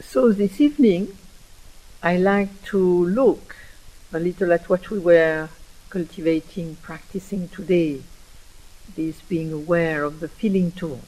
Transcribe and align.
So 0.00 0.30
this 0.30 0.60
evening, 0.60 1.16
I 2.02 2.18
like 2.18 2.62
to 2.64 2.78
look 2.78 3.56
a 4.12 4.20
little 4.20 4.52
at 4.52 4.68
what 4.68 4.90
we 4.90 4.98
were 4.98 5.48
cultivating, 5.88 6.76
practicing 6.82 7.48
today, 7.48 8.02
this 8.94 9.22
being 9.22 9.54
aware 9.54 10.04
of 10.04 10.20
the 10.20 10.28
feeling 10.28 10.72
tone. 10.72 11.00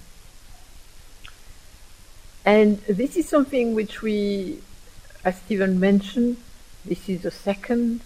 And 2.47 2.79
this 2.89 3.19
is 3.19 3.29
something 3.29 3.75
which 3.75 4.01
we, 4.01 4.61
as 5.23 5.37
Stephen 5.37 5.79
mentioned, 5.79 6.39
this 6.83 7.11
is 7.11 7.21
the 7.21 7.31
second 7.31 8.01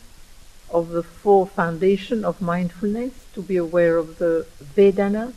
of 0.68 0.88
the 0.88 1.04
four 1.04 1.46
foundation 1.46 2.24
of 2.24 2.42
mindfulness, 2.42 3.12
to 3.34 3.42
be 3.42 3.56
aware 3.56 3.98
of 3.98 4.18
the 4.18 4.46
Vedana, 4.60 5.32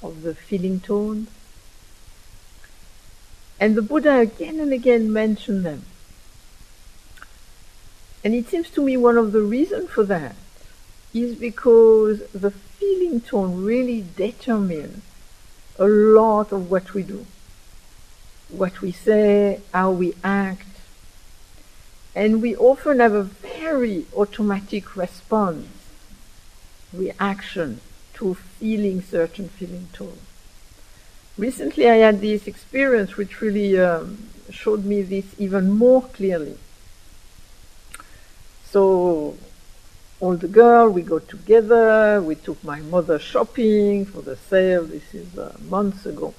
of 0.00 0.22
the 0.22 0.36
feeling 0.36 0.78
tone. 0.78 1.26
And 3.60 3.76
the 3.76 3.82
Buddha 3.82 4.20
again 4.20 4.58
and 4.58 4.72
again 4.72 5.12
mentioned 5.12 5.66
them. 5.66 5.84
And 8.24 8.34
it 8.34 8.48
seems 8.48 8.70
to 8.70 8.82
me 8.82 8.96
one 8.96 9.18
of 9.18 9.32
the 9.32 9.42
reasons 9.42 9.90
for 9.90 10.02
that 10.04 10.34
is 11.12 11.36
because 11.36 12.22
the 12.30 12.50
feeling 12.50 13.20
tone 13.20 13.62
really 13.62 14.04
determines 14.16 15.02
a 15.78 15.86
lot 15.86 16.52
of 16.52 16.70
what 16.70 16.94
we 16.94 17.02
do, 17.02 17.26
what 18.48 18.80
we 18.80 18.92
say, 18.92 19.60
how 19.74 19.90
we 19.90 20.14
act. 20.24 20.66
And 22.14 22.40
we 22.40 22.56
often 22.56 22.98
have 23.00 23.12
a 23.12 23.22
very 23.22 24.06
automatic 24.16 24.96
response, 24.96 25.68
reaction 26.92 27.80
to 28.14 28.34
feeling 28.34 29.02
certain 29.02 29.48
feeling 29.48 29.88
tone. 29.92 30.18
Recently 31.40 31.88
I 31.88 31.96
had 31.96 32.20
this 32.20 32.46
experience 32.46 33.16
which 33.16 33.40
really 33.40 33.80
um, 33.80 34.28
showed 34.50 34.84
me 34.84 35.00
this 35.00 35.24
even 35.38 35.70
more 35.70 36.02
clearly. 36.02 36.58
So 38.66 39.38
the 40.20 40.48
girls, 40.48 40.92
we 40.92 41.00
go 41.00 41.18
together, 41.18 42.20
we 42.20 42.34
took 42.34 42.62
my 42.62 42.80
mother 42.80 43.18
shopping 43.18 44.04
for 44.04 44.20
the 44.20 44.36
sale, 44.36 44.84
this 44.84 45.14
is 45.14 45.38
uh, 45.38 45.56
months 45.66 46.04
ago. 46.04 46.34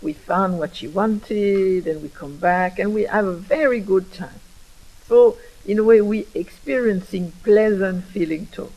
We 0.00 0.12
found 0.12 0.60
what 0.60 0.76
she 0.76 0.86
wanted 0.86 1.88
and 1.88 2.00
we 2.00 2.08
come 2.08 2.36
back 2.36 2.78
and 2.78 2.94
we 2.94 3.06
have 3.06 3.26
a 3.26 3.34
very 3.34 3.80
good 3.80 4.12
time. 4.12 4.40
So 5.08 5.38
in 5.66 5.80
a 5.80 5.82
way 5.82 6.00
we 6.00 6.28
experiencing 6.34 7.32
pleasant 7.42 8.04
feeling 8.04 8.46
too. 8.52 8.70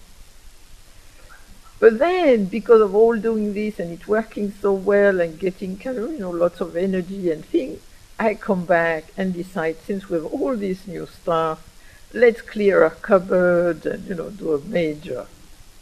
But 1.80 2.00
then, 2.00 2.46
because 2.46 2.82
of 2.82 2.96
all 2.96 3.18
doing 3.18 3.54
this 3.54 3.80
and 3.80 3.92
it 3.92 4.08
working 4.08 4.52
so 4.62 4.74
well 4.74 5.22
and 5.22 5.38
getting 5.40 5.78
kind 5.78 5.98
of, 5.98 6.12
you 6.12 6.20
know, 6.20 6.32
lots 6.32 6.60
of 6.60 6.76
energy 6.76 7.30
and 7.30 7.46
things, 7.46 7.80
I 8.20 8.34
come 8.34 8.66
back 8.66 9.06
and 9.16 9.34
decide, 9.34 9.78
since 9.86 10.10
we 10.10 10.16
have 10.16 10.26
all 10.26 10.56
this 10.56 10.88
new 10.88 11.06
stuff, 11.06 11.70
let's 12.14 12.42
clear 12.42 12.84
a 12.84 12.90
cupboard 12.90 13.86
and, 13.86 14.08
you 14.08 14.16
know, 14.16 14.32
do 14.32 14.54
a 14.54 14.60
major 14.60 15.28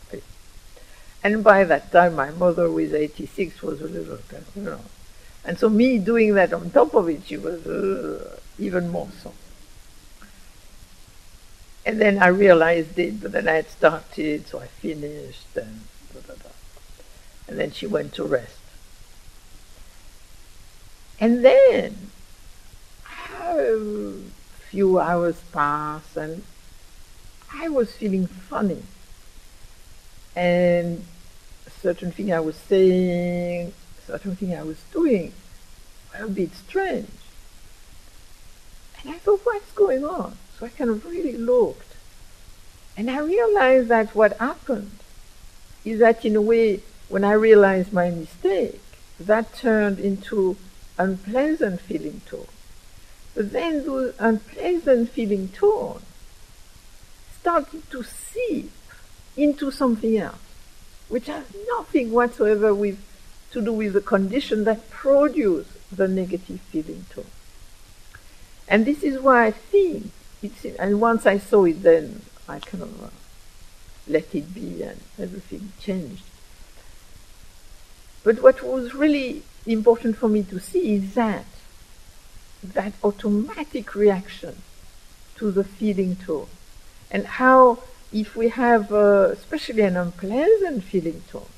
thing. 0.08 0.22
And 1.24 1.44
by 1.44 1.64
that 1.64 1.94
time, 1.94 2.16
my 2.16 2.32
mother, 2.32 2.68
is 2.78 2.94
86, 2.94 3.62
was 3.62 3.80
a 3.80 3.88
little, 3.88 4.20
you 4.54 4.64
know. 4.64 4.82
And 5.46 5.58
so 5.58 5.70
me 5.70 5.98
doing 6.00 6.34
that 6.34 6.52
on 6.52 6.72
top 6.72 6.94
of 6.94 7.08
it, 7.08 7.22
she 7.26 7.38
was 7.38 7.66
uh, 7.66 8.38
even 8.60 8.90
more 8.90 9.08
so. 9.24 9.32
And 11.86 12.02
then 12.02 12.18
I 12.18 12.28
realized 12.28 12.98
it, 12.98 13.22
but 13.22 13.32
then 13.32 13.48
I 13.48 13.54
had 13.54 13.70
started, 13.70 14.48
so 14.48 14.60
I 14.60 14.66
finished, 14.66 15.56
and 15.56 15.82
da, 16.14 16.22
da, 16.22 16.34
da. 16.34 16.50
And 17.48 17.60
then 17.60 17.72
she 17.72 17.86
went 17.86 18.14
to 18.14 18.24
rest. 18.24 18.58
And 21.20 21.46
then 21.46 22.10
a 23.48 24.18
few 24.70 25.00
hours 25.00 25.40
passed, 25.54 26.18
and 26.18 26.44
I 27.54 27.70
was 27.70 27.92
feeling 27.92 28.26
funny. 28.26 28.82
And 30.36 31.06
certain 31.82 32.12
thing 32.12 32.34
I 32.34 32.40
was 32.40 32.56
saying, 32.56 33.74
certain 34.08 34.36
thing 34.36 34.56
I 34.56 34.64
was 34.64 34.82
doing 34.92 35.34
were 36.12 36.26
a 36.26 36.30
bit 36.30 36.56
strange. 36.56 37.12
And 39.00 39.14
I 39.14 39.20
thought, 39.20 39.42
what's 39.44 39.72
going 39.74 40.04
on? 40.04 40.36
So 40.60 40.66
I 40.66 40.70
kind 40.70 40.90
of 40.90 41.06
really 41.06 41.38
looked. 41.38 41.96
And 42.98 43.10
I 43.10 43.20
realized 43.20 43.90
that 43.90 44.16
what 44.16 44.38
happened 44.38 44.92
is 45.84 46.00
that 46.00 46.24
in 46.24 46.36
a 46.36 46.42
way, 46.42 46.82
when 47.10 47.24
I 47.24 47.34
realized 47.34 47.92
my 47.92 48.10
mistake, 48.10 48.82
that 49.20 49.54
turned 49.56 50.00
into 50.00 50.58
unpleasant 50.98 51.82
feeling 51.82 52.22
tone. 52.26 52.48
But 53.34 53.52
then 53.52 53.86
those 53.86 54.16
unpleasant 54.18 55.10
feeling 55.10 55.50
tone 55.50 56.02
started 57.40 57.90
to 57.92 58.04
seep 58.04 58.72
into 59.36 59.72
something 59.72 60.18
else, 60.18 60.40
which 61.10 61.28
has 61.28 61.44
nothing 61.68 62.12
whatsoever 62.12 62.74
with 62.74 62.98
to 63.52 63.62
do 63.62 63.74
with 63.74 63.94
the 63.94 64.02
condition 64.02 64.64
that 64.64 64.90
produce 64.90 65.68
the 65.92 66.08
negative 66.08 66.60
feeling 66.72 67.06
tone. 67.10 67.26
And 68.68 68.86
this 68.86 69.04
is 69.04 69.20
why 69.20 69.46
I 69.46 69.52
think 69.52 70.12
it's, 70.46 70.66
and 70.80 71.02
once 71.02 71.26
I 71.26 71.38
saw 71.38 71.66
it, 71.66 71.84
then 71.84 72.22
I 72.48 72.60
kind 72.60 72.84
of 72.84 73.12
let 74.08 74.34
it 74.36 74.54
be, 74.54 74.84
and 74.84 75.00
everything 75.20 75.72
changed. 75.80 76.24
But 78.24 78.42
what 78.42 78.64
was 78.64 78.94
really 78.94 79.44
important 79.66 80.18
for 80.18 80.28
me 80.28 80.44
to 80.44 80.60
see 80.60 80.96
is 80.96 81.14
that 81.16 81.46
that 82.64 82.94
automatic 83.04 83.94
reaction 83.94 84.56
to 85.38 85.52
the 85.52 85.64
feeling 85.64 86.16
tone, 86.16 86.48
and 87.12 87.26
how 87.26 87.80
if 88.12 88.36
we 88.36 88.50
have 88.50 88.92
uh, 88.92 89.30
especially 89.32 89.82
an 89.82 89.98
unpleasant 89.98 90.84
feeling 90.84 91.22
tone, 91.30 91.52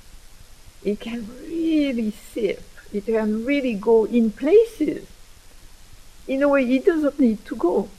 it 0.83 0.99
can 0.99 1.27
really 1.47 2.11
sip, 2.11 2.63
it 2.93 3.05
can 3.05 3.45
really 3.45 3.73
go 3.73 4.05
in 4.05 4.31
places 4.31 5.07
in 6.27 6.43
a 6.43 6.47
way 6.47 6.63
it 6.75 6.85
doesn't 6.85 7.19
need 7.19 7.45
to 7.45 7.55
go. 7.55 7.89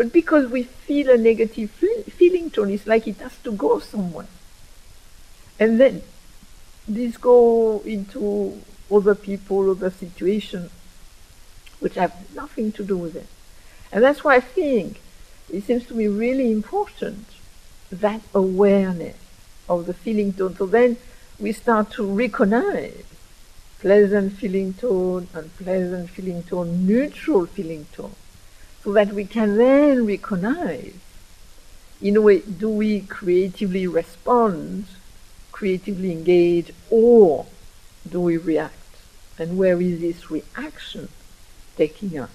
But 0.00 0.14
because 0.14 0.50
we 0.50 0.62
feel 0.62 1.10
a 1.10 1.18
negative 1.18 1.70
feeling 1.70 2.50
tone, 2.50 2.70
it's 2.70 2.86
like 2.86 3.06
it 3.06 3.18
has 3.18 3.36
to 3.44 3.52
go 3.52 3.80
somewhere. 3.80 4.28
And 5.58 5.78
then 5.78 6.00
this 6.88 7.18
go 7.18 7.82
into 7.84 8.62
other 8.90 9.14
people, 9.14 9.70
other 9.70 9.90
situations, 9.90 10.70
which 11.80 11.96
have 11.96 12.14
nothing 12.34 12.72
to 12.72 12.82
do 12.82 12.96
with 12.96 13.14
it. 13.14 13.26
And 13.92 14.02
that's 14.02 14.24
why 14.24 14.36
I 14.36 14.40
think 14.40 15.02
it 15.52 15.64
seems 15.64 15.84
to 15.88 15.94
me 15.94 16.08
really 16.08 16.50
important 16.50 17.26
that 17.92 18.22
awareness 18.34 19.18
of 19.68 19.84
the 19.84 19.92
feeling 19.92 20.32
tone. 20.32 20.56
So 20.56 20.64
then 20.64 20.96
we 21.38 21.52
start 21.52 21.90
to 21.98 22.10
recognize 22.10 23.04
pleasant 23.80 24.32
feeling 24.32 24.72
tone, 24.72 25.28
unpleasant 25.34 26.08
feeling 26.08 26.42
tone, 26.44 26.86
neutral 26.86 27.44
feeling 27.44 27.84
tone 27.92 28.14
so 28.82 28.92
that 28.92 29.12
we 29.12 29.24
can 29.24 29.56
then 29.56 30.06
recognize, 30.06 30.94
in 32.00 32.16
a 32.16 32.20
way, 32.20 32.40
do 32.40 32.68
we 32.70 33.00
creatively 33.02 33.86
respond, 33.86 34.86
creatively 35.52 36.12
engage, 36.12 36.72
or 36.88 37.46
do 38.08 38.20
we 38.20 38.36
react? 38.36 38.74
And 39.38 39.58
where 39.58 39.80
is 39.80 40.00
this 40.00 40.30
reaction 40.30 41.08
taking 41.76 42.18
us? 42.18 42.30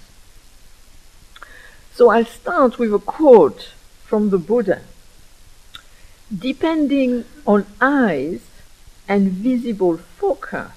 So 1.94 2.09
I'll 2.09 2.25
start 2.25 2.77
with 2.77 2.94
a 2.94 3.00
quote 3.00 3.72
from 4.03 4.29
the 4.29 4.38
Buddha. 4.38 4.81
Depending 6.35 7.25
on 7.47 7.66
eyes 7.79 8.41
and 9.07 9.31
visible 9.31 9.97
focus, 9.97 10.72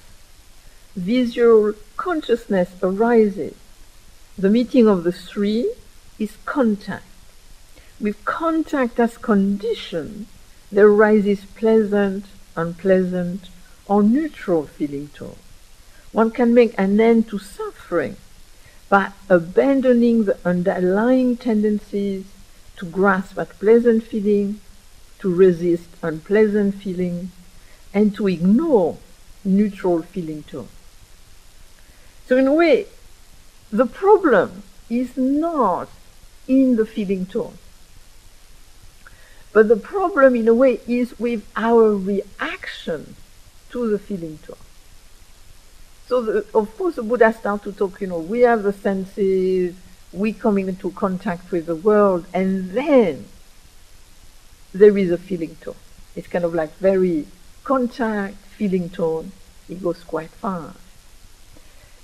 visual 0.95 1.73
consciousness 1.97 2.69
arises 2.81 3.55
the 4.39 4.49
meeting 4.49 4.87
of 4.87 5.03
the 5.03 5.11
three 5.11 5.69
is 6.17 6.37
contact. 6.45 7.03
With 7.99 8.23
contact 8.23 8.97
as 8.97 9.17
condition, 9.17 10.27
there 10.71 10.87
arises 10.87 11.43
pleasant, 11.55 12.23
unpleasant, 12.55 13.49
or 13.85 14.01
neutral 14.01 14.65
feeling. 14.65 15.09
One 16.13 16.31
can 16.31 16.53
make 16.53 16.73
an 16.77 17.01
end 17.01 17.27
to 17.29 17.37
suffering 17.37 18.15
by 18.87 19.11
abandoning 19.29 20.23
the 20.23 20.37
underlying 20.45 21.35
tendencies 21.35 22.23
to 22.77 22.85
grasp 22.85 23.37
at 23.37 23.59
pleasant 23.59 24.03
feeling, 24.03 24.61
to 25.19 25.33
resist 25.33 25.89
unpleasant 26.01 26.75
feeling, 26.75 27.31
and 27.93 28.15
to 28.15 28.29
ignore 28.29 28.97
neutral 29.43 30.01
feeling 30.01 30.43
tone. 30.43 30.69
So 32.27 32.37
in 32.37 32.47
a 32.47 32.53
way, 32.53 32.85
the 33.71 33.85
problem 33.85 34.63
is 34.89 35.15
not 35.17 35.89
in 36.47 36.75
the 36.75 36.85
feeling 36.85 37.25
tone. 37.25 37.57
But 39.51 39.67
the 39.67 39.77
problem, 39.77 40.35
in 40.35 40.47
a 40.47 40.53
way, 40.53 40.79
is 40.87 41.17
with 41.19 41.47
our 41.55 41.95
reaction 41.95 43.15
to 43.71 43.89
the 43.89 43.99
feeling 43.99 44.39
tone. 44.45 44.57
So 46.07 46.21
the, 46.21 46.45
of 46.55 46.75
course 46.77 46.95
the 46.95 47.03
Buddha 47.03 47.33
started 47.33 47.71
to 47.71 47.77
talk, 47.77 48.01
you 48.01 48.07
know, 48.07 48.19
we 48.19 48.41
have 48.41 48.63
the 48.63 48.73
senses, 48.73 49.75
we 50.11 50.33
come 50.33 50.57
into 50.57 50.91
contact 50.91 51.51
with 51.51 51.67
the 51.67 51.75
world, 51.75 52.25
and 52.33 52.71
then 52.71 53.25
there 54.73 54.97
is 54.97 55.11
a 55.11 55.17
feeling 55.17 55.55
tone. 55.61 55.75
It's 56.15 56.27
kind 56.27 56.45
of 56.45 56.53
like 56.53 56.75
very 56.77 57.27
contact, 57.63 58.35
feeling 58.57 58.89
tone. 58.89 59.31
It 59.67 59.83
goes 59.83 60.03
quite 60.03 60.31
fast. 60.31 60.79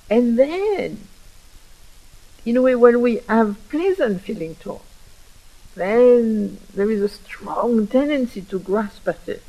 And 0.09 0.37
then, 0.37 1.07
in 2.45 2.57
a 2.57 2.61
way, 2.61 2.75
when 2.75 3.01
we 3.01 3.21
have 3.27 3.57
pleasant 3.69 4.21
feeling 4.21 4.55
tone, 4.55 4.81
then 5.75 6.59
there 6.73 6.89
is 6.89 7.01
a 7.01 7.09
strong 7.09 7.87
tendency 7.87 8.41
to 8.41 8.59
grasp 8.59 9.07
at 9.07 9.27
it. 9.27 9.43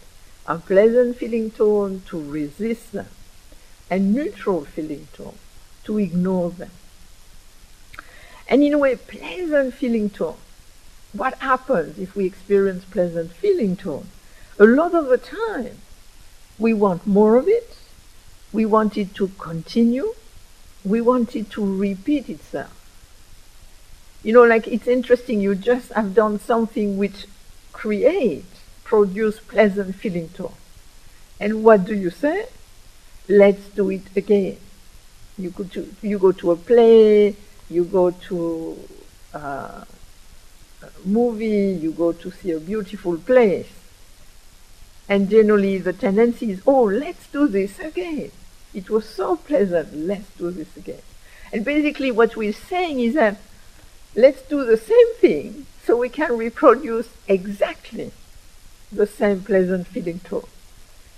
A 0.46 0.58
pleasant 0.58 1.16
feeling 1.16 1.50
tone 1.50 2.02
to 2.06 2.22
resist 2.31 2.93
them, 2.93 3.08
and 3.90 4.14
neutral 4.14 4.64
feeling 4.64 5.08
tone 5.12 5.38
to 5.84 5.98
ignore 5.98 6.50
them. 6.50 6.70
And 8.48 8.62
in 8.62 8.72
a 8.72 8.78
way, 8.78 8.94
pleasant 8.94 9.75
feeling 9.75 10.08
tone. 10.08 10.37
What 11.12 11.34
happens 11.38 11.98
if 11.98 12.14
we 12.14 12.26
experience 12.26 12.84
pleasant 12.84 13.32
feeling 13.32 13.76
tone? 13.76 14.08
A 14.58 14.64
lot 14.64 14.94
of 14.94 15.06
the 15.06 15.19
time, 15.19 15.78
we 16.58 16.72
want 16.72 17.06
more 17.06 17.37
of 17.37 17.48
it, 17.48 17.76
we 18.52 18.64
want 18.64 18.96
it 18.96 19.14
to 19.16 19.28
continue, 19.38 20.14
we 20.84 21.00
want 21.00 21.34
it 21.34 21.50
to 21.50 21.78
repeat 21.78 22.28
itself. 22.28 22.75
You 24.22 24.32
know, 24.32 24.44
like 24.44 24.66
it's 24.66 24.86
interesting, 24.86 25.40
you 25.40 25.54
just 25.54 25.92
have 25.92 26.14
done 26.14 26.40
something 26.40 26.98
which 26.98 27.26
creates, 27.72 28.62
produce 28.84 29.38
pleasant 29.38 29.94
feeling 29.96 30.28
tone. 30.30 30.54
And 31.38 31.62
what 31.62 31.84
do 31.84 31.94
you 31.94 32.10
say? 32.10 32.46
Let's 33.28 33.66
do 33.68 33.90
it 33.90 34.02
again. 34.16 34.58
You 35.38 35.50
go 35.50 35.64
to, 35.64 35.94
you 36.02 36.18
go 36.18 36.32
to 36.32 36.52
a 36.52 36.56
play, 36.56 37.36
you 37.68 37.84
go 37.84 38.10
to 38.10 38.78
uh, 39.34 39.84
a 40.82 40.90
movie, 41.04 41.78
you 41.80 41.92
go 41.92 42.12
to 42.12 42.30
see 42.30 42.52
a 42.52 42.60
beautiful 42.60 43.19
place. 43.19 43.69
And 45.08 45.28
generally 45.28 45.78
the 45.78 45.92
tendency 45.92 46.50
is, 46.52 46.62
oh, 46.66 46.84
let's 46.84 47.26
do 47.28 47.46
this 47.46 47.78
again. 47.78 48.30
It 48.74 48.90
was 48.90 49.08
so 49.08 49.36
pleasant, 49.36 49.94
let's 49.94 50.28
do 50.36 50.50
this 50.50 50.76
again. 50.76 51.02
And 51.52 51.64
basically 51.64 52.10
what 52.10 52.36
we're 52.36 52.52
saying 52.52 53.00
is 53.00 53.14
that 53.14 53.38
let's 54.16 54.42
do 54.42 54.64
the 54.64 54.76
same 54.76 55.14
thing 55.16 55.66
so 55.84 55.96
we 55.96 56.08
can 56.08 56.36
reproduce 56.36 57.08
exactly 57.28 58.10
the 58.90 59.06
same 59.06 59.42
pleasant 59.42 59.86
feeling 59.86 60.18
tone. 60.20 60.46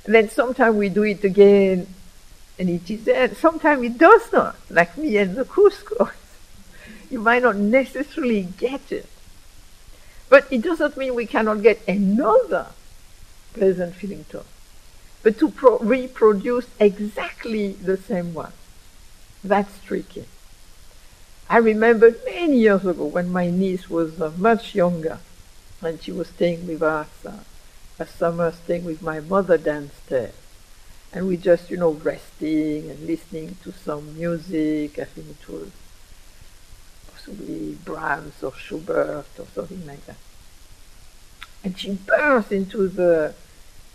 And 0.05 0.15
then 0.15 0.29
sometimes 0.29 0.77
we 0.77 0.89
do 0.89 1.05
it 1.05 1.25
again 1.25 1.87
and 2.59 2.69
it 2.69 2.91
is 2.91 3.05
there. 3.05 3.35
Sometimes 3.35 3.83
it 3.85 3.97
does 3.99 4.33
not, 4.33 4.57
like 4.69 4.99
me 4.99 5.17
and 5.17 5.37
the 5.37 5.45
Cusco 5.45 6.11
you 7.11 7.21
might 7.21 7.43
not 7.43 7.57
necessarily 7.57 8.43
get 8.43 8.93
it. 8.93 9.07
But 10.29 10.47
it 10.53 10.63
doesn't 10.63 10.97
mean 10.97 11.15
we 11.15 11.27
cannot 11.27 11.63
get 11.63 11.81
another 11.89 12.67
pleasant 13.55 13.95
feeling 13.95 14.25
tone. 14.25 14.45
But 15.23 15.39
to 15.39 15.51
pro- 15.51 15.79
reproduce 15.79 16.67
exactly 16.79 17.73
the 17.73 17.97
same 17.97 18.35
one, 18.35 18.53
that's 19.43 19.83
tricky. 19.85 20.27
I 21.51 21.57
remember 21.59 22.15
many 22.27 22.59
years 22.59 22.85
ago 22.85 23.07
when 23.07 23.33
my 23.33 23.49
niece 23.49 23.89
was 23.89 24.21
uh, 24.21 24.33
much 24.37 24.75
younger 24.75 25.19
and 25.81 26.03
she 26.03 26.13
was 26.13 26.29
staying 26.29 26.67
with 26.67 26.83
us 26.83 27.09
uh, 27.25 27.39
a 27.99 28.07
summer, 28.07 28.53
staying 28.53 28.85
with 28.85 29.01
my 29.01 29.21
mother 29.21 29.57
downstairs. 29.57 30.35
And 31.13 31.27
we 31.27 31.39
just, 31.39 31.71
you 31.71 31.79
know, 31.79 31.93
resting 31.93 32.91
and 32.91 33.07
listening 33.07 33.57
to 33.63 33.73
some 33.73 34.15
music. 34.19 34.99
I 34.99 35.05
think 35.05 35.29
it 35.31 35.49
was 35.49 35.71
possibly 37.11 37.79
Brahms 37.83 38.43
or 38.43 38.53
Schubert 38.53 39.27
or 39.39 39.47
something 39.55 39.87
like 39.87 40.05
that. 40.05 40.17
And 41.65 41.79
she 41.79 41.95
burst 41.95 42.53
into 42.53 42.89
the 42.89 43.35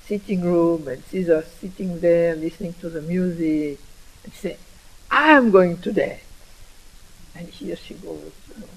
sitting 0.06 0.42
room 0.42 0.88
and 0.88 1.04
sees 1.06 1.30
us 1.30 1.48
sitting 1.62 2.00
there 2.00 2.36
listening 2.36 2.74
to 2.82 2.90
the 2.90 3.02
music 3.02 3.80
and 4.24 4.34
say, 4.34 4.58
I'm 5.12 5.52
going 5.52 5.78
to 5.82 5.92
dance. 5.92 6.24
And 7.36 7.48
here 7.48 7.76
she 7.76 7.96
goes, 7.96 8.32
you 8.50 8.62
know, 8.62 8.70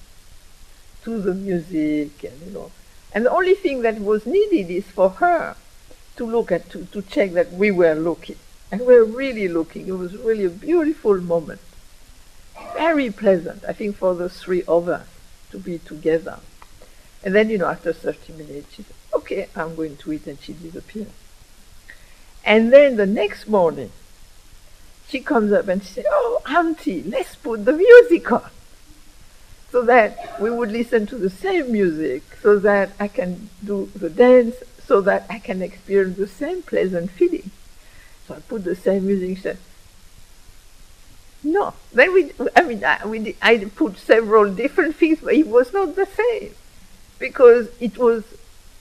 to 1.05 1.20
the 1.20 1.35
music 1.35 2.25
and 2.25 2.41
you 2.47 2.53
know. 2.53 2.70
And 3.12 3.26
the 3.26 3.31
only 3.31 3.55
thing 3.55 3.82
that 3.82 4.00
was 4.00 4.26
needed 4.26 4.70
is 4.70 4.85
for 4.85 5.11
her 5.11 5.56
to 6.17 6.26
look 6.26 6.50
at, 6.50 6.70
to, 6.70 6.85
to 6.87 7.03
check 7.03 7.32
that 7.32 7.53
we 7.53 7.70
were 7.70 7.94
looking. 7.94 8.37
And 8.73 8.81
we 8.81 8.94
were 8.94 9.05
really 9.05 9.49
looking. 9.49 9.87
It 9.87 9.93
was 9.93 10.17
really 10.17 10.44
a 10.44 10.50
beautiful 10.50 11.20
moment 11.20 11.61
very 12.76 13.11
pleasant, 13.11 13.64
I 13.67 13.73
think, 13.73 13.97
for 13.97 14.14
the 14.14 14.29
three 14.29 14.62
of 14.64 14.88
us 14.88 15.06
to 15.50 15.58
be 15.58 15.79
together. 15.79 16.38
And 17.25 17.35
then, 17.35 17.50
you 17.50 17.58
know, 17.58 17.67
after 17.67 17.93
30 17.93 18.35
minutes, 18.35 18.75
she 18.75 18.82
said, 18.82 18.97
okay, 19.14 19.49
I'm 19.56 19.75
going 19.75 19.97
to 19.97 20.12
eat, 20.12 20.26
and 20.26 20.38
she 20.41 20.53
disappeared. 20.53 21.11
And 22.44 22.73
then 22.73 22.97
the 22.97 23.06
next 23.06 23.49
morning, 23.49 23.91
she 25.08 25.20
comes 25.20 25.53
up 25.53 25.69
and 25.69 25.82
she 25.82 25.88
said, 25.94 26.06
oh, 26.08 26.43
auntie, 26.47 27.03
let's 27.03 27.37
put 27.37 27.64
the 27.64 27.73
music 27.73 28.31
on. 28.32 28.50
So 29.70 29.82
that 29.82 30.41
we 30.41 30.50
would 30.50 30.73
listen 30.73 31.06
to 31.06 31.17
the 31.17 31.31
same 31.31 31.73
music, 31.73 32.23
so 32.41 32.58
that 32.61 32.91
I 32.99 33.08
can 33.08 33.50
do 33.64 33.91
the 33.94 34.08
dance, 34.08 34.56
so 34.85 35.00
that 35.03 35.26
I 35.29 35.38
can 35.38 35.61
experience 35.61 36.17
the 36.17 36.26
same 36.26 36.62
pleasant 36.62 37.11
feeling. 37.11 37.50
So 38.26 38.35
I 38.35 38.41
put 38.41 38.64
the 38.64 38.76
same 38.76 39.06
music. 39.06 39.37
She 39.37 39.43
said, 39.43 39.58
no. 41.43 41.75
Then 41.93 42.12
we, 42.12 42.32
I 42.55 42.62
mean, 42.62 42.85
I, 42.85 43.06
we, 43.06 43.37
I 43.43 43.58
put 43.58 43.99
several 43.99 44.53
different 44.53 44.97
things, 44.97 45.20
but 45.23 45.35
it 45.35 45.47
was 45.47 45.73
not 45.73 45.94
the 45.94 46.06
same 46.06 46.55
because 47.19 47.69
it 47.81 47.99
was 47.99 48.25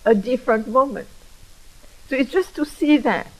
a 0.05 0.15
different 0.15 0.67
moment. 0.67 1.07
So 2.09 2.15
it's 2.15 2.31
just 2.31 2.55
to 2.55 2.65
see 2.65 2.97
that. 2.97 3.31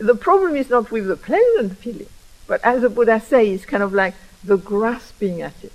The 0.00 0.14
problem 0.14 0.56
is 0.56 0.70
not 0.70 0.90
with 0.90 1.08
the 1.08 1.16
pleasant 1.16 1.76
feeling, 1.76 2.08
but 2.46 2.64
as 2.64 2.80
the 2.80 2.88
Buddha 2.88 3.20
says, 3.20 3.48
it's 3.48 3.66
kind 3.66 3.82
of 3.82 3.92
like 3.92 4.14
the 4.42 4.56
grasping 4.56 5.42
at 5.42 5.62
it, 5.62 5.72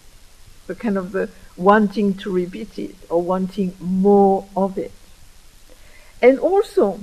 the 0.66 0.74
kind 0.74 0.98
of 0.98 1.12
the 1.12 1.30
wanting 1.56 2.16
to 2.16 2.32
repeat 2.32 2.80
it 2.80 2.96
or 3.08 3.22
wanting 3.22 3.76
more 3.80 4.48
of 4.58 4.80
it. 4.80 4.92
And 6.24 6.40
also, 6.40 7.02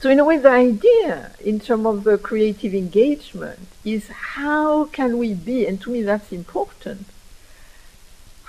so 0.00 0.10
in 0.10 0.18
a 0.18 0.24
way, 0.24 0.38
the 0.38 0.50
idea 0.50 1.30
in 1.38 1.60
terms 1.60 1.86
of 1.86 2.02
the 2.02 2.18
creative 2.18 2.74
engagement 2.74 3.68
is 3.84 4.08
how 4.08 4.86
can 4.86 5.18
we 5.18 5.34
be, 5.34 5.66
and 5.66 5.80
to 5.82 5.90
me 5.90 6.02
that's 6.02 6.32
important, 6.32 7.06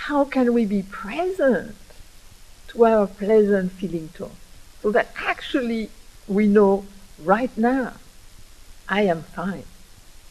how 0.08 0.26
can 0.26 0.56
we 0.56 0.66
be 0.66 0.82
present 0.82 1.76
to 2.70 2.84
our 2.84 3.06
pleasant 3.06 3.74
feeling 3.74 4.10
tone? 4.16 4.32
So 4.82 4.90
that 4.90 5.14
actually 5.16 5.92
we 6.28 6.48
know 6.48 6.86
right 7.24 7.56
now, 7.58 7.94
I 8.88 9.04
am 9.04 9.24
fine. 9.24 9.64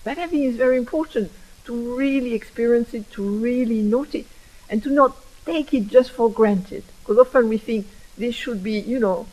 That 0.05 0.16
think 0.16 0.45
is 0.45 0.57
very 0.57 0.76
important 0.76 1.33
to 1.64 1.97
really 1.97 2.35
experience 2.35 2.95
it, 2.95 3.11
to 3.12 3.23
really 3.23 3.83
notice, 3.83 4.14
it, 4.14 4.26
and 4.71 4.83
to 4.83 4.90
not 4.90 5.16
take 5.45 5.75
it 5.75 5.88
just 5.88 6.11
for 6.12 6.31
granted. 6.31 6.85
Because 7.00 7.19
often 7.19 7.49
we 7.49 7.59
think 7.59 7.87
this 8.16 8.35
should 8.35 8.62
be, 8.62 8.78
you 8.78 8.99
know, 8.99 9.26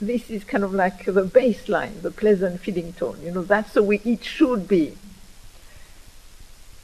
this 0.00 0.30
is 0.30 0.44
kind 0.44 0.62
of 0.62 0.72
like 0.72 1.04
the 1.06 1.24
baseline, 1.24 2.02
the 2.02 2.10
pleasant 2.10 2.60
feeling 2.60 2.92
tone. 2.92 3.18
You 3.22 3.32
know, 3.32 3.42
that's 3.42 3.72
the 3.72 3.82
way 3.82 4.00
it 4.04 4.22
should 4.22 4.68
be. 4.68 4.96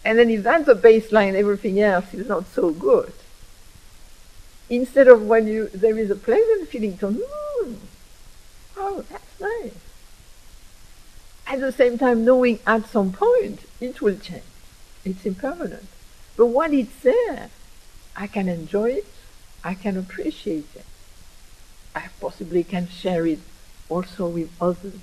And 0.05 0.19
then 0.19 0.31
if 0.31 0.43
that's 0.43 0.67
the 0.67 0.75
baseline, 0.75 1.35
everything 1.35 1.81
else 1.81 2.13
is 2.13 2.29
not 2.29 2.47
so 2.47 2.71
good. 2.71 3.13
Instead 4.69 5.09
of 5.09 5.23
when 5.23 5.47
you 5.47 5.69
there 5.69 5.99
is 5.99 6.11
a 6.11 6.17
pleasant 6.17 6.69
feeling 6.69 6.99
tone, 6.99 7.17
mm, 7.17 7.77
oh, 8.77 9.05
that's 9.11 9.41
nice. 9.41 9.73
At 11.55 11.61
the 11.61 11.71
same 11.71 11.99
time, 11.99 12.25
knowing 12.25 12.59
at 12.67 12.87
some 12.87 13.13
point 13.13 13.61
it 13.81 14.03
will 14.03 14.17
change. 14.17 14.43
It's 15.05 15.25
impermanent. 15.25 15.87
But 16.37 16.47
while 16.47 16.73
it's 16.73 17.01
there, 17.01 17.49
I 18.17 18.27
can 18.27 18.49
enjoy 18.49 18.91
it, 18.91 19.07
I 19.63 19.75
can 19.75 19.97
appreciate 19.97 20.67
it. 20.75 20.85
I 21.95 22.09
possibly 22.21 22.65
can 22.65 22.89
share 22.89 23.25
it 23.25 23.39
also 23.89 24.27
with 24.27 24.51
others. 24.61 24.99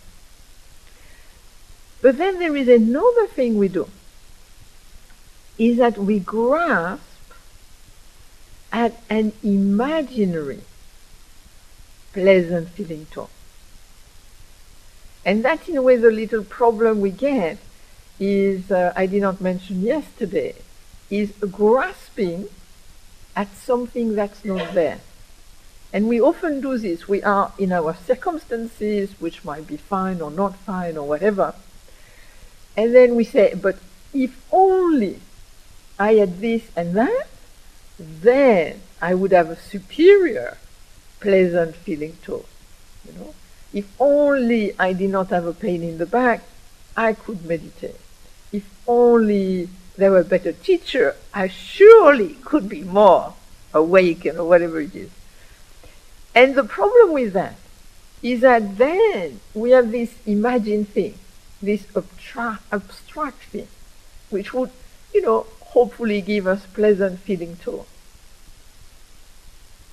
But 2.01 2.17
then 2.17 2.37
there 2.37 2.57
is 2.57 2.67
another 2.67 3.27
thing 3.27 3.57
we 3.57 3.69
do, 3.69 3.87
is 5.57 5.77
that 5.77 5.97
we 5.97 6.19
grasp 6.19 7.31
at 8.73 9.01
an 9.09 9.31
imaginary 9.41 10.63
pleasant 12.11 12.71
feeling 12.71 13.05
tone. 13.05 13.29
And 15.25 15.43
that's 15.43 15.67
in 15.67 15.77
a 15.77 15.81
way 15.81 15.97
the 15.97 16.11
little 16.11 16.43
problem 16.43 17.01
we 17.01 17.11
get 17.11 17.57
is, 18.19 18.71
uh, 18.71 18.93
I 18.95 19.05
did 19.05 19.21
not 19.21 19.41
mention 19.41 19.81
yesterday, 19.81 20.55
is 21.09 21.31
grasping 21.31 22.47
at 23.35 23.53
something 23.55 24.15
that's 24.15 24.43
not 24.43 24.73
there. 24.73 24.99
And 25.93 26.07
we 26.07 26.21
often 26.21 26.61
do 26.61 26.77
this. 26.77 27.07
We 27.07 27.21
are 27.23 27.51
in 27.57 27.71
our 27.71 27.95
circumstances, 27.95 29.11
which 29.19 29.43
might 29.43 29.67
be 29.67 29.77
fine 29.77 30.21
or 30.21 30.31
not 30.31 30.55
fine 30.55 30.97
or 30.97 31.07
whatever. 31.07 31.53
And 32.77 32.95
then 32.95 33.15
we 33.15 33.25
say, 33.25 33.53
but 33.53 33.77
if 34.13 34.45
only 34.51 35.19
I 35.99 36.13
had 36.13 36.39
this 36.39 36.63
and 36.75 36.95
that, 36.95 37.27
then 37.99 38.81
I 39.01 39.13
would 39.13 39.31
have 39.31 39.49
a 39.49 39.55
superior 39.55 40.57
pleasant 41.19 41.75
feeling 41.75 42.17
too. 42.23 42.45
You 43.05 43.19
know, 43.19 43.33
if 43.73 43.85
only 43.99 44.77
I 44.79 44.93
did 44.93 45.09
not 45.09 45.29
have 45.29 45.45
a 45.45 45.53
pain 45.53 45.83
in 45.83 45.97
the 45.97 46.05
back, 46.05 46.43
I 46.95 47.13
could 47.13 47.45
meditate. 47.45 47.99
If 48.51 48.69
only 48.87 49.69
there 49.97 50.11
were 50.11 50.19
a 50.19 50.25
better 50.25 50.51
teacher, 50.51 51.15
I 51.33 51.47
surely 51.47 52.35
could 52.43 52.67
be 52.67 52.83
more 52.83 53.33
awakened 53.73 54.37
or 54.37 54.47
whatever 54.47 54.81
it 54.81 54.95
is. 54.95 55.09
And 56.35 56.55
the 56.55 56.63
problem 56.63 57.13
with 57.13 57.33
that 57.33 57.55
is 58.21 58.41
that 58.41 58.77
then 58.77 59.39
we 59.53 59.71
have 59.71 59.91
this 59.91 60.13
imagined 60.25 60.89
thing, 60.89 61.15
this 61.61 61.85
abstract, 61.95 62.63
abstract 62.71 63.43
thing, 63.43 63.67
which 64.29 64.53
would, 64.53 64.69
you 65.13 65.21
know, 65.21 65.45
hopefully 65.59 66.21
give 66.21 66.47
us 66.47 66.65
pleasant 66.73 67.19
feeling 67.19 67.57
too. 67.57 67.85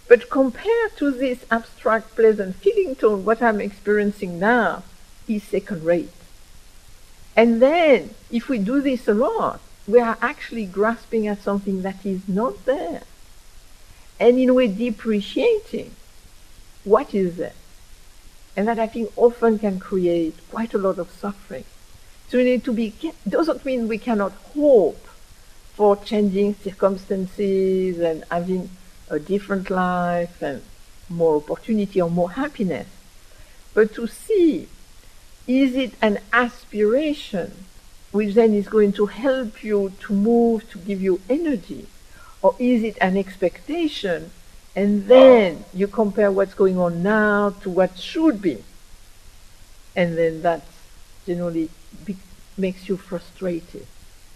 But 0.09 0.31
compared 0.31 0.97
to 0.97 1.11
this 1.11 1.45
abstract, 1.51 2.17
pleasant 2.17 2.57
feeling 2.57 2.97
tone, 2.97 3.27
what 3.27 3.43
I'm 3.43 3.61
experiencing 3.61 4.39
now 4.39 4.83
is 5.29 5.43
second 5.43 5.85
rate. 5.85 6.11
And 7.37 7.61
then, 7.61 8.15
if 8.31 8.49
we 8.49 8.59
do 8.59 8.81
this 8.81 9.07
a 9.07 9.15
lot, 9.15 9.61
we 9.87 10.01
are 10.01 10.19
actually 10.21 10.65
grasping 10.65 11.27
at 11.27 11.43
something 11.43 11.83
that 11.83 12.05
is 12.05 12.27
not 12.27 12.65
there. 12.65 13.03
And 14.19 14.39
in 14.39 14.49
a 14.49 14.55
way, 14.55 14.67
depreciating 14.67 15.93
what 16.85 17.15
is 17.15 17.37
there. 17.37 17.53
And 18.57 18.67
that 18.67 18.79
I 18.79 18.87
think 18.87 19.13
often 19.15 19.59
can 19.59 19.79
create 19.79 20.35
quite 20.51 20.75
a 20.75 20.79
lot 20.79 20.99
of 20.99 21.11
suffering. 21.13 21.65
So 22.29 22.39
we 22.39 22.45
need 22.45 22.65
to 22.65 22.73
be, 22.73 22.95
doesn't 23.29 23.65
mean 23.65 23.89
we 23.89 23.99
cannot 23.99 24.33
hope 24.55 25.07
for 25.75 25.97
changing 25.97 26.55
circumstances 26.57 28.01
and 28.01 28.25
having 28.31 28.69
a 29.11 29.19
different 29.19 29.71
life 29.71 30.43
and 30.43 30.63
more 31.09 31.37
opportunity 31.37 32.01
or 32.01 32.11
more 32.11 32.33
happiness. 32.33 32.87
But 33.75 33.95
to 33.95 34.07
see, 34.07 34.69
is 35.47 35.75
it 35.75 35.95
an 36.03 36.19
aspiration 36.33 37.65
which 38.13 38.35
then 38.35 38.55
is 38.55 38.69
going 38.69 38.93
to 38.95 39.07
help 39.07 39.63
you 39.63 39.93
to 40.01 40.13
move, 40.13 40.69
to 40.71 40.79
give 40.79 41.01
you 41.01 41.21
energy? 41.29 41.87
Or 42.43 42.55
is 42.59 42.83
it 42.83 42.97
an 43.01 43.17
expectation 43.17 44.31
and 44.77 45.07
then 45.07 45.65
you 45.75 45.89
compare 45.89 46.31
what's 46.31 46.55
going 46.55 46.79
on 46.79 47.03
now 47.03 47.51
to 47.63 47.71
what 47.71 47.99
should 47.99 48.41
be? 48.41 48.63
And 49.97 50.17
then 50.17 50.43
that 50.43 50.63
generally 51.27 51.69
be- 52.05 52.17
makes 52.57 52.89
you 52.89 52.97
frustrated. 52.97 53.87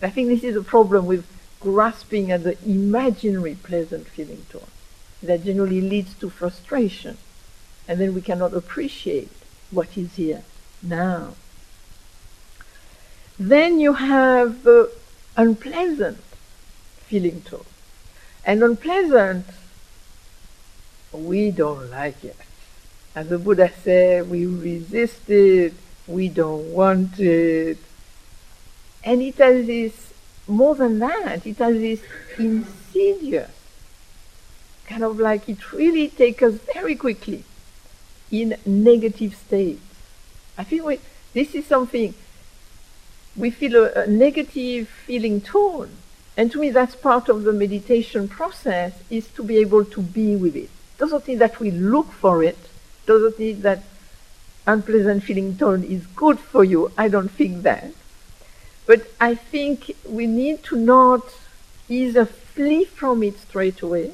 I 0.01 0.11
think 0.11 0.29
this 0.29 0.43
is 0.43 0.57
a 0.57 0.63
problem 0.63 1.07
with 1.07 1.25
grasping 1.63 2.31
at 2.31 2.45
the 2.45 2.57
imaginary 2.65 3.55
pleasant 3.55 4.07
feeling 4.09 4.45
tone 4.51 4.71
that 5.23 5.45
generally 5.45 5.81
leads 5.81 6.15
to 6.15 6.29
frustration. 6.29 7.17
And 7.87 8.01
then 8.01 8.15
we 8.15 8.21
cannot 8.21 8.55
appreciate 8.55 9.31
what 9.71 9.97
is 9.97 10.17
here 10.17 10.43
now. 10.83 11.35
Then 13.39 13.81
you 13.81 13.95
have 13.95 14.67
unpleasant 15.37 16.19
feeling 17.07 17.43
tone. 17.43 17.65
And 18.45 18.63
unpleasant, 18.63 19.47
we 21.13 21.51
don't 21.51 21.91
like 21.91 22.25
it. 22.25 22.37
As 23.15 23.29
the 23.29 23.39
Buddha 23.39 23.71
said, 23.83 24.31
we 24.31 24.47
resist 24.47 25.29
it, 25.29 25.75
we 26.07 26.29
don't 26.29 26.73
want 26.73 27.21
it. 27.21 27.79
And 29.05 29.21
it 29.23 29.37
has 29.37 29.67
this 29.67 30.12
more 30.53 30.75
than 30.75 30.99
that, 31.01 31.47
it 31.47 31.59
has 31.59 31.75
this 31.75 32.01
insidious 32.39 33.51
kind 34.93 35.05
of 35.05 35.19
like 35.19 35.49
it 35.49 35.73
really 35.73 36.09
takes 36.09 36.43
us 36.43 36.55
very 36.75 36.95
quickly 36.95 37.45
in 38.31 38.57
negative 38.67 39.35
states. 39.35 39.81
I 40.59 40.65
think 40.65 40.85
we, 40.85 40.99
this 41.33 41.55
is 41.55 41.67
something 41.67 42.15
we 43.37 43.51
feel 43.51 43.87
a, 43.87 44.03
a 44.03 44.07
negative 44.07 44.89
feeling 44.89 45.41
tone. 45.41 45.91
And 46.37 46.51
to 46.53 46.61
me, 46.61 46.71
that's 46.71 46.95
part 46.95 47.29
of 47.29 47.45
the 47.45 47.53
meditation 47.53 48.29
process 48.29 48.93
is 49.11 49.29
to 49.29 49.43
be 49.43 49.59
able 49.59 49.85
to 49.85 50.01
be 50.03 50.37
with 50.37 50.57
it. 50.57 50.71
Doesn't 50.99 51.27
mean 51.27 51.39
that 51.39 51.61
we 51.61 51.71
look 51.71 52.11
for 52.13 52.43
it. 52.43 52.59
Doesn't 53.07 53.39
mean 53.39 53.63
that 53.63 53.83
unpleasant 54.67 55.25
feeling 55.25 55.57
tone 55.57 55.85
is 55.85 56.07
good 56.07 56.39
for 56.39 56.65
you. 56.65 56.93
I 56.97 57.09
don't 57.09 57.31
think 57.31 57.63
that. 57.63 57.93
But 58.87 59.07
I 59.21 59.35
think 59.35 59.97
we 60.09 60.27
need 60.27 60.63
to 60.65 60.77
not 60.77 61.23
either 61.89 62.25
flee 62.25 62.85
from 62.85 63.23
it 63.23 63.39
straight 63.39 63.81
away 63.81 64.13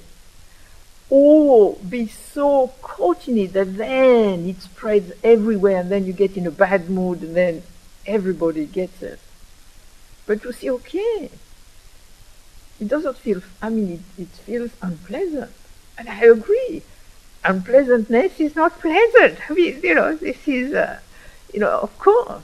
or 1.10 1.76
be 1.76 2.06
so 2.06 2.68
caught 2.82 3.26
in 3.28 3.38
it 3.38 3.52
that 3.54 3.76
then 3.76 4.46
it 4.46 4.60
spreads 4.60 5.12
everywhere 5.25 5.78
and 5.78 5.90
then 5.90 6.04
you 6.04 6.12
get 6.12 6.37
in 6.37 6.46
a 6.46 6.50
bad 6.50 6.90
mood 6.90 7.22
and 7.22 7.34
then 7.34 7.62
everybody 8.06 8.66
gets 8.66 9.02
it. 9.02 9.18
But 10.26 10.42
to 10.42 10.52
see, 10.52 10.70
okay, 10.70 11.30
it 12.78 12.88
doesn't 12.88 13.16
feel, 13.16 13.40
I 13.62 13.70
mean, 13.70 14.04
it, 14.18 14.22
it 14.22 14.28
feels 14.28 14.70
unpleasant. 14.82 15.52
And 15.96 16.08
I 16.08 16.25
agree. 16.25 16.82
Unpleasantness 17.44 18.38
is 18.38 18.54
not 18.54 18.78
pleasant. 18.78 19.38
I 19.50 19.54
mean, 19.54 19.80
you 19.82 19.94
know, 19.94 20.14
this 20.14 20.46
is, 20.46 20.75
uh, 20.75 21.00
you 21.52 21.60
know, 21.60 21.70
of 21.70 21.98
course. 21.98 22.42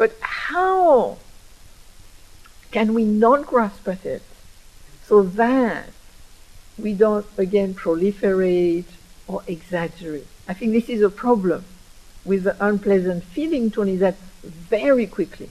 But 0.00 0.16
how 0.22 1.18
can 2.70 2.94
we 2.94 3.04
not 3.04 3.46
grasp 3.46 3.86
at 3.86 4.06
it 4.06 4.22
so 5.06 5.22
that 5.22 5.90
we 6.78 6.94
don't 6.94 7.26
again 7.36 7.74
proliferate 7.74 8.86
or 9.28 9.42
exaggerate? 9.46 10.26
I 10.48 10.54
think 10.54 10.72
this 10.72 10.88
is 10.88 11.02
a 11.02 11.10
problem 11.10 11.66
with 12.24 12.44
the 12.44 12.56
unpleasant 12.64 13.24
feeling, 13.24 13.70
Tony, 13.70 13.96
that 13.96 14.16
very 14.42 15.06
quickly 15.06 15.50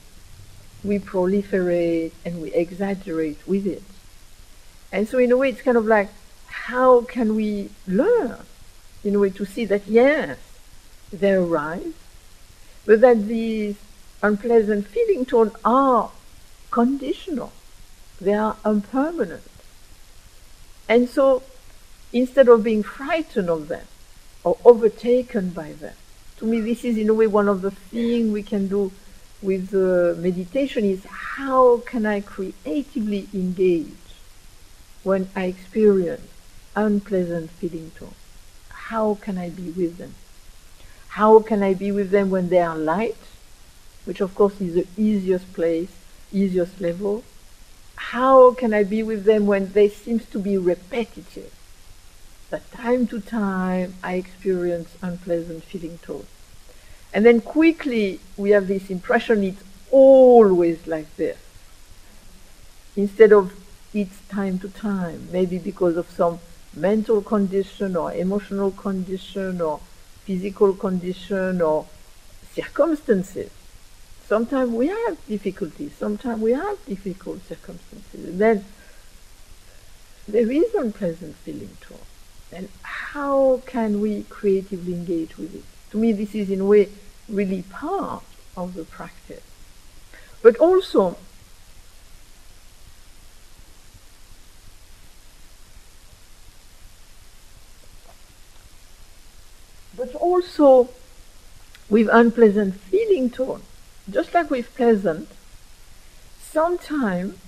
we 0.82 0.98
proliferate 0.98 2.10
and 2.24 2.42
we 2.42 2.52
exaggerate 2.52 3.46
with 3.46 3.68
it. 3.68 3.84
And 4.90 5.06
so, 5.06 5.18
in 5.18 5.30
a 5.30 5.36
way, 5.36 5.50
it's 5.50 5.62
kind 5.62 5.76
of 5.76 5.86
like, 5.86 6.08
how 6.48 7.02
can 7.02 7.36
we 7.36 7.70
learn, 7.86 8.38
in 9.04 9.14
a 9.14 9.20
way, 9.20 9.30
to 9.30 9.44
see 9.44 9.64
that 9.66 9.86
yes, 9.86 10.38
they 11.12 11.34
arise, 11.34 11.94
but 12.84 13.00
that 13.02 13.28
these 13.28 13.76
unpleasant 14.22 14.86
feeling 14.86 15.24
tone 15.24 15.50
are 15.64 16.10
conditional. 16.70 17.52
They 18.20 18.34
are 18.34 18.56
impermanent. 18.64 19.42
And 20.88 21.08
so 21.08 21.42
instead 22.12 22.48
of 22.48 22.62
being 22.62 22.82
frightened 22.82 23.48
of 23.48 23.68
them 23.68 23.86
or 24.44 24.58
overtaken 24.64 25.50
by 25.50 25.72
them, 25.72 25.94
to 26.38 26.44
me 26.44 26.60
this 26.60 26.84
is 26.84 26.98
in 26.98 27.08
a 27.08 27.14
way 27.14 27.26
one 27.26 27.48
of 27.48 27.62
the 27.62 27.70
things 27.70 28.32
we 28.32 28.42
can 28.42 28.68
do 28.68 28.92
with 29.42 29.72
meditation 30.18 30.84
is 30.84 31.04
how 31.04 31.78
can 31.78 32.04
I 32.04 32.20
creatively 32.20 33.28
engage 33.32 33.86
when 35.02 35.30
I 35.34 35.44
experience 35.44 36.28
unpleasant 36.76 37.50
feeling 37.50 37.90
tone? 37.98 38.14
How 38.68 39.14
can 39.22 39.38
I 39.38 39.48
be 39.48 39.70
with 39.70 39.96
them? 39.96 40.14
How 41.08 41.40
can 41.40 41.62
I 41.62 41.74
be 41.74 41.90
with 41.90 42.10
them 42.10 42.30
when 42.30 42.50
they 42.50 42.60
are 42.60 42.76
light 42.76 43.16
which 44.10 44.20
of 44.20 44.34
course 44.34 44.60
is 44.60 44.74
the 44.74 44.88
easiest 44.96 45.52
place, 45.52 45.92
easiest 46.32 46.80
level. 46.80 47.22
How 47.94 48.52
can 48.54 48.74
I 48.74 48.82
be 48.82 49.04
with 49.04 49.22
them 49.22 49.46
when 49.46 49.70
they 49.70 49.88
seem 49.88 50.18
to 50.18 50.38
be 50.40 50.58
repetitive? 50.58 51.52
That 52.50 52.68
time 52.72 53.06
to 53.06 53.20
time 53.20 53.94
I 54.02 54.14
experience 54.14 54.96
unpleasant 55.00 55.62
feeling 55.62 56.00
too. 56.02 56.26
And 57.14 57.24
then 57.24 57.40
quickly 57.40 58.18
we 58.36 58.50
have 58.50 58.66
this 58.66 58.90
impression 58.90 59.44
it's 59.44 59.62
always 59.92 60.88
like 60.88 61.14
this. 61.14 61.38
Instead 62.96 63.32
of 63.32 63.52
it's 63.94 64.18
time 64.28 64.58
to 64.58 64.68
time, 64.70 65.28
maybe 65.30 65.58
because 65.58 65.96
of 65.96 66.10
some 66.10 66.40
mental 66.74 67.22
condition 67.22 67.94
or 67.94 68.12
emotional 68.12 68.72
condition 68.72 69.60
or 69.60 69.78
physical 70.24 70.74
condition 70.74 71.62
or 71.62 71.86
circumstances 72.52 73.52
sometimes 74.30 74.70
we 74.70 74.86
have 74.86 75.26
difficulties, 75.26 75.92
sometimes 75.98 76.40
we 76.40 76.52
have 76.52 76.78
difficult 76.86 77.44
circumstances. 77.48 78.28
And 78.28 78.38
then 78.38 78.64
there 80.28 80.48
is 80.48 80.72
unpleasant 80.72 81.34
feeling 81.34 81.76
too. 81.80 81.96
And 82.52 82.68
how 82.82 83.60
can 83.66 84.00
we 84.00 84.22
creatively 84.28 84.94
engage 84.94 85.36
with 85.36 85.52
it? 85.56 85.64
To 85.90 85.98
me, 85.98 86.12
this 86.12 86.36
is 86.36 86.48
in 86.48 86.60
a 86.60 86.64
way 86.64 86.90
really 87.28 87.62
part 87.62 88.22
of 88.56 88.74
the 88.74 88.84
practice. 88.84 89.42
But 90.42 90.56
also, 90.58 91.16
but 99.96 100.14
also 100.14 100.88
with 101.88 102.08
unpleasant 102.12 102.76
feeling 102.76 103.28
tone, 103.28 103.62
just 104.10 104.34
like 104.34 104.50
with 104.50 104.74
pleasant, 104.74 105.28
sometimes 106.40 107.38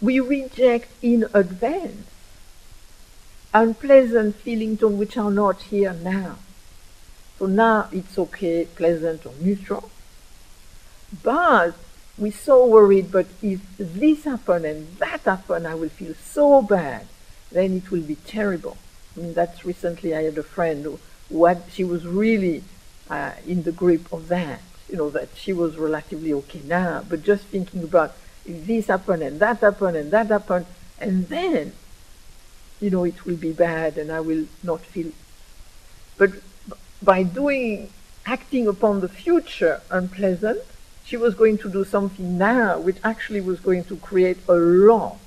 we 0.00 0.20
reject 0.20 0.88
in 1.02 1.26
advance 1.32 2.06
unpleasant 3.54 4.34
feelings 4.36 4.80
which 4.80 5.16
are 5.16 5.30
not 5.30 5.62
here 5.62 5.92
now. 5.92 6.36
So 7.38 7.46
now 7.46 7.88
it's 7.92 8.18
okay, 8.18 8.66
pleasant 8.66 9.26
or 9.26 9.32
neutral. 9.40 9.90
But 11.22 11.74
we're 12.16 12.32
so 12.32 12.66
worried, 12.66 13.10
but 13.10 13.26
if 13.42 13.60
this 13.78 14.24
happen 14.24 14.64
and 14.64 14.96
that 14.96 15.20
happen, 15.22 15.66
I 15.66 15.74
will 15.74 15.88
feel 15.88 16.14
so 16.14 16.62
bad. 16.62 17.06
Then 17.50 17.76
it 17.76 17.90
will 17.90 18.02
be 18.02 18.16
terrible. 18.16 18.76
I 19.16 19.20
mean, 19.20 19.34
that's 19.34 19.64
recently 19.64 20.14
I 20.14 20.22
had 20.22 20.38
a 20.38 20.42
friend 20.42 20.84
who, 20.84 20.98
who 21.28 21.44
had, 21.44 21.64
she 21.70 21.84
was 21.84 22.06
really 22.06 22.62
uh, 23.10 23.32
in 23.46 23.64
the 23.64 23.72
grip 23.72 24.10
of 24.12 24.28
that. 24.28 24.62
You 24.92 24.98
know, 24.98 25.10
that 25.10 25.30
she 25.34 25.54
was 25.54 25.78
relatively 25.78 26.34
okay 26.34 26.60
now, 26.66 27.02
but 27.08 27.22
just 27.22 27.44
thinking 27.44 27.82
about 27.82 28.12
if 28.44 28.66
this 28.66 28.88
happened 28.88 29.22
and 29.22 29.40
that 29.40 29.60
happened 29.60 29.96
and 29.96 30.10
that 30.10 30.26
happened, 30.26 30.66
and 30.98 31.28
then, 31.28 31.72
you 32.78 32.90
know, 32.90 33.04
it 33.04 33.24
will 33.24 33.40
be 33.48 33.52
bad 33.52 33.96
and 33.96 34.12
I 34.12 34.20
will 34.20 34.44
not 34.62 34.82
feel. 34.82 35.10
But 36.18 36.32
by 37.00 37.22
doing, 37.22 37.88
acting 38.26 38.68
upon 38.68 39.00
the 39.00 39.08
future 39.08 39.80
unpleasant, 39.90 40.60
she 41.06 41.16
was 41.16 41.34
going 41.34 41.56
to 41.64 41.70
do 41.70 41.84
something 41.86 42.36
now 42.36 42.78
which 42.78 42.98
actually 43.02 43.40
was 43.40 43.60
going 43.60 43.84
to 43.84 43.96
create 43.96 44.40
a 44.46 44.54
lot, 44.54 45.18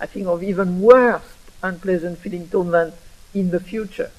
I 0.00 0.06
think, 0.06 0.26
of 0.26 0.42
even 0.42 0.80
worse 0.80 1.36
unpleasant 1.62 2.18
feeling 2.18 2.48
than 2.48 2.92
in 3.32 3.50
the 3.52 3.60
future. 3.60 4.10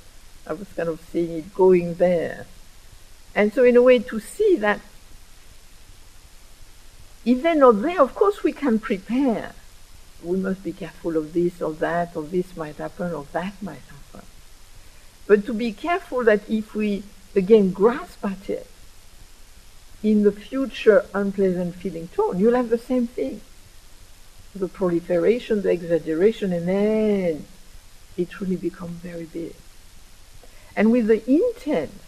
I 0.47 0.53
was 0.53 0.69
kind 0.73 0.87
of 0.87 1.01
seeing 1.11 1.33
it 1.39 1.53
going 1.53 1.95
there. 1.95 2.45
And 3.35 3.53
so, 3.53 3.63
in 3.63 3.75
a 3.75 3.81
way, 3.81 3.99
to 3.99 4.19
see 4.19 4.55
that 4.57 4.79
if 7.25 7.43
they're 7.43 7.55
not 7.55 7.81
there, 7.81 8.01
of 8.01 8.15
course, 8.15 8.43
we 8.43 8.53
can 8.53 8.79
prepare. 8.79 9.53
We 10.23 10.37
must 10.37 10.63
be 10.63 10.71
careful 10.71 11.17
of 11.17 11.33
this 11.33 11.61
or 11.61 11.73
that, 11.73 12.15
or 12.15 12.23
this 12.23 12.55
might 12.55 12.77
happen, 12.77 13.13
or 13.13 13.25
that 13.33 13.61
might 13.61 13.81
happen. 13.81 14.25
But 15.27 15.45
to 15.47 15.53
be 15.53 15.73
careful 15.73 16.23
that 16.23 16.49
if 16.49 16.73
we, 16.73 17.03
again, 17.35 17.71
grasp 17.71 18.23
at 18.23 18.49
it, 18.49 18.67
in 20.03 20.21
the 20.23 20.31
future 20.31 21.03
unpleasant 21.15 21.75
feeling 21.75 22.07
tone, 22.09 22.39
you'll 22.39 22.55
have 22.55 22.69
the 22.69 22.77
same 22.77 23.07
thing. 23.07 23.41
The 24.55 24.67
proliferation, 24.67 25.63
the 25.63 25.71
exaggeration, 25.71 26.53
and 26.53 26.67
then 26.67 27.45
it 28.15 28.39
really 28.39 28.55
becomes 28.55 29.01
very 29.01 29.25
big. 29.25 29.55
And 30.75 30.91
with 30.91 31.07
the 31.07 31.27
intense 31.29 32.04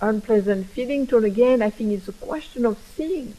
unpleasant 0.00 0.66
feeling 0.68 1.06
tone, 1.06 1.24
again, 1.24 1.62
I 1.62 1.70
think 1.70 1.92
it's 1.92 2.08
a 2.08 2.12
question 2.12 2.64
of 2.66 2.78
seeing. 2.96 3.36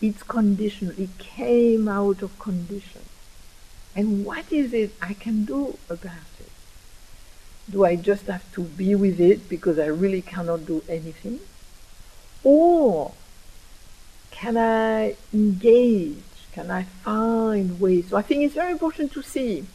It's 0.00 0.22
conditional. 0.22 0.94
It 0.98 1.18
came 1.18 1.88
out 1.88 2.22
of 2.22 2.38
condition. 2.38 3.02
And 3.96 4.24
what 4.24 4.52
is 4.52 4.72
it 4.72 4.92
I 5.02 5.14
can 5.14 5.44
do 5.44 5.76
about 5.90 6.12
it? 6.38 6.50
Do 7.70 7.84
I 7.84 7.96
just 7.96 8.26
have 8.26 8.50
to 8.54 8.62
be 8.62 8.94
with 8.94 9.20
it 9.20 9.48
because 9.48 9.78
I 9.78 9.86
really 9.86 10.22
cannot 10.22 10.66
do 10.66 10.82
anything? 10.88 11.40
Or 12.44 13.12
can 14.30 14.56
I 14.56 15.16
engage? 15.34 16.22
Can 16.52 16.70
I 16.70 16.84
find 16.84 17.80
ways? 17.80 18.08
So 18.08 18.16
I 18.16 18.22
think 18.22 18.42
it's 18.42 18.54
very 18.54 18.72
important 18.72 19.12
to 19.12 19.22
see 19.22 19.66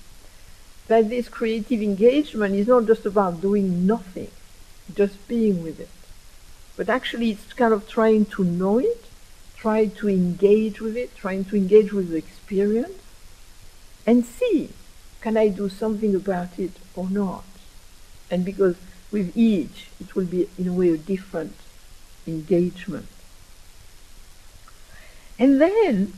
that 0.88 1.10
this 1.10 1.30
creative 1.30 1.82
engagement 1.82 2.56
is 2.56 2.68
not 2.68 2.86
just 2.86 3.06
about 3.06 3.42
doing 3.42 3.86
nothing, 3.86 4.32
just 4.96 5.28
being 5.28 5.64
with 5.64 5.80
it, 5.80 5.90
but 6.78 6.90
actually 6.90 7.32
it's 7.32 7.54
kind 7.54 7.74
of 7.74 7.88
trying 7.88 8.26
to 8.26 8.44
know 8.44 8.80
it, 8.80 9.06
try 9.56 9.86
to 9.86 10.10
engage 10.10 10.82
with 10.82 10.96
it, 10.98 11.16
trying 11.16 11.46
to 11.46 11.56
engage 11.56 11.94
with 11.94 12.10
the 12.10 12.18
experience, 12.18 13.02
and 14.06 14.26
see 14.26 14.70
can 15.24 15.38
I 15.38 15.48
do 15.48 15.70
something 15.70 16.14
about 16.16 16.60
it 16.60 16.74
or 16.96 17.10
not? 17.10 17.46
And 18.30 18.44
because 18.44 18.76
with 19.10 19.38
each, 19.38 19.88
it 20.02 20.16
will 20.16 20.26
be 20.26 20.50
in 20.58 20.68
a 20.68 20.74
way 20.74 20.90
a 20.90 20.98
different 20.98 21.56
engagement. 22.28 23.08
And 25.40 25.62
then 25.62 26.14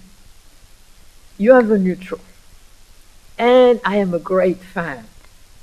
you 1.38 1.54
have 1.54 1.68
the 1.68 1.78
neutral. 1.78 2.22
And 3.38 3.80
I 3.86 3.98
am 3.98 4.14
a 4.14 4.20
great 4.20 4.58
fan 4.58 5.06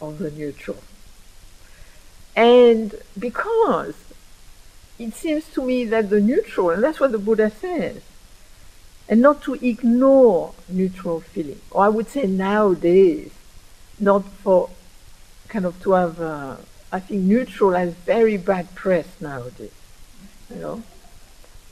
of 0.01 0.19
the 0.19 0.31
neutral. 0.31 0.79
And 2.35 2.95
because 3.19 3.95
it 4.99 5.15
seems 5.15 5.49
to 5.51 5.63
me 5.63 5.85
that 5.87 6.11
the 6.11 6.21
neutral, 6.21 6.71
and 6.71 6.83
that's 6.83 7.01
what 7.01 7.13
the 7.13 7.19
Buddha 7.19 7.51
says, 7.51 8.01
and 9.09 9.21
not 9.21 9.43
to 9.43 9.55
ignore 9.55 10.55
neutral 10.69 11.21
feeling, 11.21 11.61
or 11.71 11.85
I 11.85 11.89
would 11.89 12.09
say 12.09 12.27
nowadays, 12.27 13.33
not 13.99 14.25
for 14.43 14.71
kind 15.49 15.67
of 15.67 15.81
to 15.83 15.93
have, 15.93 16.21
uh, 16.21 16.57
I 16.91 17.01
think 17.01 17.23
neutral 17.23 17.73
has 17.73 17.95
very 17.95 18.37
bad 18.37 18.75
press 18.75 19.07
nowadays, 19.21 19.73
you 20.49 20.57
know. 20.57 20.83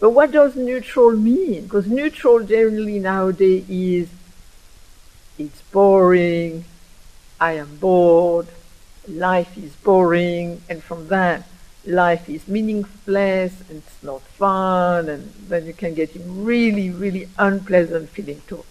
But 0.00 0.10
what 0.10 0.32
does 0.32 0.56
neutral 0.56 1.12
mean? 1.12 1.64
Because 1.64 1.86
neutral 1.86 2.40
generally 2.40 2.98
nowadays 2.98 3.64
is 3.68 4.08
it's 5.38 5.62
boring, 5.72 6.64
I 7.38 7.52
am 7.52 7.76
bored, 7.76 8.48
life 9.08 9.56
is 9.56 9.74
boring, 9.76 10.62
and 10.68 10.82
from 10.82 11.08
that, 11.08 11.46
life 11.86 12.28
is 12.28 12.46
meaningless 12.46 13.60
and 13.68 13.78
it's 13.78 14.02
not 14.02 14.20
fun, 14.20 15.08
and 15.08 15.32
then 15.48 15.66
you 15.66 15.72
can 15.72 15.94
get 15.94 16.10
really, 16.26 16.90
really 16.90 17.28
unpleasant 17.38 18.08
feeling 18.10 18.42
too, 18.46 18.64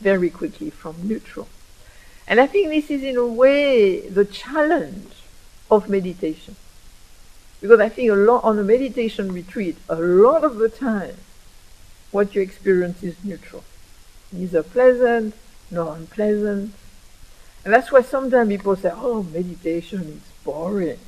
very 0.00 0.30
quickly 0.30 0.70
from 0.70 0.96
neutral. 1.06 1.48
And 2.26 2.40
I 2.40 2.46
think 2.46 2.68
this 2.68 2.90
is 2.90 3.02
in 3.02 3.16
a 3.16 3.26
way 3.26 4.00
the 4.08 4.24
challenge 4.24 5.12
of 5.70 5.88
meditation. 5.88 6.56
Because 7.60 7.80
I 7.80 7.88
think 7.88 8.10
a 8.10 8.14
lot 8.14 8.44
on 8.44 8.58
a 8.58 8.62
meditation 8.62 9.32
retreat, 9.32 9.76
a 9.88 9.96
lot 9.96 10.44
of 10.44 10.56
the 10.56 10.68
time, 10.68 11.16
what 12.10 12.34
you 12.34 12.40
experience 12.40 13.02
is 13.02 13.16
neutral. 13.22 13.64
Neither 14.32 14.62
pleasant 14.62 15.34
nor 15.70 15.94
unpleasant. 15.94 16.72
And 17.64 17.74
that's 17.74 17.92
why 17.92 18.02
sometimes 18.02 18.48
people 18.48 18.76
say, 18.76 18.90
oh, 18.94 19.22
meditation 19.22 20.00
is 20.00 20.32
boring. 20.44 20.98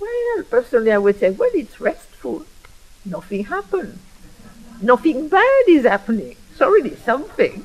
Well, 0.00 0.42
personally, 0.50 0.92
I 0.92 0.98
would 0.98 1.18
say, 1.18 1.30
well, 1.30 1.50
it's 1.54 1.80
restful. 1.80 2.44
Nothing 3.04 3.44
happens. 3.44 3.98
Nothing 4.80 5.28
bad 5.28 5.64
is 5.68 5.84
happening. 5.84 6.36
It's 6.52 6.60
already 6.60 6.96
something. 6.96 7.64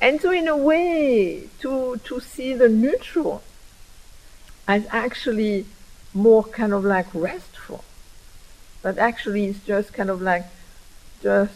And 0.00 0.20
so, 0.20 0.30
in 0.30 0.48
a 0.48 0.56
way, 0.56 1.48
to, 1.60 2.00
to 2.04 2.20
see 2.20 2.54
the 2.54 2.68
neutral 2.68 3.42
as 4.66 4.86
actually 4.90 5.66
more 6.14 6.44
kind 6.44 6.72
of 6.72 6.84
like 6.84 7.06
restful, 7.14 7.84
but 8.82 8.98
actually 8.98 9.46
it's 9.46 9.64
just 9.64 9.92
kind 9.92 10.10
of 10.10 10.22
like 10.22 10.44
just 11.22 11.52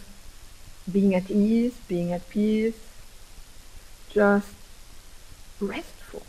being 0.91 1.15
at 1.15 1.31
ease, 1.31 1.75
being 1.89 2.13
at 2.13 2.29
peace, 2.29 2.75
just 4.14 4.55
restful. 5.61 6.22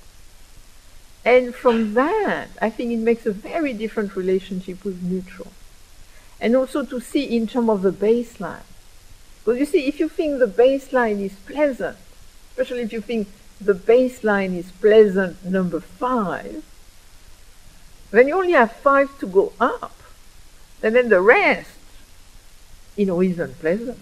And 1.24 1.56
from 1.56 1.94
that, 1.94 2.50
I 2.62 2.70
think 2.70 2.92
it 2.92 2.98
makes 2.98 3.26
a 3.26 3.32
very 3.32 3.74
different 3.74 4.16
relationship 4.16 4.84
with 4.84 5.02
neutral. 5.02 5.52
And 6.40 6.56
also 6.56 6.84
to 6.84 7.00
see 7.00 7.24
in 7.24 7.48
terms 7.48 7.70
of 7.70 7.82
the 7.82 7.92
baseline. 7.92 8.68
Because 9.44 9.60
you 9.60 9.66
see, 9.66 9.88
if 9.88 10.00
you 10.00 10.10
think 10.10 10.40
the 10.40 10.48
baseline 10.48 11.20
is 11.22 11.34
pleasant, 11.48 11.98
especially 12.52 12.82
if 12.82 12.92
you 12.92 13.02
think 13.02 13.28
the 13.62 13.74
baseline 13.74 14.56
is 14.56 14.72
pleasant 14.72 15.44
number 15.46 15.80
five, 15.80 16.64
then 18.12 18.28
you 18.28 18.36
only 18.36 18.54
have 18.54 18.72
five 18.72 19.18
to 19.20 19.28
go 19.28 19.54
up. 19.60 19.94
And 20.84 20.96
then 20.96 21.10
the 21.10 21.22
rest, 21.22 21.72
you 22.96 23.06
know, 23.06 23.22
is 23.22 23.40
unpleasant. 23.40 24.00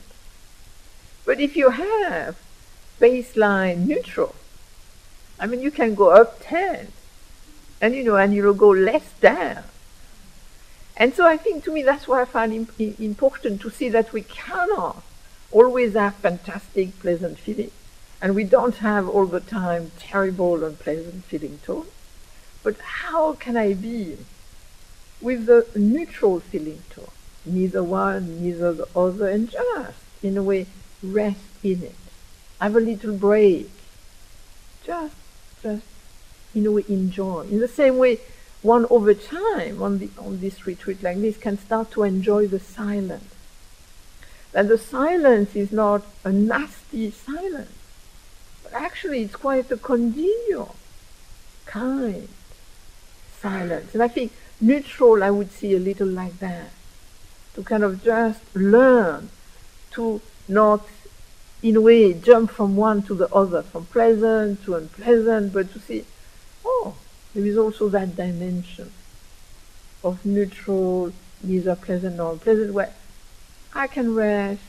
But 1.25 1.39
if 1.39 1.55
you 1.55 1.69
have 1.69 2.37
baseline 3.03 3.85
neutral, 3.85 4.33
I 5.39 5.45
mean, 5.45 5.61
you 5.61 5.71
can 5.71 5.93
go 5.93 6.11
up 6.11 6.37
10 6.41 6.87
and, 7.81 7.95
you 7.95 8.03
know, 8.03 8.15
and 8.15 8.33
you'll 8.33 8.53
go 8.53 8.69
less 8.69 9.11
down. 9.19 9.63
And 10.95 11.13
so 11.13 11.27
I 11.27 11.37
think 11.37 11.63
to 11.63 11.73
me 11.73 11.81
that's 11.83 12.07
why 12.07 12.21
I 12.21 12.25
find 12.25 12.53
imp- 12.53 12.99
important 12.99 13.61
to 13.61 13.69
see 13.69 13.89
that 13.89 14.13
we 14.13 14.21
cannot 14.21 15.03
always 15.51 15.93
have 15.93 16.15
fantastic, 16.15 16.97
pleasant 16.99 17.39
feeling. 17.39 17.71
And 18.21 18.35
we 18.35 18.45
don't 18.45 18.75
have 18.75 19.09
all 19.09 19.25
the 19.25 19.41
time 19.41 19.91
terrible, 19.99 20.63
unpleasant 20.63 21.25
feeling 21.25 21.59
too. 21.65 21.87
But 22.63 22.77
how 22.79 23.33
can 23.33 23.57
I 23.57 23.73
be 23.73 24.17
with 25.19 25.45
the 25.47 25.67
neutral 25.75 26.39
feeling 26.39 26.83
too? 26.89 27.09
Neither 27.45 27.83
one, 27.83 28.41
neither 28.41 28.71
the 28.71 28.87
other, 28.95 29.27
and 29.27 29.49
just 29.49 29.97
in 30.21 30.37
a 30.37 30.43
way 30.43 30.67
rest 31.01 31.39
in 31.63 31.83
it. 31.83 32.02
Have 32.63 32.77
a 32.77 32.79
little 32.79 33.11
break. 33.11 33.69
Just, 34.85 35.15
just, 35.61 35.83
in 36.55 36.65
a 36.65 36.71
way, 36.71 36.85
enjoy. 36.87 37.41
In 37.51 37.59
the 37.59 37.67
same 37.67 37.97
way, 37.97 38.21
one 38.61 38.85
over 38.89 39.13
time 39.13 39.83
on, 39.83 39.99
the, 39.99 40.09
on 40.17 40.39
this 40.39 40.65
retreat 40.65 41.03
like 41.03 41.19
this 41.19 41.35
can 41.35 41.57
start 41.57 41.91
to 41.91 42.03
enjoy 42.03 42.47
the 42.47 42.61
silence. 42.61 43.35
That 44.53 44.69
the 44.69 44.77
silence 44.77 45.57
is 45.57 45.73
not 45.73 46.05
a 46.23 46.31
nasty 46.31 47.11
silence, 47.11 47.75
but 48.63 48.71
actually 48.71 49.23
it's 49.23 49.35
quite 49.35 49.69
a 49.69 49.75
congenial, 49.75 50.77
kind 51.65 52.29
silence. 53.41 53.93
And 53.93 54.01
I 54.01 54.07
think 54.07 54.31
neutral 54.61 55.21
I 55.21 55.31
would 55.31 55.51
see 55.51 55.75
a 55.75 55.79
little 55.79 56.07
like 56.07 56.39
that. 56.39 56.69
To 57.55 57.63
kind 57.63 57.83
of 57.83 58.01
just 58.01 58.39
learn 58.55 59.31
to 59.95 60.21
not 60.47 60.87
in 61.63 61.77
a 61.77 61.81
way 61.81 62.13
jump 62.13 62.51
from 62.51 62.75
one 62.75 63.01
to 63.03 63.15
the 63.15 63.33
other, 63.33 63.63
from 63.63 63.85
pleasant 63.85 64.63
to 64.65 64.75
unpleasant, 64.75 65.53
but 65.53 65.71
to 65.71 65.79
see, 65.79 66.05
oh, 66.65 66.95
there 67.33 67.45
is 67.45 67.57
also 67.57 67.87
that 67.87 68.15
dimension 68.17 68.91
of 70.03 70.23
neutral, 70.25 71.13
neither 71.41 71.75
pleasant 71.75 72.17
nor 72.17 72.33
unpleasant, 72.33 72.73
where 72.73 72.93
I 73.73 73.87
can 73.87 74.13
rest, 74.13 74.61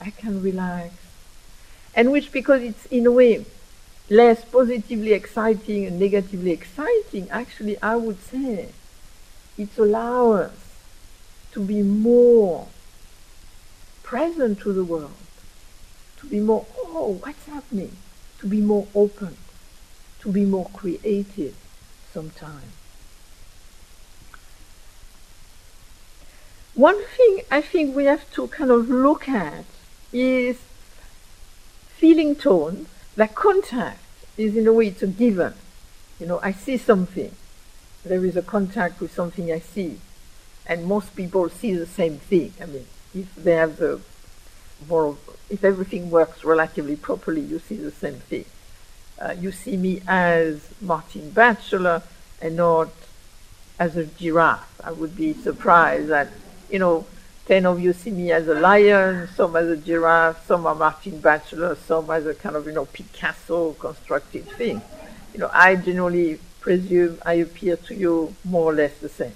I 0.00 0.10
can 0.10 0.42
relax, 0.42 0.94
and 1.94 2.12
which, 2.12 2.30
because 2.30 2.62
it's 2.62 2.84
in 2.86 3.06
a 3.06 3.10
way 3.10 3.46
less 4.10 4.44
positively 4.44 5.14
exciting 5.14 5.86
and 5.86 5.98
negatively 5.98 6.50
exciting, 6.50 7.26
actually, 7.30 7.80
I 7.82 7.96
would 7.96 8.20
say 8.22 8.68
it 9.56 9.70
allows 9.78 10.50
us 10.50 10.52
to 11.52 11.60
be 11.60 11.82
more 11.82 12.68
present 14.02 14.60
to 14.60 14.74
the 14.74 14.84
world 14.84 15.23
to 16.24 16.30
be 16.30 16.40
more, 16.40 16.66
oh, 16.78 17.18
what's 17.22 17.44
happening? 17.46 17.96
To 18.40 18.46
be 18.46 18.60
more 18.60 18.86
open, 18.94 19.36
to 20.20 20.32
be 20.32 20.44
more 20.44 20.70
creative 20.72 21.54
sometimes. 22.12 22.72
One 26.74 27.00
thing 27.16 27.42
I 27.50 27.60
think 27.60 27.94
we 27.94 28.06
have 28.06 28.30
to 28.32 28.48
kind 28.48 28.70
of 28.70 28.90
look 28.90 29.28
at 29.28 29.64
is 30.12 30.58
feeling 31.88 32.34
tone, 32.34 32.86
that 33.16 33.34
contact 33.34 34.00
is 34.36 34.56
in 34.56 34.66
a 34.66 34.72
way 34.72 34.88
it's 34.88 35.02
a 35.02 35.06
given. 35.06 35.54
You 36.18 36.26
know, 36.26 36.40
I 36.42 36.52
see 36.52 36.76
something. 36.76 37.34
There 38.04 38.24
is 38.24 38.36
a 38.36 38.42
contact 38.42 39.00
with 39.00 39.12
something 39.12 39.52
I 39.52 39.60
see. 39.60 40.00
And 40.66 40.86
most 40.86 41.14
people 41.14 41.48
see 41.48 41.74
the 41.74 41.86
same 41.86 42.18
thing. 42.18 42.54
I 42.60 42.66
mean, 42.66 42.86
if 43.14 43.34
they 43.36 43.52
have 43.52 43.76
the 43.76 44.00
more 44.88 45.16
if 45.50 45.64
everything 45.64 46.10
works 46.10 46.44
relatively 46.44 46.96
properly, 46.96 47.40
you 47.40 47.58
see 47.58 47.76
the 47.76 47.90
same 47.90 48.14
thing. 48.14 48.44
Uh, 49.20 49.34
you 49.38 49.52
see 49.52 49.76
me 49.76 50.02
as 50.06 50.68
Martine 50.80 51.30
Batchelor 51.30 52.02
and 52.40 52.56
not 52.56 52.90
as 53.78 53.96
a 53.96 54.04
giraffe. 54.04 54.80
I 54.82 54.92
would 54.92 55.16
be 55.16 55.32
surprised 55.32 56.08
that, 56.08 56.28
you 56.70 56.78
know, 56.78 57.06
10 57.46 57.66
of 57.66 57.78
you 57.78 57.92
see 57.92 58.10
me 58.10 58.32
as 58.32 58.48
a 58.48 58.54
lion, 58.54 59.28
some 59.34 59.54
as 59.54 59.68
a 59.68 59.76
giraffe, 59.76 60.46
some 60.46 60.66
are 60.66 60.74
Martine 60.74 61.20
Batchelor, 61.20 61.76
some 61.76 62.10
as 62.10 62.26
a 62.26 62.34
kind 62.34 62.56
of, 62.56 62.66
you 62.66 62.72
know, 62.72 62.86
Picasso 62.86 63.74
constructed 63.74 64.46
thing. 64.52 64.80
You 65.34 65.40
know, 65.40 65.50
I 65.52 65.76
generally 65.76 66.40
presume 66.60 67.18
I 67.26 67.34
appear 67.34 67.76
to 67.76 67.94
you 67.94 68.34
more 68.44 68.72
or 68.72 68.74
less 68.74 68.96
the 68.98 69.08
same. 69.10 69.34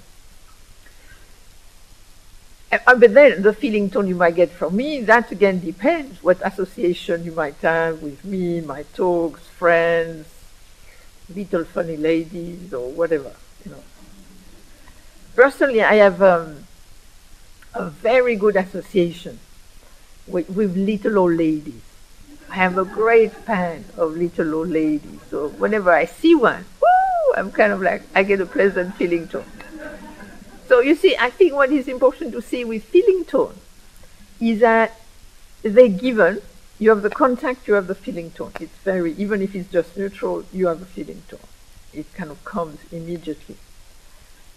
Uh, 2.70 2.94
but 2.96 3.14
then 3.14 3.40
the 3.40 3.52
feeling 3.52 3.88
tone 3.88 4.06
you 4.06 4.14
might 4.14 4.34
get 4.34 4.50
from 4.50 4.76
me, 4.76 5.00
that 5.00 5.32
again 5.32 5.58
depends 5.60 6.22
what 6.22 6.38
association 6.44 7.24
you 7.24 7.32
might 7.32 7.56
have 7.56 8.02
with 8.02 8.22
me, 8.24 8.60
my 8.60 8.82
talks, 8.94 9.40
friends, 9.48 10.28
little 11.34 11.64
funny 11.64 11.96
ladies, 11.96 12.74
or 12.74 12.90
whatever, 12.90 13.32
you 13.64 13.70
know. 13.70 13.82
Personally, 15.34 15.82
I 15.82 15.94
have 15.94 16.20
um, 16.20 16.64
a 17.74 17.84
very 17.88 18.36
good 18.36 18.56
association 18.56 19.38
with, 20.26 20.50
with 20.50 20.76
little 20.76 21.18
old 21.18 21.36
ladies. 21.36 21.80
I 22.50 22.56
have 22.56 22.76
a 22.76 22.84
great 22.84 23.32
fan 23.32 23.84
of 23.96 24.16
little 24.16 24.54
old 24.54 24.68
ladies. 24.68 25.20
So 25.30 25.48
whenever 25.48 25.92
I 25.92 26.04
see 26.04 26.34
one, 26.34 26.64
woo, 26.82 27.34
I'm 27.34 27.50
kind 27.50 27.72
of 27.72 27.80
like, 27.80 28.02
I 28.14 28.24
get 28.24 28.40
a 28.40 28.46
pleasant 28.46 28.94
feeling 28.96 29.28
tone. 29.28 29.44
So 30.68 30.80
you 30.80 30.94
see, 30.94 31.16
I 31.18 31.30
think 31.30 31.54
what 31.54 31.72
is 31.72 31.88
important 31.88 32.32
to 32.32 32.42
see 32.42 32.62
with 32.62 32.84
feeling 32.84 33.24
tone 33.24 33.58
is 34.38 34.60
that 34.60 35.00
they're 35.62 35.88
given. 35.88 36.42
You 36.78 36.90
have 36.90 37.00
the 37.00 37.10
contact, 37.10 37.66
you 37.66 37.74
have 37.74 37.86
the 37.86 37.94
feeling 37.94 38.30
tone. 38.32 38.52
It's 38.60 38.76
very, 38.84 39.14
even 39.14 39.40
if 39.40 39.54
it's 39.54 39.72
just 39.72 39.96
neutral, 39.96 40.44
you 40.52 40.66
have 40.66 40.82
a 40.82 40.84
feeling 40.84 41.22
tone. 41.28 41.40
It 41.94 42.12
kind 42.12 42.30
of 42.30 42.44
comes 42.44 42.78
immediately. 42.92 43.56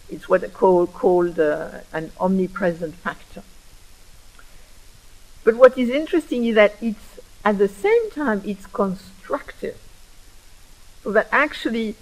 It's 0.09 0.27
what 0.27 0.43
I 0.43 0.49
call 0.49 0.85
called 0.85 1.39
uh, 1.39 1.79
an 1.93 2.11
omnipresent 2.19 2.95
factor. 2.95 3.43
But 5.45 5.55
what 5.55 5.77
is 5.77 5.89
interesting 5.89 6.43
is 6.45 6.55
that 6.55 6.75
it's 6.81 7.19
at 7.45 7.57
the 7.57 7.69
same 7.69 8.11
time 8.11 8.41
it's 8.45 8.67
constructive. 8.67 9.79
So 11.03 11.11
that 11.13 11.29
actually 11.31 11.95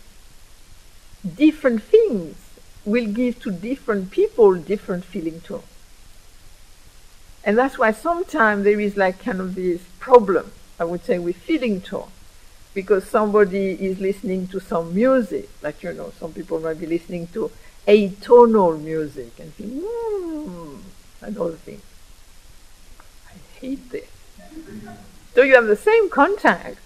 different 1.37 1.83
things 1.83 2.48
will 2.89 3.07
give 3.07 3.39
to 3.41 3.51
different 3.51 4.11
people 4.11 4.55
different 4.55 5.05
feeling 5.05 5.41
tone. 5.41 5.63
And 7.43 7.57
that's 7.57 7.77
why 7.77 7.91
sometimes 7.91 8.63
there 8.63 8.79
is 8.79 8.97
like 8.97 9.23
kind 9.23 9.39
of 9.39 9.55
this 9.55 9.81
problem, 9.99 10.51
I 10.79 10.83
would 10.83 11.03
say, 11.05 11.19
with 11.19 11.35
feeling 11.37 11.81
tone. 11.81 12.09
Because 12.73 13.07
somebody 13.07 13.71
is 13.71 13.99
listening 13.99 14.47
to 14.49 14.59
some 14.59 14.93
music, 14.93 15.49
like, 15.61 15.81
you 15.81 15.91
know, 15.93 16.13
some 16.19 16.33
people 16.33 16.59
might 16.59 16.79
be 16.79 16.85
listening 16.85 17.27
to 17.27 17.51
atonal 17.87 18.79
music 18.79 19.39
and 19.39 19.53
think, 19.55 19.83
hmm, 19.83 20.75
the 21.19 21.57
things. 21.57 21.81
I 23.27 23.59
hate 23.59 23.89
this. 23.89 24.07
So 25.33 25.41
you 25.41 25.55
have 25.55 25.65
the 25.65 25.75
same 25.75 26.09
contact, 26.09 26.77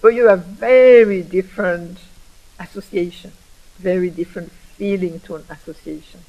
but 0.00 0.08
you 0.08 0.28
have 0.28 0.44
very 0.44 1.22
different 1.22 1.98
association, 2.60 3.32
very 3.78 4.10
different 4.10 4.52
feeling 4.84 5.18
tone 5.18 5.42
association. 5.48 6.20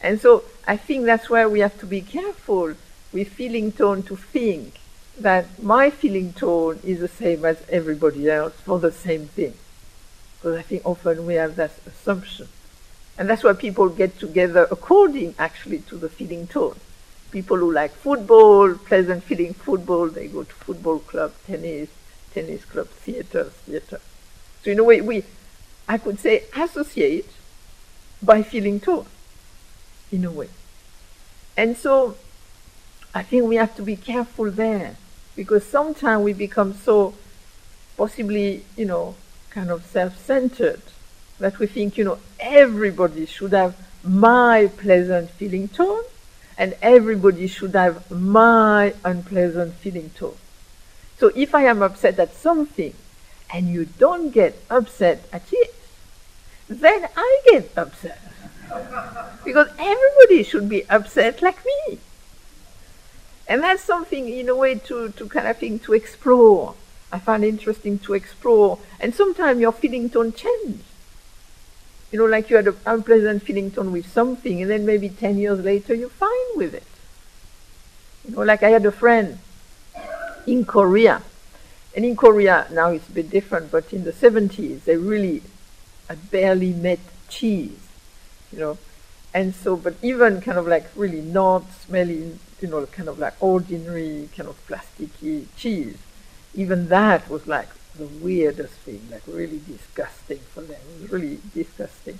And 0.00 0.20
so 0.20 0.42
I 0.66 0.76
think 0.76 1.04
that's 1.04 1.30
why 1.30 1.46
we 1.46 1.60
have 1.60 1.78
to 1.78 1.86
be 1.86 2.00
careful 2.00 2.74
with 3.12 3.28
feeling 3.28 3.70
tone 3.70 4.02
to 4.10 4.16
think 4.16 4.80
that 5.20 5.62
my 5.62 5.88
feeling 5.88 6.32
tone 6.32 6.80
is 6.82 6.98
the 6.98 7.06
same 7.06 7.44
as 7.44 7.58
everybody 7.68 8.28
else 8.28 8.54
for 8.54 8.80
the 8.80 8.90
same 8.90 9.26
thing. 9.28 9.54
Because 10.34 10.58
I 10.58 10.62
think 10.62 10.82
often 10.84 11.24
we 11.24 11.34
have 11.34 11.54
that 11.54 11.70
assumption. 11.86 12.48
And 13.16 13.30
that's 13.30 13.44
why 13.44 13.52
people 13.52 13.88
get 13.88 14.18
together 14.18 14.66
according 14.68 15.36
actually 15.38 15.82
to 15.90 15.96
the 15.96 16.08
feeling 16.08 16.48
tone. 16.48 16.74
People 17.30 17.58
who 17.58 17.70
like 17.70 17.92
football, 17.92 18.74
pleasant 18.74 19.22
feeling 19.22 19.54
football, 19.54 20.08
they 20.08 20.26
go 20.26 20.42
to 20.42 20.54
football 20.66 20.98
club, 20.98 21.32
tennis, 21.46 21.90
tennis 22.34 22.64
club, 22.64 22.88
theater, 22.88 23.44
theater. 23.66 24.00
So 24.64 24.72
in 24.72 24.80
a 24.80 24.84
way, 24.84 25.00
we, 25.00 25.22
I 25.86 25.98
could 25.98 26.18
say, 26.18 26.42
associate 26.56 27.30
by 28.22 28.42
feeling 28.42 28.80
too, 28.80 29.04
in 30.10 30.24
a 30.24 30.30
way. 30.30 30.48
And 31.56 31.76
so 31.76 32.16
I 33.14 33.22
think 33.22 33.44
we 33.44 33.56
have 33.56 33.74
to 33.76 33.82
be 33.82 33.96
careful 33.96 34.50
there 34.50 34.96
because 35.36 35.64
sometimes 35.64 36.22
we 36.24 36.32
become 36.32 36.74
so 36.74 37.14
possibly, 37.96 38.64
you 38.76 38.86
know, 38.86 39.14
kind 39.50 39.70
of 39.70 39.84
self 39.84 40.16
centered 40.18 40.82
that 41.38 41.58
we 41.58 41.66
think, 41.66 41.98
you 41.98 42.04
know, 42.04 42.18
everybody 42.40 43.26
should 43.26 43.52
have 43.52 43.76
my 44.04 44.70
pleasant 44.78 45.30
feeling 45.30 45.68
tone 45.68 46.02
and 46.56 46.74
everybody 46.80 47.46
should 47.46 47.74
have 47.74 48.10
my 48.10 48.94
unpleasant 49.04 49.74
feeling 49.74 50.10
tone. 50.10 50.36
So 51.18 51.30
if 51.34 51.54
I 51.54 51.64
am 51.64 51.82
upset 51.82 52.18
at 52.18 52.34
something 52.34 52.94
and 53.52 53.68
you 53.68 53.84
don't 53.84 54.30
get 54.30 54.58
upset 54.70 55.24
at 55.32 55.42
it, 55.52 55.74
then 56.80 57.08
I 57.16 57.40
get 57.46 57.70
upset. 57.76 58.20
because 59.44 59.68
everybody 59.78 60.42
should 60.42 60.68
be 60.68 60.88
upset 60.88 61.42
like 61.42 61.64
me. 61.64 61.98
And 63.48 63.62
that's 63.62 63.82
something, 63.82 64.28
in 64.28 64.48
a 64.48 64.54
way, 64.54 64.76
to, 64.76 65.10
to 65.10 65.28
kind 65.28 65.48
of 65.48 65.58
thing 65.58 65.78
to 65.80 65.92
explore. 65.92 66.74
I 67.10 67.18
find 67.18 67.44
interesting 67.44 67.98
to 68.00 68.14
explore. 68.14 68.78
And 69.00 69.14
sometimes 69.14 69.60
your 69.60 69.72
feeling 69.72 70.08
tone 70.08 70.32
change. 70.32 70.82
You 72.10 72.18
know, 72.18 72.26
like 72.26 72.50
you 72.50 72.56
had 72.56 72.68
an 72.68 72.76
unpleasant 72.86 73.42
feeling 73.42 73.70
tone 73.70 73.92
with 73.92 74.10
something, 74.10 74.62
and 74.62 74.70
then 74.70 74.86
maybe 74.86 75.08
10 75.08 75.38
years 75.38 75.60
later 75.60 75.94
you're 75.94 76.08
fine 76.08 76.56
with 76.56 76.74
it. 76.74 76.84
You 78.26 78.36
know, 78.36 78.42
like 78.42 78.62
I 78.62 78.70
had 78.70 78.86
a 78.86 78.92
friend 78.92 79.38
in 80.46 80.64
Korea. 80.64 81.22
And 81.94 82.04
in 82.04 82.16
Korea, 82.16 82.66
now 82.70 82.88
it's 82.88 83.08
a 83.08 83.12
bit 83.12 83.28
different, 83.28 83.70
but 83.70 83.92
in 83.92 84.04
the 84.04 84.12
70s, 84.12 84.84
they 84.84 84.96
really 84.96 85.42
I 86.12 86.14
barely 86.14 86.74
met 86.74 87.00
cheese, 87.30 87.88
you 88.52 88.58
know. 88.58 88.76
And 89.32 89.54
so, 89.54 89.76
but 89.76 89.94
even 90.02 90.42
kind 90.42 90.58
of 90.58 90.66
like 90.68 90.86
really 90.94 91.22
not 91.22 91.72
smelly, 91.72 92.38
you 92.60 92.68
know, 92.68 92.84
kind 92.84 93.08
of 93.08 93.18
like 93.18 93.32
ordinary 93.42 94.28
kind 94.36 94.46
of 94.50 94.56
plasticky 94.68 95.46
cheese, 95.56 95.96
even 96.54 96.88
that 96.88 97.30
was 97.30 97.46
like 97.46 97.68
the 97.96 98.04
weirdest 98.04 98.74
thing, 98.84 99.08
like 99.10 99.22
really 99.26 99.62
disgusting 99.66 100.40
for 100.52 100.60
them. 100.60 100.80
It 100.96 101.00
was 101.00 101.12
really 101.12 101.38
disgusting. 101.54 102.18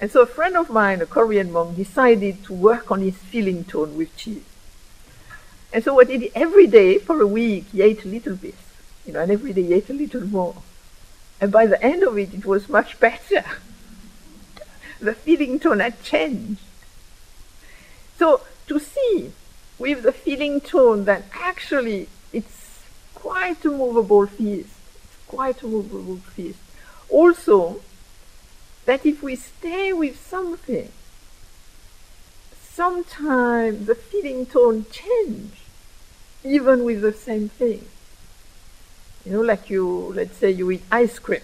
And 0.00 0.10
so 0.10 0.22
a 0.22 0.26
friend 0.26 0.56
of 0.56 0.68
mine, 0.68 1.00
a 1.00 1.06
Korean 1.06 1.52
monk, 1.52 1.76
decided 1.76 2.42
to 2.46 2.52
work 2.52 2.90
on 2.90 3.02
his 3.02 3.18
feeling 3.18 3.62
tone 3.62 3.96
with 3.96 4.16
cheese. 4.16 4.42
And 5.72 5.84
so 5.84 5.94
what 5.94 6.08
he 6.08 6.18
did 6.18 6.32
every 6.34 6.66
day 6.66 6.98
for 6.98 7.20
a 7.20 7.26
week, 7.26 7.66
he 7.70 7.82
ate 7.82 8.04
a 8.04 8.08
little 8.08 8.34
bit, 8.34 8.56
you 9.06 9.12
know, 9.12 9.20
and 9.20 9.30
every 9.30 9.52
day 9.52 9.62
he 9.62 9.74
ate 9.74 9.90
a 9.90 9.92
little 9.92 10.26
more. 10.26 10.56
And 11.40 11.52
by 11.52 11.66
the 11.66 11.82
end 11.82 12.02
of 12.02 12.18
it, 12.18 12.34
it 12.34 12.44
was 12.44 12.68
much 12.68 12.98
better. 12.98 13.44
the 15.00 15.14
feeling 15.14 15.60
tone 15.60 15.80
had 15.80 16.02
changed. 16.02 16.60
So 18.18 18.42
to 18.66 18.78
see 18.78 19.32
with 19.78 20.02
the 20.02 20.12
feeling 20.12 20.60
tone 20.60 21.04
that 21.04 21.22
actually 21.32 22.08
it's 22.32 22.80
quite 23.14 23.64
a 23.64 23.70
movable 23.70 24.26
feast. 24.26 24.70
It's 25.04 25.16
quite 25.26 25.62
a 25.62 25.66
movable 25.66 26.16
feast. 26.16 26.58
Also, 27.08 27.80
that 28.84 29.06
if 29.06 29.22
we 29.22 29.36
stay 29.36 29.92
with 29.92 30.18
something, 30.20 30.90
sometimes 32.60 33.86
the 33.86 33.94
feeling 33.94 34.46
tone 34.46 34.86
change, 34.90 35.52
even 36.44 36.84
with 36.84 37.02
the 37.02 37.12
same 37.12 37.48
thing. 37.48 37.86
You 39.28 39.34
know, 39.34 39.40
like 39.42 39.68
you, 39.68 39.86
let's 40.14 40.38
say 40.38 40.50
you 40.50 40.70
eat 40.70 40.84
ice 40.90 41.18
cream. 41.18 41.42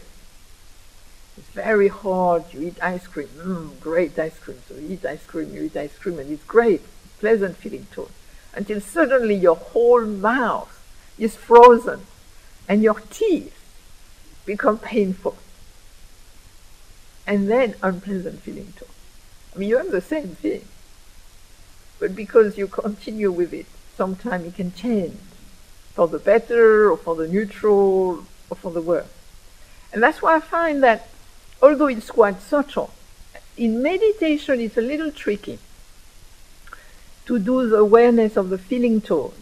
It's 1.36 1.48
very 1.50 1.88
hard, 1.88 2.44
you 2.50 2.62
eat 2.68 2.82
ice 2.82 3.06
cream, 3.06 3.28
mm, 3.36 3.78
great 3.78 4.18
ice 4.18 4.38
cream. 4.38 4.56
So 4.66 4.76
you 4.76 4.94
eat 4.94 5.04
ice 5.04 5.26
cream, 5.26 5.54
you 5.54 5.64
eat 5.64 5.76
ice 5.76 5.94
cream, 5.98 6.18
and 6.18 6.30
it's 6.30 6.44
great, 6.44 6.80
pleasant 7.20 7.58
feeling 7.58 7.86
too. 7.92 8.08
until 8.54 8.80
suddenly 8.80 9.34
your 9.34 9.56
whole 9.56 10.06
mouth 10.06 10.72
is 11.18 11.34
frozen 11.34 12.06
and 12.68 12.82
your 12.82 13.00
teeth 13.10 13.52
become 14.46 14.78
painful. 14.78 15.36
And 17.26 17.50
then 17.50 17.74
unpleasant 17.82 18.40
feeling 18.40 18.72
too. 18.78 18.86
I 19.54 19.58
mean, 19.58 19.68
you 19.68 19.76
have 19.76 19.90
the 19.90 20.00
same 20.00 20.36
thing. 20.36 20.64
But 21.98 22.16
because 22.16 22.56
you 22.56 22.66
continue 22.66 23.30
with 23.30 23.52
it, 23.52 23.66
sometimes 23.94 24.46
it 24.46 24.54
can 24.54 24.72
change 24.72 25.18
for 25.94 26.08
the 26.08 26.18
better 26.18 26.90
or 26.90 26.96
for 26.96 27.14
the 27.14 27.28
neutral 27.28 28.24
or 28.50 28.56
for 28.56 28.70
the 28.72 28.82
worse. 28.82 29.06
And 29.92 30.02
that's 30.02 30.20
why 30.20 30.36
I 30.36 30.40
find 30.40 30.82
that 30.82 31.08
although 31.62 31.86
it's 31.86 32.10
quite 32.10 32.42
subtle, 32.42 32.90
in 33.56 33.82
meditation 33.82 34.60
it's 34.60 34.76
a 34.76 34.82
little 34.82 35.12
tricky 35.12 35.58
to 37.26 37.38
do 37.38 37.68
the 37.68 37.76
awareness 37.76 38.36
of 38.36 38.50
the 38.50 38.58
feeling 38.58 39.00
tone 39.00 39.32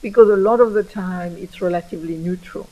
because 0.00 0.28
a 0.28 0.36
lot 0.36 0.60
of 0.60 0.72
the 0.72 0.84
time 0.84 1.36
it's 1.36 1.60
relatively 1.60 2.16
neutral. 2.16 2.68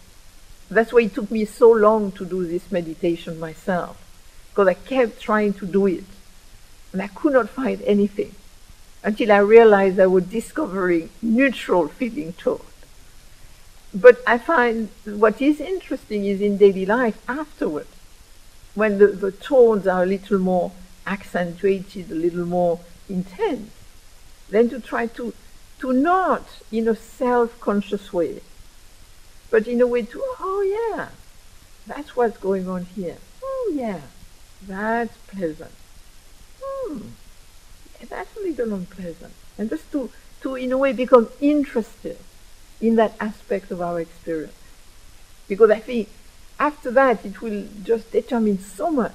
That's 0.70 0.92
why 0.92 1.02
it 1.02 1.14
took 1.14 1.30
me 1.30 1.44
so 1.44 1.70
long 1.70 2.12
to 2.12 2.24
do 2.24 2.46
this 2.46 2.70
meditation 2.70 3.38
myself 3.38 4.00
because 4.50 4.68
I 4.68 4.74
kept 4.74 5.20
trying 5.20 5.52
to 5.54 5.66
do 5.66 5.86
it 5.86 6.04
and 6.92 7.02
I 7.02 7.08
could 7.08 7.32
not 7.32 7.50
find 7.50 7.82
anything 7.82 8.34
until 9.02 9.32
I 9.32 9.38
realized 9.38 9.98
I 9.98 10.06
was 10.06 10.24
discovering 10.24 11.10
neutral 11.20 11.88
feeling 11.88 12.32
tone. 12.34 12.60
But 13.94 14.18
I 14.26 14.38
find 14.38 14.88
what 15.04 15.40
is 15.40 15.60
interesting 15.60 16.24
is 16.24 16.40
in 16.40 16.56
daily 16.56 16.84
life 16.84 17.22
afterwards, 17.28 17.94
when 18.74 18.98
the, 18.98 19.06
the 19.06 19.30
tones 19.30 19.86
are 19.86 20.02
a 20.02 20.06
little 20.06 20.40
more 20.40 20.72
accentuated, 21.06 22.10
a 22.10 22.14
little 22.14 22.44
more 22.44 22.80
intense, 23.08 23.70
then 24.50 24.68
to 24.70 24.80
try 24.80 25.06
to, 25.06 25.32
to 25.78 25.92
not 25.92 26.44
in 26.72 26.88
a 26.88 26.96
self-conscious 26.96 28.12
way, 28.12 28.40
but 29.50 29.68
in 29.68 29.80
a 29.80 29.86
way 29.86 30.02
to, 30.02 30.20
oh 30.40 30.92
yeah, 30.96 31.10
that's 31.86 32.16
what's 32.16 32.38
going 32.38 32.68
on 32.68 32.86
here. 32.96 33.18
Oh 33.44 33.72
yeah, 33.72 34.00
that's 34.66 35.16
pleasant. 35.28 35.70
Hmm, 36.60 36.98
yeah, 38.00 38.06
that's 38.08 38.36
a 38.36 38.40
little 38.40 38.74
unpleasant. 38.74 39.34
And 39.56 39.70
just 39.70 39.92
to, 39.92 40.10
to 40.40 40.56
in 40.56 40.72
a 40.72 40.78
way 40.78 40.92
become 40.92 41.28
interested 41.40 42.18
in 42.86 42.96
that 42.96 43.14
aspect 43.18 43.70
of 43.70 43.80
our 43.80 43.98
experience. 44.00 44.52
Because 45.48 45.70
I 45.70 45.80
think 45.80 46.08
after 46.58 46.90
that 46.90 47.24
it 47.24 47.40
will 47.40 47.66
just 47.82 48.12
determine 48.12 48.58
so 48.58 48.90
much, 48.90 49.14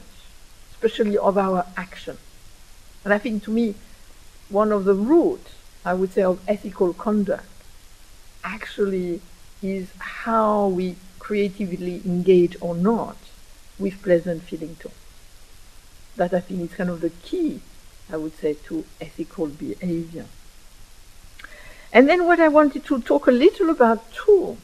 especially 0.71 1.17
of 1.17 1.37
our 1.37 1.65
action. 1.77 2.17
And 3.03 3.13
I 3.13 3.17
think 3.17 3.43
to 3.43 3.51
me, 3.51 3.75
one 4.49 4.71
of 4.71 4.85
the 4.85 4.95
roots, 4.95 5.51
I 5.85 5.93
would 5.93 6.11
say, 6.11 6.23
of 6.23 6.41
ethical 6.47 6.93
conduct 6.93 7.45
actually 8.43 9.21
is 9.61 9.89
how 9.99 10.67
we 10.67 10.95
creatively 11.19 12.01
engage 12.05 12.55
or 12.61 12.73
not 12.73 13.17
with 13.77 14.01
pleasant 14.01 14.43
feeling 14.43 14.75
tone. 14.77 14.91
That 16.15 16.33
I 16.33 16.39
think 16.39 16.71
is 16.71 16.75
kind 16.75 16.89
of 16.89 17.01
the 17.01 17.11
key, 17.11 17.61
I 18.11 18.17
would 18.17 18.35
say, 18.37 18.55
to 18.65 18.83
ethical 18.99 19.47
behavior. 19.47 20.25
And 21.91 22.07
then 22.07 22.25
what 22.25 22.39
I 22.39 22.47
wanted 22.47 22.85
to 22.85 23.01
talk 23.01 23.27
a 23.27 23.31
little 23.31 23.69
about 23.69 24.11
too 24.13 24.57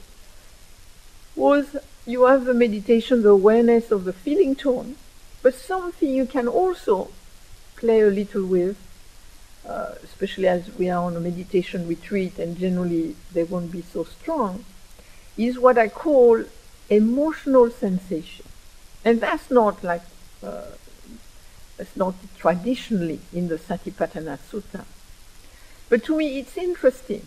was 1.36 1.76
you 2.06 2.26
have 2.26 2.46
the 2.46 2.54
meditation, 2.54 3.24
the 3.24 3.30
awareness 3.30 3.92
of 3.92 4.06
the 4.06 4.14
feeling 4.14 4.56
tone, 4.56 4.96
but 5.42 5.54
something 5.54 6.10
you 6.10 6.26
can 6.26 6.48
also 6.48 7.10
play 7.76 8.02
a 8.02 8.08
little 8.08 8.46
with 8.46 8.78
uh, 9.68 9.96
especially 10.04 10.48
as 10.48 10.74
we 10.78 10.90
are 10.90 11.04
on 11.04 11.16
a 11.16 11.20
meditation 11.20 11.88
retreat 11.88 12.38
and 12.38 12.58
generally 12.58 13.16
they 13.34 13.44
won't 13.44 13.72
be 13.72 13.82
so 13.82 14.04
strong, 14.04 14.64
is 15.38 15.58
what 15.58 15.78
I 15.78 15.88
call 15.88 16.44
emotional 16.90 17.72
sensation. 17.72 18.46
And 19.04 19.20
that's 19.20 19.50
not 19.50 19.84
like, 19.84 20.04
uh, 20.44 20.66
that's 21.78 21.96
not 21.96 22.16
traditionally 22.38 23.20
in 23.34 23.48
the 23.48 23.58
Satipatthana 23.58 24.38
Sutta. 24.38 24.86
But 25.90 26.04
to 26.06 26.18
me 26.18 26.40
it's 26.40 26.58
interesting 26.58 27.26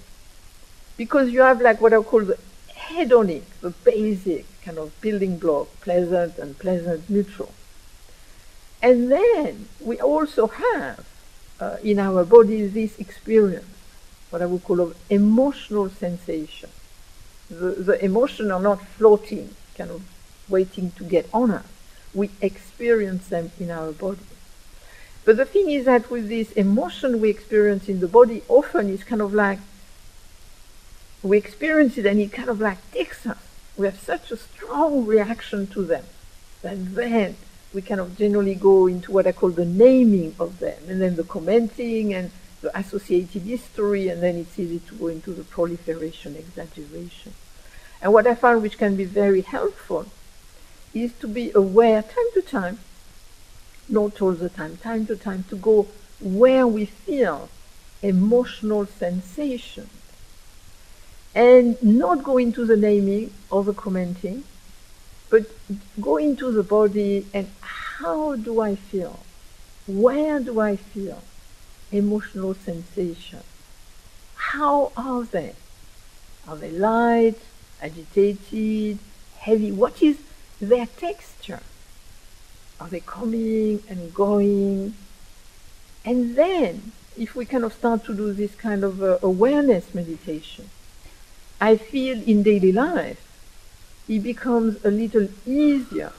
because 0.96 1.30
you 1.30 1.40
have 1.40 1.60
like 1.60 1.80
what 1.80 1.92
I 1.92 2.02
call 2.02 2.20
the 2.20 2.38
hedonic, 2.70 3.42
the 3.60 3.70
basic 3.70 4.46
kind 4.62 4.78
of 4.78 4.98
building 5.00 5.38
block, 5.38 5.68
pleasant 5.80 6.38
and 6.38 6.58
pleasant 6.58 7.08
neutral. 7.08 7.52
And 8.82 9.10
then 9.10 9.68
we 9.80 10.00
also 10.00 10.46
have 10.46 11.06
uh, 11.60 11.76
in 11.82 11.98
our 11.98 12.24
body 12.24 12.66
this 12.66 12.98
experience, 12.98 13.66
what 14.30 14.42
I 14.42 14.46
would 14.46 14.64
call 14.64 14.80
of 14.80 14.96
emotional 15.10 15.88
sensation. 15.88 16.70
The, 17.48 17.70
the 17.70 18.04
emotions 18.04 18.50
are 18.50 18.60
not 18.60 18.84
floating, 18.86 19.54
kind 19.76 19.90
of 19.90 20.02
waiting 20.48 20.92
to 20.92 21.04
get 21.04 21.28
on 21.32 21.50
us. 21.50 21.66
We 22.14 22.30
experience 22.40 23.28
them 23.28 23.50
in 23.58 23.70
our 23.70 23.92
body. 23.92 24.18
But 25.28 25.36
the 25.36 25.44
thing 25.44 25.70
is 25.70 25.84
that 25.84 26.10
with 26.10 26.30
this 26.30 26.52
emotion 26.52 27.20
we 27.20 27.28
experience 27.28 27.86
in 27.86 28.00
the 28.00 28.08
body, 28.08 28.42
often 28.48 28.88
it's 28.88 29.04
kind 29.04 29.20
of 29.20 29.34
like 29.34 29.58
we 31.22 31.36
experience 31.36 31.98
it 31.98 32.06
and 32.06 32.18
it 32.18 32.32
kind 32.32 32.48
of 32.48 32.62
like 32.62 32.78
takes 32.92 33.26
us. 33.26 33.36
We 33.76 33.84
have 33.84 34.00
such 34.00 34.30
a 34.30 34.38
strong 34.38 35.04
reaction 35.04 35.66
to 35.66 35.82
them 35.82 36.04
that 36.62 36.94
then 36.94 37.36
we 37.74 37.82
kind 37.82 38.00
of 38.00 38.16
generally 38.16 38.54
go 38.54 38.86
into 38.86 39.12
what 39.12 39.26
I 39.26 39.32
call 39.32 39.50
the 39.50 39.66
naming 39.66 40.34
of 40.40 40.60
them, 40.60 40.82
and 40.88 40.98
then 41.02 41.16
the 41.16 41.24
commenting 41.24 42.14
and 42.14 42.30
the 42.62 42.74
associated 42.74 43.42
history, 43.42 44.08
and 44.08 44.22
then 44.22 44.36
it's 44.36 44.58
easy 44.58 44.78
to 44.78 44.94
go 44.94 45.08
into 45.08 45.34
the 45.34 45.44
proliferation, 45.44 46.36
exaggeration. 46.36 47.34
And 48.00 48.14
what 48.14 48.26
I 48.26 48.34
found 48.34 48.62
which 48.62 48.78
can 48.78 48.96
be 48.96 49.04
very 49.04 49.42
helpful 49.42 50.06
is 50.94 51.12
to 51.20 51.28
be 51.28 51.52
aware 51.54 52.00
time 52.00 52.30
to 52.32 52.40
time, 52.40 52.78
not 53.88 54.20
all 54.20 54.32
the 54.32 54.48
time, 54.48 54.76
time 54.76 55.06
to 55.06 55.16
time, 55.16 55.44
to 55.48 55.56
go 55.56 55.86
where 56.20 56.66
we 56.66 56.84
feel 56.84 57.48
emotional 58.02 58.86
sensations 58.86 59.90
and 61.34 61.82
not 61.82 62.24
go 62.24 62.38
into 62.38 62.64
the 62.64 62.76
naming 62.76 63.32
or 63.50 63.62
the 63.64 63.72
commenting, 63.72 64.44
but 65.30 65.46
go 66.00 66.16
into 66.16 66.50
the 66.50 66.62
body 66.62 67.26
and 67.34 67.48
how 67.60 68.36
do 68.36 68.60
I 68.60 68.76
feel? 68.76 69.20
Where 69.86 70.40
do 70.40 70.60
I 70.60 70.76
feel 70.76 71.22
emotional 71.90 72.54
sensation? 72.54 73.40
How 74.36 74.92
are 74.96 75.24
they? 75.24 75.54
Are 76.46 76.56
they 76.56 76.70
light, 76.70 77.38
agitated, 77.82 78.98
heavy? 79.38 79.72
What 79.72 80.02
is 80.02 80.18
their 80.60 80.86
texture? 80.86 81.60
Are 82.80 82.88
they 82.88 83.00
coming 83.00 83.82
and 83.88 84.14
going? 84.14 84.94
And 86.04 86.36
then, 86.36 86.92
if 87.16 87.34
we 87.34 87.44
kind 87.44 87.64
of 87.64 87.72
start 87.72 88.04
to 88.04 88.14
do 88.14 88.32
this 88.32 88.54
kind 88.54 88.84
of 88.84 89.02
uh, 89.02 89.18
awareness 89.22 89.94
meditation, 89.94 90.70
I 91.60 91.76
feel 91.76 92.22
in 92.22 92.42
daily 92.42 92.72
life 92.72 93.24
it 94.08 94.20
becomes 94.20 94.82
a 94.84 94.90
little 94.90 95.28
easier 95.44 96.12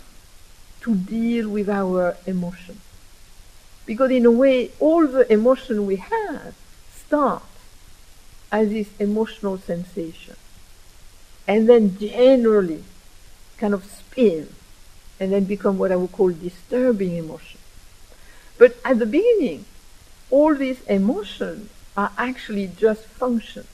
to 0.81 0.95
deal 0.95 1.49
with 1.49 1.69
our 1.69 2.17
emotions. 2.25 2.81
Because 3.85 4.11
in 4.11 4.25
a 4.25 4.31
way, 4.31 4.71
all 4.79 5.07
the 5.07 5.31
emotion 5.31 5.85
we 5.85 5.95
have 5.95 6.53
start 6.93 7.43
as 8.51 8.69
this 8.69 8.89
emotional 8.99 9.57
sensation. 9.57 10.35
And 11.47 11.67
then 11.67 11.97
generally 11.97 12.83
kind 13.57 13.73
of 13.73 13.83
spin 13.85 14.53
and 15.19 15.31
then 15.31 15.43
become 15.43 15.77
what 15.77 15.91
I 15.91 15.95
would 15.95 16.11
call 16.11 16.29
disturbing 16.29 17.15
emotion. 17.17 17.59
But 18.57 18.77
at 18.83 18.99
the 18.99 19.05
beginning, 19.05 19.65
all 20.29 20.55
these 20.55 20.81
emotions 20.83 21.69
are 21.97 22.11
actually 22.17 22.67
just 22.67 23.05
functions, 23.05 23.67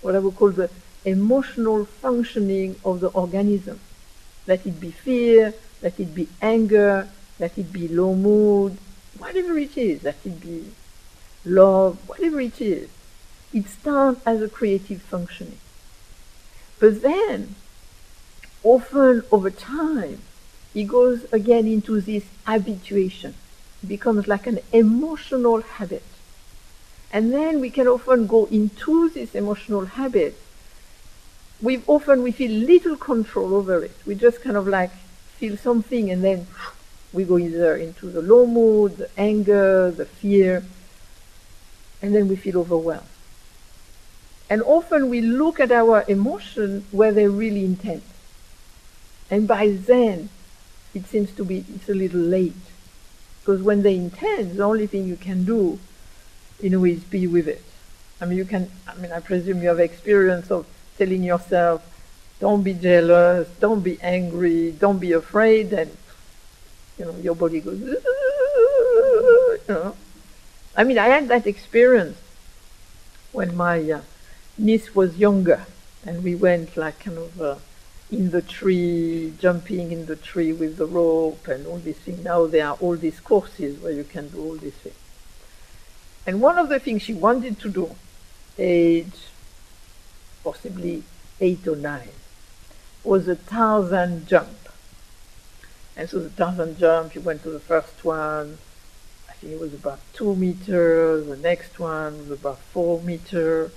what 0.00 0.14
I 0.14 0.18
would 0.18 0.36
call 0.36 0.50
the 0.50 0.70
emotional 1.04 1.84
functioning 1.84 2.76
of 2.84 3.00
the 3.00 3.08
organism. 3.08 3.80
Let 4.46 4.66
it 4.66 4.80
be 4.80 4.90
fear, 4.90 5.54
let 5.82 5.98
it 6.00 6.14
be 6.14 6.28
anger, 6.40 7.08
let 7.38 7.56
it 7.58 7.72
be 7.72 7.88
low 7.88 8.14
mood, 8.14 8.78
whatever 9.18 9.58
it 9.58 9.76
is, 9.76 10.02
let 10.02 10.16
it 10.24 10.40
be 10.40 10.72
love, 11.44 11.98
whatever 12.08 12.40
it 12.40 12.60
is. 12.60 12.88
It 13.52 13.68
starts 13.68 14.20
as 14.26 14.42
a 14.42 14.48
creative 14.48 15.02
functioning. 15.02 15.58
But 16.78 17.02
then, 17.02 17.54
often 18.62 19.22
over 19.30 19.50
time, 19.50 20.20
it 20.74 20.84
goes 20.84 21.24
again 21.32 21.66
into 21.66 22.00
this 22.00 22.24
habituation. 22.46 23.34
It 23.82 23.88
becomes 23.88 24.28
like 24.28 24.46
an 24.46 24.60
emotional 24.72 25.62
habit. 25.62 26.02
And 27.12 27.32
then 27.32 27.60
we 27.60 27.70
can 27.70 27.88
often 27.88 28.26
go 28.26 28.44
into 28.46 29.08
this 29.08 29.34
emotional 29.34 29.86
habit. 29.86 30.38
We 31.62 31.82
often 31.86 32.22
we 32.22 32.32
feel 32.32 32.50
little 32.50 32.96
control 32.96 33.54
over 33.54 33.82
it. 33.82 33.96
We 34.06 34.14
just 34.14 34.42
kind 34.42 34.56
of 34.56 34.68
like 34.68 34.90
feel 35.38 35.56
something 35.56 36.10
and 36.10 36.22
then 36.22 36.46
we 37.12 37.24
go 37.24 37.38
either 37.38 37.76
into 37.76 38.10
the 38.10 38.20
low 38.20 38.46
mood, 38.46 38.98
the 38.98 39.10
anger, 39.18 39.90
the 39.90 40.04
fear, 40.04 40.64
and 42.02 42.14
then 42.14 42.28
we 42.28 42.36
feel 42.36 42.58
overwhelmed. 42.58 43.06
And 44.50 44.62
often 44.62 45.08
we 45.08 45.20
look 45.20 45.60
at 45.60 45.72
our 45.72 46.04
emotions 46.08 46.84
where 46.90 47.12
they're 47.12 47.30
really 47.30 47.64
intense. 47.64 48.04
And 49.30 49.46
by 49.46 49.68
then, 49.70 50.30
it 50.98 51.06
seems 51.06 51.30
to 51.32 51.44
be 51.44 51.64
it's 51.74 51.88
a 51.88 51.94
little 51.94 52.20
late. 52.20 52.64
Because 53.40 53.62
when 53.62 53.82
they 53.82 53.96
intend, 53.96 54.58
the 54.58 54.64
only 54.64 54.86
thing 54.86 55.06
you 55.06 55.16
can 55.16 55.44
do, 55.44 55.78
in 56.60 56.74
a 56.74 56.80
way, 56.80 56.90
is 56.90 57.04
be 57.04 57.26
with 57.26 57.48
it. 57.48 57.62
I 58.20 58.26
mean, 58.26 58.36
you 58.36 58.44
can, 58.44 58.70
I 58.86 58.94
mean, 58.96 59.12
I 59.12 59.20
presume 59.20 59.62
you 59.62 59.68
have 59.68 59.80
experience 59.80 60.50
of 60.50 60.66
telling 60.98 61.22
yourself, 61.22 61.82
don't 62.40 62.62
be 62.62 62.74
jealous, 62.74 63.48
don't 63.60 63.80
be 63.80 63.98
angry, 64.02 64.72
don't 64.72 64.98
be 64.98 65.12
afraid, 65.12 65.72
and, 65.72 65.90
you 66.98 67.04
know, 67.06 67.14
your 67.22 67.34
body 67.34 67.60
goes, 67.60 67.80
you 67.80 68.00
know. 69.68 69.96
I 70.76 70.84
mean, 70.84 70.98
I 70.98 71.06
had 71.06 71.28
that 71.28 71.46
experience 71.46 72.18
when 73.32 73.56
my 73.56 73.78
uh, 73.90 74.00
niece 74.58 74.94
was 74.94 75.16
younger, 75.16 75.64
and 76.04 76.22
we 76.22 76.34
went 76.34 76.76
like 76.76 77.00
kind 77.00 77.18
of 77.18 77.40
uh, 77.40 77.54
in 78.10 78.30
the 78.30 78.42
tree, 78.42 79.34
jumping 79.38 79.92
in 79.92 80.06
the 80.06 80.16
tree 80.16 80.52
with 80.52 80.76
the 80.76 80.86
rope 80.86 81.46
and 81.46 81.66
all 81.66 81.78
these 81.78 81.98
things. 81.98 82.24
Now 82.24 82.46
there 82.46 82.66
are 82.66 82.76
all 82.80 82.96
these 82.96 83.20
courses 83.20 83.80
where 83.82 83.92
you 83.92 84.04
can 84.04 84.28
do 84.28 84.40
all 84.42 84.56
these 84.56 84.74
things. 84.74 84.96
And 86.26 86.40
one 86.40 86.58
of 86.58 86.68
the 86.68 86.78
things 86.78 87.02
she 87.02 87.14
wanted 87.14 87.58
to 87.60 87.68
do, 87.68 87.94
age 88.58 89.28
possibly 90.42 91.02
eight 91.40 91.66
or 91.66 91.76
nine, 91.76 92.10
was 93.04 93.28
a 93.28 93.36
Tarzan 93.36 94.26
jump. 94.26 94.68
And 95.96 96.08
so 96.08 96.20
the 96.20 96.30
Tarzan 96.30 96.76
jump, 96.76 97.12
she 97.12 97.18
went 97.18 97.42
to 97.42 97.50
the 97.50 97.60
first 97.60 98.04
one, 98.04 98.58
I 99.28 99.32
think 99.32 99.52
it 99.52 99.60
was 99.60 99.74
about 99.74 100.00
two 100.14 100.34
meters, 100.34 101.26
the 101.26 101.36
next 101.36 101.78
one 101.78 102.18
was 102.18 102.30
about 102.30 102.58
four 102.58 103.00
meters, 103.02 103.72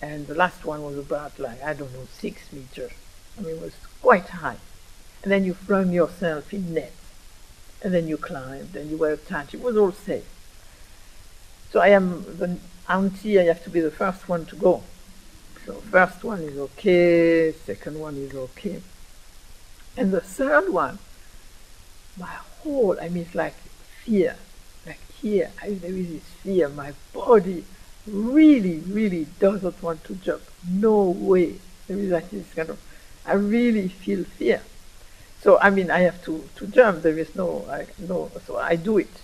and 0.00 0.26
the 0.26 0.34
last 0.34 0.64
one 0.64 0.84
was 0.84 0.98
about 0.98 1.38
like 1.38 1.62
I 1.62 1.72
don't 1.72 1.92
know 1.92 2.06
six 2.10 2.52
meters. 2.52 2.92
I 3.38 3.42
mean, 3.42 3.56
it 3.56 3.62
was 3.62 3.74
quite 4.02 4.28
high. 4.28 4.58
And 5.22 5.32
then 5.32 5.44
you 5.44 5.54
thrown 5.54 5.92
yourself 5.92 6.52
in 6.52 6.74
nets, 6.74 6.92
and 7.82 7.92
then 7.92 8.06
you 8.08 8.16
climbed, 8.16 8.76
and 8.76 8.90
you 8.90 8.96
were 8.96 9.12
attached. 9.12 9.54
It 9.54 9.62
was 9.62 9.76
all 9.76 9.92
safe. 9.92 10.24
So 11.72 11.80
I 11.80 11.88
am 11.88 12.22
the 12.38 12.58
auntie. 12.88 13.40
I 13.40 13.44
have 13.44 13.62
to 13.64 13.70
be 13.70 13.80
the 13.80 13.90
first 13.90 14.28
one 14.28 14.46
to 14.46 14.56
go. 14.56 14.82
So 15.64 15.72
first 15.74 16.22
one 16.22 16.42
is 16.42 16.56
okay, 16.56 17.52
second 17.52 17.98
one 17.98 18.16
is 18.16 18.32
okay, 18.34 18.80
and 19.96 20.12
the 20.12 20.20
third 20.20 20.72
one, 20.72 21.00
my 22.16 22.36
whole 22.62 22.96
I 23.00 23.08
mean, 23.08 23.24
it's 23.24 23.34
like 23.34 23.54
fear, 24.04 24.36
like 24.86 25.00
here. 25.20 25.50
I, 25.60 25.70
there 25.70 25.90
is 25.90 26.08
this 26.08 26.22
fear. 26.42 26.68
My 26.68 26.92
body 27.12 27.64
really, 28.06 28.78
really 28.78 29.26
doesn't 29.40 29.82
want 29.82 30.04
to 30.04 30.14
jump. 30.14 30.42
No 30.68 31.02
way. 31.02 31.56
There 31.88 31.98
is 31.98 32.10
like 32.10 32.30
this 32.30 32.52
kind 32.54 32.70
of, 32.70 32.78
I 33.26 33.34
really 33.34 33.88
feel 33.88 34.24
fear. 34.24 34.62
So 35.40 35.58
I 35.60 35.70
mean, 35.70 35.90
I 35.90 36.00
have 36.00 36.24
to, 36.24 36.48
to 36.56 36.66
jump. 36.66 37.02
There 37.02 37.18
is 37.18 37.34
no, 37.34 37.66
I, 37.70 37.86
no. 37.98 38.30
So 38.46 38.56
I 38.58 38.76
do 38.76 38.98
it, 38.98 39.20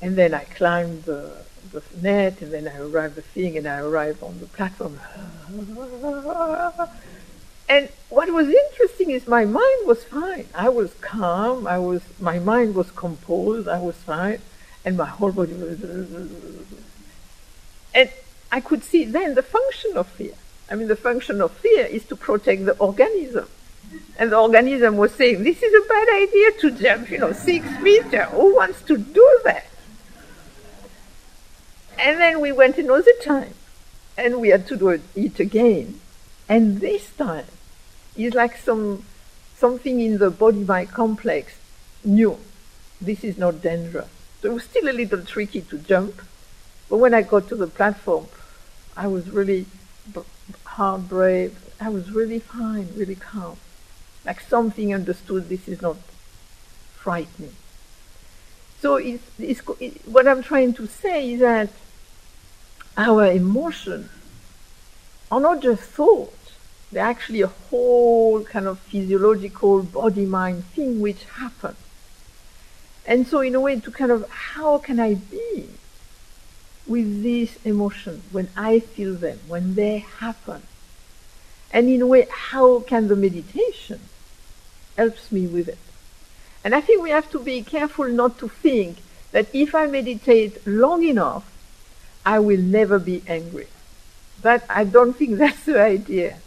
and 0.00 0.16
then 0.16 0.34
I 0.34 0.44
climb 0.44 1.02
the, 1.02 1.32
the 1.72 1.82
net, 2.00 2.40
and 2.40 2.52
then 2.52 2.68
I 2.68 2.78
arrive 2.78 3.14
the 3.14 3.22
thing, 3.22 3.56
and 3.56 3.66
I 3.66 3.80
arrive 3.80 4.22
on 4.22 4.40
the 4.40 4.46
platform. 4.46 5.00
And 7.68 7.90
what 8.08 8.32
was 8.32 8.48
interesting 8.48 9.10
is 9.10 9.26
my 9.26 9.44
mind 9.44 9.86
was 9.86 10.02
fine. 10.02 10.46
I 10.54 10.70
was 10.70 10.94
calm. 11.02 11.66
I 11.66 11.78
was, 11.78 12.00
my 12.18 12.38
mind 12.38 12.74
was 12.74 12.90
composed. 12.90 13.68
I 13.68 13.78
was 13.78 13.94
fine, 13.96 14.40
and 14.84 14.96
my 14.96 15.04
whole 15.04 15.32
body 15.32 15.52
was. 15.52 15.78
And 17.94 18.10
I 18.50 18.60
could 18.60 18.84
see 18.84 19.04
then 19.04 19.34
the 19.34 19.42
function 19.42 19.98
of 19.98 20.06
fear. 20.06 20.32
I 20.70 20.74
mean, 20.74 20.88
the 20.88 20.96
function 20.96 21.40
of 21.40 21.52
fear 21.52 21.86
is 21.86 22.04
to 22.06 22.16
protect 22.16 22.66
the 22.66 22.76
organism. 22.78 23.48
And 24.18 24.32
the 24.32 24.36
organism 24.36 24.96
was 24.96 25.14
saying, 25.14 25.42
this 25.44 25.62
is 25.62 25.72
a 25.72 25.88
bad 25.88 26.08
idea 26.22 26.52
to 26.60 26.70
jump, 26.72 27.10
you 27.10 27.18
know, 27.18 27.32
six 27.32 27.66
meters. 27.80 28.28
Who 28.30 28.56
wants 28.56 28.82
to 28.82 28.98
do 28.98 29.40
that? 29.44 29.66
And 31.98 32.20
then 32.20 32.40
we 32.40 32.52
went 32.52 32.78
another 32.78 33.12
time, 33.22 33.54
and 34.16 34.40
we 34.40 34.50
had 34.50 34.66
to 34.68 34.76
do 34.76 34.90
it 34.90 35.40
again. 35.40 36.00
And 36.48 36.80
this 36.80 37.10
time, 37.16 37.46
it's 38.16 38.36
like 38.36 38.56
some 38.56 39.04
something 39.56 40.00
in 40.00 40.18
the 40.18 40.30
body-mind 40.30 40.90
complex 40.90 41.56
knew 42.04 42.38
this 43.00 43.24
is 43.24 43.36
not 43.36 43.60
dangerous. 43.60 44.08
So 44.40 44.50
it 44.50 44.54
was 44.54 44.62
still 44.64 44.88
a 44.88 44.92
little 44.92 45.22
tricky 45.22 45.62
to 45.62 45.78
jump, 45.78 46.22
but 46.88 46.98
when 46.98 47.12
I 47.12 47.22
got 47.22 47.48
to 47.48 47.56
the 47.56 47.66
platform, 47.66 48.26
I 48.96 49.08
was 49.08 49.28
really 49.30 49.66
hard 50.78 51.08
brave. 51.08 51.58
I 51.80 51.88
was 51.88 52.12
really 52.12 52.38
fine, 52.38 52.88
really 52.94 53.16
calm. 53.16 53.56
Like 54.24 54.40
something 54.40 54.94
understood 54.94 55.48
this 55.48 55.66
is 55.66 55.82
not 55.82 55.96
frightening. 56.94 57.56
So 58.80 58.94
it's, 58.94 59.24
it's, 59.40 59.60
it, 59.80 60.06
what 60.06 60.28
I'm 60.28 60.40
trying 60.40 60.74
to 60.74 60.86
say 60.86 61.32
is 61.32 61.40
that 61.40 61.70
our 62.96 63.26
emotions 63.26 64.08
are 65.32 65.40
not 65.40 65.62
just 65.62 65.82
thoughts. 65.82 66.52
They're 66.92 67.04
actually 67.04 67.42
a 67.42 67.48
whole 67.48 68.44
kind 68.44 68.68
of 68.68 68.78
physiological 68.78 69.82
body-mind 69.82 70.64
thing 70.66 71.00
which 71.00 71.24
happens. 71.24 71.76
And 73.04 73.26
so 73.26 73.40
in 73.40 73.56
a 73.56 73.60
way 73.60 73.80
to 73.80 73.90
kind 73.90 74.12
of, 74.12 74.30
how 74.30 74.78
can 74.78 75.00
I 75.00 75.14
be 75.14 75.70
with 76.88 77.22
these 77.22 77.58
emotions 77.64 78.24
when 78.32 78.48
I 78.56 78.80
feel 78.80 79.14
them, 79.14 79.38
when 79.46 79.74
they 79.74 79.98
happen. 79.98 80.62
And 81.70 81.88
in 81.88 82.00
a 82.00 82.06
way, 82.06 82.26
how 82.30 82.80
can 82.80 83.08
the 83.08 83.16
meditation 83.16 84.00
helps 84.96 85.30
me 85.30 85.46
with 85.46 85.68
it? 85.68 85.78
And 86.64 86.74
I 86.74 86.80
think 86.80 87.02
we 87.02 87.10
have 87.10 87.30
to 87.30 87.38
be 87.38 87.62
careful 87.62 88.08
not 88.08 88.38
to 88.38 88.48
think 88.48 88.98
that 89.32 89.46
if 89.54 89.74
I 89.74 89.86
meditate 89.86 90.66
long 90.66 91.04
enough, 91.04 91.44
I 92.24 92.38
will 92.38 92.60
never 92.60 92.98
be 92.98 93.22
angry. 93.28 93.68
But 94.42 94.64
I 94.68 94.84
don't 94.84 95.14
think 95.14 95.38
that's 95.38 95.64
the 95.64 95.80
idea. 95.80 96.38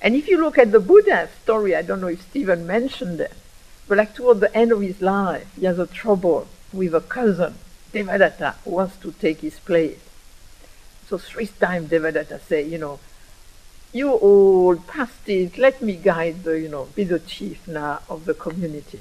And 0.00 0.14
if 0.14 0.28
you 0.28 0.38
look 0.40 0.58
at 0.58 0.70
the 0.70 0.80
Buddha 0.80 1.28
story, 1.42 1.74
I 1.74 1.82
don't 1.82 2.00
know 2.00 2.08
if 2.08 2.22
Stephen 2.22 2.66
mentioned 2.66 3.20
it, 3.20 3.32
but 3.88 3.98
like 3.98 4.14
toward 4.14 4.40
the 4.40 4.54
end 4.56 4.70
of 4.70 4.80
his 4.80 5.00
life, 5.00 5.46
he 5.58 5.66
has 5.66 5.78
a 5.78 5.86
trouble 5.86 6.46
with 6.72 6.94
a 6.94 7.00
cousin 7.00 7.54
Devadatta 7.94 8.56
wants 8.64 8.96
to 8.96 9.12
take 9.12 9.40
his 9.40 9.58
place. 9.60 10.00
So 11.08 11.16
three 11.16 11.46
times 11.46 11.90
Devadatta 11.90 12.40
say, 12.40 12.62
you 12.66 12.78
know, 12.78 12.98
you 13.92 14.10
old 14.10 14.86
past 14.88 15.28
it, 15.28 15.56
let 15.56 15.80
me 15.80 15.94
guide 15.94 16.42
the, 16.42 16.58
you 16.58 16.68
know, 16.68 16.88
be 16.96 17.04
the 17.04 17.20
chief 17.20 17.68
now 17.68 18.00
of 18.10 18.24
the 18.24 18.34
community. 18.34 19.00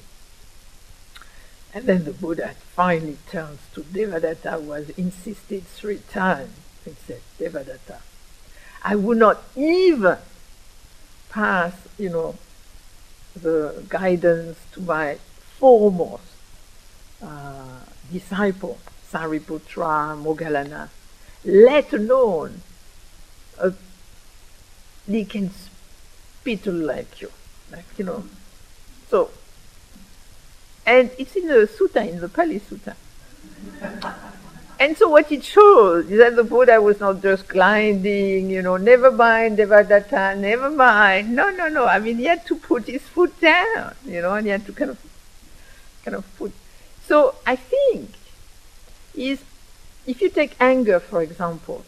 And 1.74 1.88
then 1.88 2.04
the 2.06 2.14
Buddha 2.14 2.54
finally 2.76 3.18
turns 3.32 3.60
to 3.74 3.82
Devadatta, 3.82 4.64
who 4.64 4.72
has 4.72 4.92
insisted 4.92 5.66
three 5.66 6.02
times, 6.12 6.54
and 6.86 6.96
said, 7.08 7.22
Devadatta, 7.40 7.98
I 8.84 8.96
would 8.96 9.18
not 9.18 9.42
even 9.56 10.18
pass, 11.30 11.74
you 11.98 12.10
know, 12.10 12.36
the 13.36 13.84
guidance 13.90 14.60
to 14.74 14.82
my 14.82 15.18
foremost 15.58 16.22
uh, 17.24 17.80
disciple, 18.14 18.78
Sariputra, 19.12 20.16
Moggallana, 20.24 20.90
let 21.44 21.92
alone 21.94 22.62
a 23.60 23.74
can 25.26 25.50
spittle 25.52 26.74
like 26.74 27.22
you, 27.22 27.32
like, 27.72 27.86
you 27.98 28.06
know. 28.06 28.24
So, 29.10 29.30
and 30.86 31.10
it's 31.18 31.36
in 31.36 31.48
the 31.48 31.68
sutta, 31.68 32.08
in 32.08 32.20
the 32.20 32.30
Pali 32.30 32.60
Sutta. 32.60 32.96
and 34.80 34.98
so 34.98 35.10
what 35.10 35.32
it 35.32 35.44
shows 35.44 36.10
is 36.10 36.20
that 36.20 36.36
the 36.36 36.44
Buddha 36.44 36.82
was 36.82 37.00
not 37.00 37.22
just 37.22 37.48
gliding, 37.48 38.50
you 38.50 38.62
know, 38.62 38.78
never 38.78 39.12
mind, 39.12 39.58
Devadatta, 39.58 40.38
never 40.38 40.70
mind. 40.70 41.36
No, 41.36 41.50
no, 41.50 41.68
no. 41.68 41.86
I 41.86 42.00
mean, 42.00 42.18
he 42.18 42.26
had 42.26 42.46
to 42.48 42.56
put 42.56 42.88
his 42.88 43.02
foot 43.02 43.40
down, 43.40 43.96
you 44.06 44.22
know, 44.22 44.34
and 44.34 44.46
he 44.46 44.52
had 44.52 44.66
to 44.66 44.74
kind 44.74 44.92
of, 44.92 45.00
kind 46.06 46.16
of 46.16 46.38
put. 46.38 46.52
So 47.08 47.36
I 47.46 47.56
think 47.56 48.12
is, 49.14 49.44
if 50.06 50.22
you 50.22 50.30
take 50.30 50.56
anger, 50.60 51.00
for 51.00 51.22
example, 51.22 51.86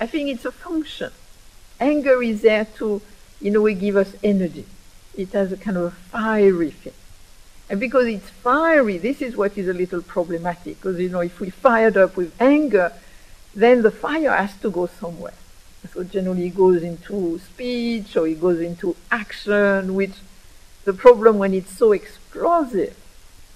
I 0.00 0.06
think 0.06 0.28
it's 0.28 0.44
a 0.44 0.52
function. 0.52 1.10
Anger 1.80 2.22
is 2.22 2.42
there 2.42 2.66
to, 2.76 3.00
in 3.40 3.56
a 3.56 3.60
way, 3.60 3.74
give 3.74 3.96
us 3.96 4.14
energy. 4.22 4.66
It 5.16 5.32
has 5.32 5.52
a 5.52 5.56
kind 5.56 5.76
of 5.76 5.84
a 5.84 5.90
fiery 5.90 6.70
thing. 6.70 6.92
And 7.68 7.80
because 7.80 8.06
it's 8.06 8.28
fiery, 8.28 8.98
this 8.98 9.20
is 9.20 9.36
what 9.36 9.56
is 9.58 9.68
a 9.68 9.72
little 9.72 10.02
problematic. 10.02 10.76
Because, 10.76 10.98
you 11.00 11.08
know, 11.08 11.20
if 11.20 11.40
we 11.40 11.50
fired 11.50 11.96
up 11.96 12.16
with 12.16 12.40
anger, 12.40 12.92
then 13.54 13.82
the 13.82 13.90
fire 13.90 14.36
has 14.36 14.54
to 14.58 14.70
go 14.70 14.86
somewhere. 14.86 15.34
So 15.92 16.04
generally 16.04 16.46
it 16.46 16.56
goes 16.56 16.82
into 16.82 17.38
speech 17.38 18.16
or 18.16 18.26
it 18.26 18.40
goes 18.40 18.60
into 18.60 18.96
action, 19.10 19.94
which 19.94 20.14
the 20.84 20.92
problem 20.92 21.38
when 21.38 21.54
it's 21.54 21.76
so 21.76 21.92
explosive, 21.92 22.96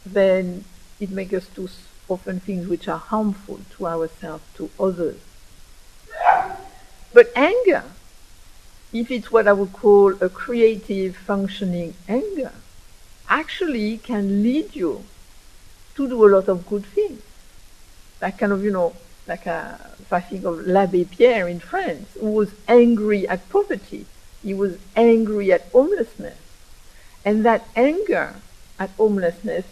then 0.05 0.65
it 0.99 1.11
makes 1.11 1.33
us 1.33 1.47
do 1.55 1.69
often 2.09 2.41
things 2.41 2.67
which 2.67 2.89
are 2.89 2.99
harmful 2.99 3.61
to 3.77 3.87
ourselves, 3.87 4.43
to 4.55 4.69
others. 4.79 5.17
But 7.13 7.31
anger, 7.37 7.85
if 8.93 9.11
it's 9.11 9.31
what 9.31 9.47
I 9.47 9.53
would 9.53 9.73
call 9.73 10.15
a 10.21 10.29
creative 10.29 11.17
functioning 11.17 11.95
anger, 12.09 12.53
actually 13.29 13.99
can 13.99 14.43
lead 14.43 14.75
you 14.75 15.05
to 15.95 16.09
do 16.09 16.27
a 16.27 16.29
lot 16.29 16.49
of 16.49 16.67
good 16.69 16.85
things. 16.85 17.23
That 18.19 18.39
kind 18.39 18.53
of, 18.53 18.65
you 18.65 18.71
know, 18.71 18.95
like 19.27 19.47
a, 19.47 19.79
if 20.01 20.13
I 20.13 20.21
think 20.21 20.45
of 20.45 20.67
l'Abbé 20.67 21.09
Pierre 21.11 21.47
in 21.49 21.61
France, 21.61 22.09
who 22.19 22.33
was 22.33 22.53
angry 22.67 23.29
at 23.29 23.49
poverty, 23.49 24.07
he 24.43 24.55
was 24.55 24.79
angry 24.97 25.53
at 25.53 25.63
homelessness. 25.71 26.39
And 27.25 27.45
that 27.45 27.67
anger 27.77 28.37
at 28.79 28.91
homelessness 28.91 29.67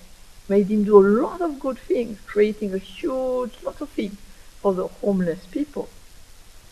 made 0.49 0.69
him 0.69 0.85
do 0.85 0.99
a 0.99 1.07
lot 1.23 1.41
of 1.41 1.61
good 1.61 1.79
things, 1.79 2.19
creating 2.27 2.75
a 2.75 2.79
huge 2.79 3.53
lot 3.63 3.81
of 3.81 3.89
things 3.91 4.17
for 4.61 4.75
the 4.75 4.89
homeless 4.89 5.45
people. 5.47 5.89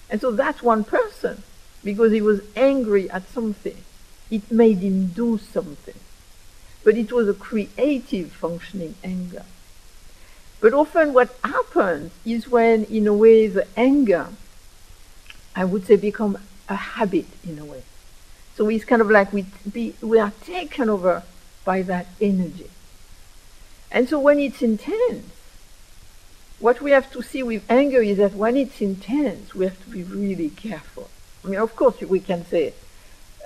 And 0.08 0.20
so 0.20 0.30
that's 0.30 0.62
one 0.62 0.84
person, 0.84 1.42
because 1.84 2.12
he 2.12 2.20
was 2.20 2.40
angry 2.54 3.10
at 3.10 3.28
something. 3.28 3.76
It 4.30 4.50
made 4.50 4.78
him 4.78 5.08
do 5.08 5.38
something 5.38 5.94
but 6.86 6.96
it 6.96 7.10
was 7.10 7.28
a 7.28 7.34
creative 7.34 8.30
functioning 8.30 8.94
anger. 9.02 9.44
But 10.60 10.72
often 10.72 11.12
what 11.12 11.36
happens 11.42 12.12
is 12.24 12.48
when, 12.48 12.84
in 12.84 13.08
a 13.08 13.12
way, 13.12 13.48
the 13.48 13.66
anger, 13.76 14.28
I 15.56 15.64
would 15.64 15.84
say, 15.84 15.96
become 15.96 16.38
a 16.68 16.76
habit 16.76 17.26
in 17.42 17.58
a 17.58 17.64
way. 17.64 17.82
So 18.54 18.68
it's 18.68 18.84
kind 18.84 19.02
of 19.02 19.10
like 19.10 19.32
we, 19.32 19.46
be, 19.70 19.96
we 20.00 20.20
are 20.20 20.32
taken 20.44 20.88
over 20.88 21.24
by 21.64 21.82
that 21.82 22.06
energy. 22.20 22.70
And 23.90 24.08
so 24.08 24.18
when 24.18 24.38
it's 24.38 24.62
intense, 24.62 25.32
what 26.58 26.80
we 26.80 26.90
have 26.90 27.10
to 27.12 27.22
see 27.22 27.42
with 27.42 27.64
anger 27.70 28.00
is 28.00 28.18
that 28.18 28.34
when 28.34 28.56
it's 28.56 28.80
intense, 28.80 29.54
we 29.54 29.66
have 29.66 29.82
to 29.84 29.90
be 29.90 30.02
really 30.02 30.50
careful. 30.50 31.10
I 31.44 31.48
mean, 31.48 31.60
of 31.60 31.76
course, 31.76 32.00
we 32.00 32.20
can 32.20 32.44
say, 32.46 32.74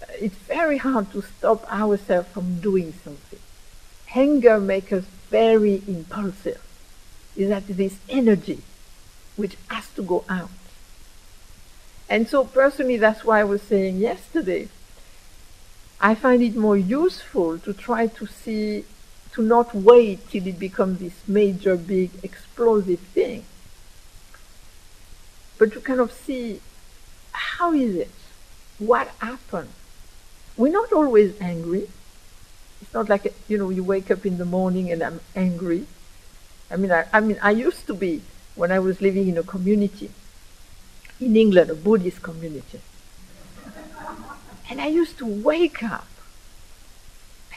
uh, 0.01 0.07
it's 0.18 0.36
very 0.36 0.78
hard 0.78 1.12
to 1.12 1.22
stop 1.22 1.70
ourselves 1.70 2.28
from 2.28 2.61
doing 2.61 2.95
something. 3.05 3.38
Anger 4.14 4.59
makes 4.61 4.93
us 4.93 5.05
very 5.28 5.82
impulsive. 5.86 6.62
Is 7.36 7.49
that 7.49 7.66
this 7.66 7.99
energy 8.09 8.62
which 9.36 9.57
has 9.68 9.88
to 9.95 10.03
go 10.03 10.24
out. 10.28 10.51
And 12.09 12.28
so 12.28 12.45
personally 12.45 12.97
that's 12.97 13.24
why 13.24 13.41
I 13.41 13.45
was 13.45 13.62
saying 13.62 13.99
yesterday, 13.99 14.68
I 16.01 16.14
find 16.14 16.43
it 16.43 16.57
more 16.57 16.76
useful 16.76 17.59
to 17.61 17.72
try 17.72 18.07
to 18.09 18.26
see 18.26 18.84
to 19.33 19.43
not 19.43 19.74
wait 19.74 20.28
till 20.31 20.47
it 20.47 20.59
becomes 20.59 20.99
this 20.99 21.14
major 21.26 21.76
big 21.76 22.11
explosive 22.22 23.01
thing. 23.01 23.45
But 25.59 25.72
to 25.72 25.81
kind 25.81 26.01
of 26.01 26.12
see 26.12 26.61
how 27.33 27.72
is 27.72 27.95
it? 27.95 28.11
What 28.78 29.09
happened? 29.18 29.68
We're 30.57 30.72
not 30.72 30.93
always 30.93 31.39
angry. 31.41 31.89
It's 32.81 32.95
not 32.95 33.09
like, 33.09 33.35
you 33.49 33.59
know, 33.59 33.70
you 33.70 33.85
wake 33.85 34.11
up 34.11 34.24
in 34.24 34.39
the 34.39 34.45
morning 34.45 34.91
and 34.91 35.03
I'm 35.03 35.20
angry. 35.37 35.87
I 36.70 36.76
mean, 36.76 36.91
I, 36.91 37.07
I 37.12 37.20
mean, 37.20 37.39
I 37.43 37.51
used 37.51 37.87
to 37.89 37.95
be 37.95 38.22
when 38.55 38.72
I 38.72 38.78
was 38.78 39.01
living 39.01 39.28
in 39.28 39.37
a 39.37 39.43
community 39.43 40.11
in 41.20 41.37
England, 41.37 41.70
a 41.70 41.74
Buddhist 41.74 42.22
community. 42.22 42.81
And 44.70 44.81
I 44.81 44.87
used 44.87 45.18
to 45.18 45.26
wake 45.26 45.83
up 45.83 46.07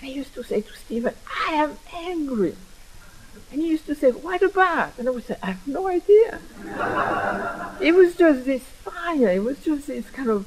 and 0.04 0.12
I 0.12 0.16
used 0.16 0.34
to 0.34 0.44
say 0.44 0.60
to 0.60 0.74
Stephen, 0.74 1.16
I 1.48 1.54
am 1.54 1.78
angry. 1.94 2.56
And 3.52 3.62
he 3.62 3.70
used 3.70 3.86
to 3.86 3.96
say, 3.96 4.12
What 4.12 4.42
about? 4.42 4.98
And 4.98 5.08
I 5.08 5.12
would 5.12 5.26
say, 5.26 5.38
I 5.42 5.52
have 5.52 5.66
no 5.66 5.88
idea. 5.88 6.42
it 7.80 7.96
was 7.96 8.16
just 8.16 8.44
this 8.44 8.64
fire. 8.64 9.30
It 9.30 9.44
was 9.44 9.64
just 9.64 9.88
this 9.88 10.10
kind 10.10 10.30
of 10.30 10.46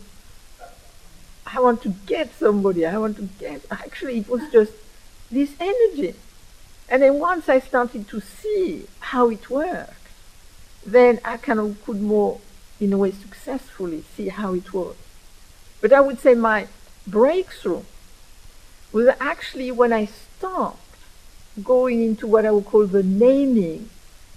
I 1.46 1.60
want 1.60 1.80
to 1.82 1.94
get 2.06 2.34
somebody. 2.34 2.84
I 2.84 2.98
want 2.98 3.16
to 3.16 3.22
get. 3.38 3.64
Actually, 3.70 4.18
it 4.18 4.28
was 4.28 4.42
just 4.52 4.72
this 5.30 5.54
energy. 5.58 6.14
And 6.88 7.02
then 7.02 7.18
once 7.18 7.48
I 7.48 7.60
started 7.60 8.08
to 8.08 8.20
see 8.20 8.86
how 9.00 9.30
it 9.30 9.48
worked, 9.48 10.08
then 10.84 11.18
I 11.24 11.38
kind 11.38 11.60
of 11.60 11.82
could 11.84 12.02
more, 12.02 12.40
in 12.78 12.92
a 12.92 12.98
way, 12.98 13.10
successfully 13.10 14.04
see 14.16 14.28
how 14.28 14.52
it 14.52 14.74
was. 14.74 14.96
But 15.80 15.92
I 15.92 16.00
would 16.00 16.20
say 16.20 16.34
my 16.34 16.68
breakthrough 17.06 17.82
was 18.92 19.08
actually 19.20 19.70
when 19.70 19.92
I 19.92 20.06
stopped 20.06 20.80
going 21.62 22.02
into 22.02 22.26
what 22.26 22.44
I 22.44 22.50
would 22.50 22.66
call 22.66 22.86
the 22.86 23.02
naming, 23.02 23.90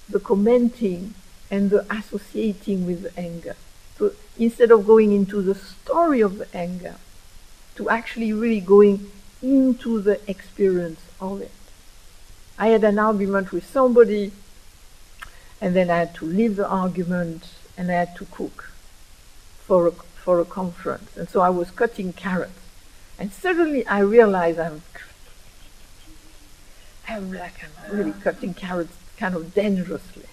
the 0.10 0.20
commenting, 0.20 1.14
and 1.52 1.70
the 1.70 1.86
associating 1.93 2.86
with 2.86 3.12
anger. 3.18 3.56
So 3.97 4.14
instead 4.38 4.72
of 4.72 4.86
going 4.86 5.12
into 5.12 5.41
the 5.41 5.56
story 5.56 6.22
of 6.22 6.38
the 6.38 6.47
anger, 6.56 6.95
to 7.76 7.89
actually 7.89 8.34
really 8.34 8.60
going 8.60 9.10
into 9.41 10.02
the 10.02 10.20
experience 10.30 11.00
of 11.22 11.41
it. 11.41 11.52
I 12.58 12.68
had 12.68 12.84
an 12.84 13.00
argument 13.00 13.54
with 13.54 13.66
somebody, 13.66 14.34
and 15.62 15.74
then 15.76 15.89
I 15.89 16.00
had 16.00 16.16
to 16.16 16.26
leave 16.26 16.58
the 16.58 16.68
argument, 16.68 17.47
and 17.78 17.89
I 17.89 17.93
had 17.93 18.18
to 18.18 18.26
cook 18.26 18.74
for 19.60 19.88
a, 19.88 19.91
for 19.91 20.41
a 20.41 20.45
conference. 20.45 21.16
And 21.16 21.30
so 21.30 21.39
I 21.39 21.50
was 21.50 21.72
cutting 21.72 22.12
carrots. 22.12 22.59
And 23.20 23.34
suddenly 23.34 23.86
I 23.86 24.00
realize 24.00 24.58
I'm, 24.58 24.82
I'm 27.08 27.34
like, 27.34 27.54
I'm 27.62 27.98
really 27.98 28.14
cutting 28.14 28.54
carrots 28.54 28.96
kind 29.18 29.36
of 29.36 29.54
dangerously. 29.54 30.24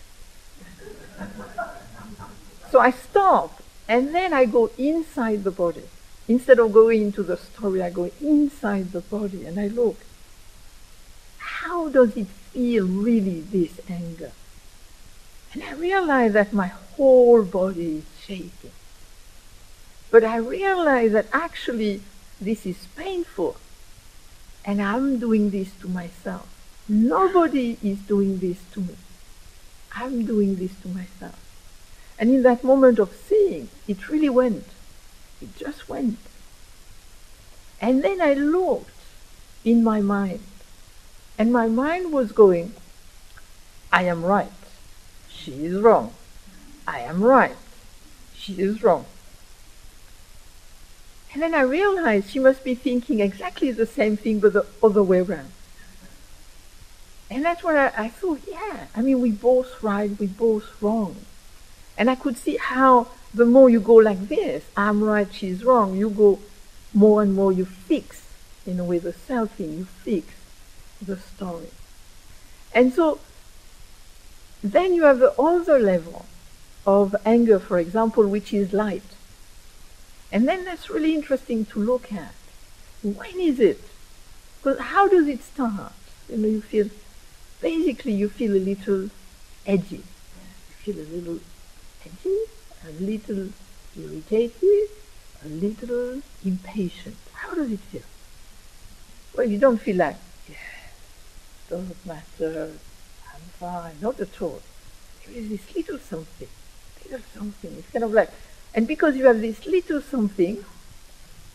So 2.70 2.78
I 2.78 2.92
stop, 2.92 3.60
and 3.88 4.14
then 4.14 4.32
I 4.32 4.44
go 4.44 4.70
inside 4.78 5.42
the 5.42 5.50
body. 5.50 5.82
Instead 6.28 6.60
of 6.60 6.72
going 6.72 7.02
into 7.02 7.22
the 7.24 7.36
story, 7.36 7.82
I 7.82 7.90
go 7.90 8.10
inside 8.20 8.92
the 8.92 9.00
body 9.00 9.44
and 9.44 9.58
I 9.58 9.66
look. 9.66 9.98
How 11.38 11.88
does 11.88 12.16
it 12.16 12.26
feel 12.26 12.86
really, 12.86 13.40
this 13.40 13.80
anger? 13.88 14.30
And 15.52 15.62
I 15.64 15.72
realize 15.72 16.34
that 16.34 16.52
my 16.52 16.68
whole 16.68 17.42
body 17.42 17.98
is 17.98 18.04
shaking. 18.24 18.72
But 20.10 20.22
I 20.22 20.36
realize 20.36 21.12
that 21.12 21.26
actually 21.32 22.02
this 22.40 22.66
is 22.66 22.88
painful. 22.96 23.56
And 24.64 24.82
I'm 24.82 25.18
doing 25.18 25.50
this 25.50 25.70
to 25.80 25.88
myself. 25.88 26.48
Nobody 26.88 27.78
is 27.82 27.98
doing 27.98 28.38
this 28.38 28.58
to 28.72 28.80
me. 28.80 28.96
I'm 29.94 30.26
doing 30.26 30.56
this 30.56 30.72
to 30.82 30.88
myself. 30.88 31.38
And 32.18 32.30
in 32.30 32.42
that 32.42 32.64
moment 32.64 32.98
of 32.98 33.14
seeing, 33.14 33.68
it 33.86 34.08
really 34.08 34.28
went. 34.28 34.66
It 35.40 35.56
just 35.56 35.88
went. 35.88 36.18
And 37.80 38.02
then 38.02 38.20
I 38.20 38.34
looked 38.34 38.90
in 39.64 39.84
my 39.84 40.00
mind. 40.00 40.40
And 41.38 41.52
my 41.52 41.68
mind 41.68 42.12
was 42.12 42.32
going, 42.32 42.72
I 43.92 44.04
am 44.04 44.24
right. 44.24 44.50
She 45.28 45.64
is 45.64 45.80
wrong. 45.80 46.12
I 46.86 47.00
am 47.00 47.22
right. 47.22 47.56
She 48.34 48.54
is 48.54 48.82
wrong. 48.82 49.06
And 51.36 51.42
then 51.42 51.54
I 51.54 51.60
realized 51.60 52.30
she 52.30 52.38
must 52.38 52.64
be 52.64 52.74
thinking 52.74 53.20
exactly 53.20 53.70
the 53.70 53.84
same 53.84 54.16
thing, 54.16 54.40
but 54.40 54.54
the 54.54 54.64
other 54.82 55.02
way 55.02 55.18
around. 55.18 55.50
And 57.30 57.44
that's 57.44 57.62
when 57.62 57.76
I, 57.76 57.92
I 57.94 58.08
thought, 58.08 58.40
yeah, 58.48 58.86
I 58.96 59.02
mean, 59.02 59.20
we 59.20 59.32
both 59.32 59.82
right, 59.82 60.18
we 60.18 60.28
both 60.28 60.80
wrong. 60.80 61.16
And 61.98 62.08
I 62.08 62.14
could 62.14 62.38
see 62.38 62.56
how 62.56 63.08
the 63.34 63.44
more 63.44 63.68
you 63.68 63.80
go 63.80 63.96
like 63.96 64.28
this, 64.28 64.64
I'm 64.78 65.04
right, 65.04 65.28
she's 65.30 65.62
wrong, 65.62 65.94
you 65.94 66.08
go 66.08 66.38
more 66.94 67.20
and 67.20 67.34
more, 67.34 67.52
you 67.52 67.66
fix, 67.66 68.26
in 68.64 68.80
a 68.80 68.84
way, 68.84 68.98
the 68.98 69.12
selfing, 69.12 69.76
you 69.76 69.84
fix 69.84 70.28
the 71.02 71.18
story. 71.18 71.68
And 72.72 72.94
so, 72.94 73.20
then 74.64 74.94
you 74.94 75.02
have 75.02 75.18
the 75.18 75.38
other 75.38 75.78
level 75.78 76.24
of 76.86 77.14
anger, 77.26 77.58
for 77.58 77.78
example, 77.78 78.26
which 78.26 78.54
is 78.54 78.72
light. 78.72 79.15
And 80.32 80.48
then 80.48 80.64
that's 80.64 80.90
really 80.90 81.14
interesting 81.14 81.64
to 81.66 81.78
look 81.78 82.12
at. 82.12 82.34
When 83.02 83.38
is 83.38 83.60
it? 83.60 83.80
Because 84.58 84.80
how 84.80 85.08
does 85.08 85.28
it 85.28 85.42
start? 85.42 85.92
You 86.28 86.36
know, 86.38 86.48
you 86.48 86.60
feel, 86.60 86.90
basically 87.60 88.12
you 88.12 88.28
feel 88.28 88.52
a 88.52 88.58
little 88.58 89.10
edgy. 89.64 90.02
You 90.02 90.92
feel 90.92 90.98
a 90.98 91.08
little 91.16 91.40
edgy, 92.04 92.38
a 92.86 92.90
little 93.00 93.48
irritated, 93.96 94.88
a 95.44 95.48
little 95.48 96.22
impatient. 96.44 97.16
How 97.32 97.54
does 97.54 97.70
it 97.70 97.80
feel? 97.80 98.02
Well, 99.36 99.46
you 99.46 99.58
don't 99.58 99.78
feel 99.78 99.96
like, 99.96 100.16
yeah, 100.48 100.56
doesn't 101.68 102.06
matter, 102.06 102.72
I'm 103.32 103.40
fine, 103.60 103.94
not 104.00 104.18
at 104.18 104.42
all. 104.42 104.60
There 105.24 105.36
is 105.36 105.48
this 105.50 105.76
little 105.76 105.98
something, 105.98 106.48
little 107.04 107.26
something. 107.34 107.74
It's 107.78 107.90
kind 107.90 108.04
of 108.04 108.12
like, 108.12 108.30
and 108.76 108.86
because 108.86 109.16
you 109.16 109.24
have 109.24 109.40
this 109.40 109.66
little 109.66 110.02
something, 110.02 110.62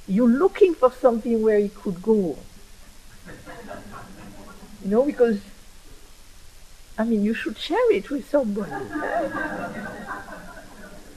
you're 0.08 0.28
looking 0.28 0.74
for 0.74 0.92
something 0.92 1.44
where 1.44 1.60
it 1.60 1.76
could 1.76 2.02
go. 2.02 2.36
you 4.84 4.90
know, 4.90 5.06
because, 5.06 5.40
I 6.98 7.04
mean, 7.04 7.24
you 7.24 7.36
should 7.36 7.60
share 7.60 7.92
it 7.92 8.10
with 8.10 8.28
somebody. 8.28 8.72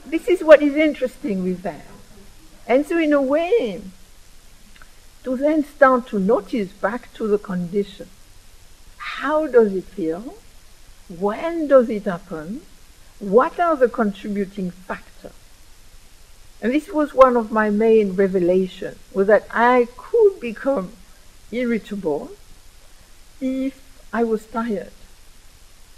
this 0.05 0.27
is 0.27 0.43
what 0.43 0.61
is 0.61 0.75
interesting 0.75 1.43
with 1.43 1.63
that. 1.63 1.87
And 2.67 2.85
so, 2.85 2.99
in 2.99 3.11
a 3.11 3.21
way, 3.21 3.81
to 5.23 5.35
then 5.35 5.65
start 5.65 6.07
to 6.09 6.19
notice 6.19 6.71
back 6.71 7.11
to 7.15 7.27
the 7.27 7.39
condition. 7.39 8.07
How 8.97 9.47
does 9.47 9.73
it 9.73 9.85
feel? 9.85 10.37
When 11.09 11.67
does 11.67 11.89
it 11.89 12.03
happen? 12.03 12.61
What 13.17 13.59
are 13.59 13.75
the 13.75 13.89
contributing 13.89 14.69
factors? 14.69 15.31
And 16.61 16.73
this 16.73 16.89
was 16.89 17.13
one 17.13 17.35
of 17.35 17.51
my 17.51 17.69
main 17.69 18.15
revelations, 18.15 18.97
was 19.13 19.27
that 19.27 19.45
I 19.51 19.87
could 19.97 20.39
become 20.39 20.93
irritable 21.51 22.31
if 23.41 23.81
I 24.13 24.23
was 24.23 24.45
tired. 24.45 24.91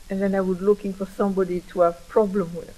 And 0.09 0.21
then 0.21 0.33
I 0.33 0.41
was 0.41 0.61
looking 0.61 0.93
for 0.93 1.05
somebody 1.05 1.61
to 1.61 1.81
have 1.81 2.07
problem 2.07 2.55
with. 2.55 2.75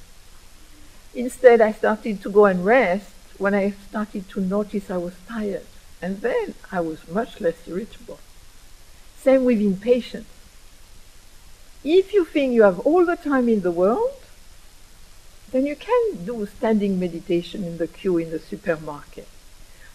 Instead, 1.15 1.61
I 1.61 1.71
started 1.71 2.21
to 2.21 2.29
go 2.29 2.45
and 2.45 2.65
rest 2.65 3.11
when 3.37 3.53
I 3.53 3.73
started 3.89 4.29
to 4.29 4.41
notice 4.41 4.91
I 4.91 4.97
was 4.97 5.13
tired. 5.27 5.65
And 6.01 6.21
then 6.21 6.55
I 6.71 6.81
was 6.81 7.07
much 7.07 7.39
less 7.41 7.55
irritable. 7.67 8.19
Same 9.17 9.45
with 9.45 9.59
impatience. 9.59 10.27
If 11.83 12.13
you 12.13 12.25
think 12.25 12.53
you 12.53 12.63
have 12.63 12.79
all 12.79 13.05
the 13.05 13.15
time 13.15 13.47
in 13.47 13.61
the 13.61 13.71
world, 13.71 14.18
then 15.51 15.65
you 15.65 15.75
can 15.75 16.25
do 16.25 16.45
standing 16.45 16.99
meditation 16.99 17.63
in 17.63 17.77
the 17.77 17.87
queue 17.87 18.17
in 18.17 18.31
the 18.31 18.39
supermarket. 18.39 19.27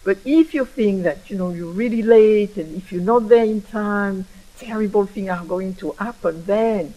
But 0.03 0.19
if 0.25 0.53
you 0.53 0.65
think 0.65 1.03
that 1.05 1.31
you 1.31 1.37
know 1.37 1.51
you're 1.51 1.73
really 1.73 2.03
late 2.03 2.57
and 2.57 2.77
if 2.77 2.93
you're 2.93 3.03
not 3.03 3.29
there 3.29 3.45
in 3.45 3.63
time, 3.63 4.27
terrible 4.59 5.07
things 5.07 5.31
are 5.31 5.45
going 5.45 5.75
to 5.77 5.93
happen, 5.93 6.45
then 6.45 6.95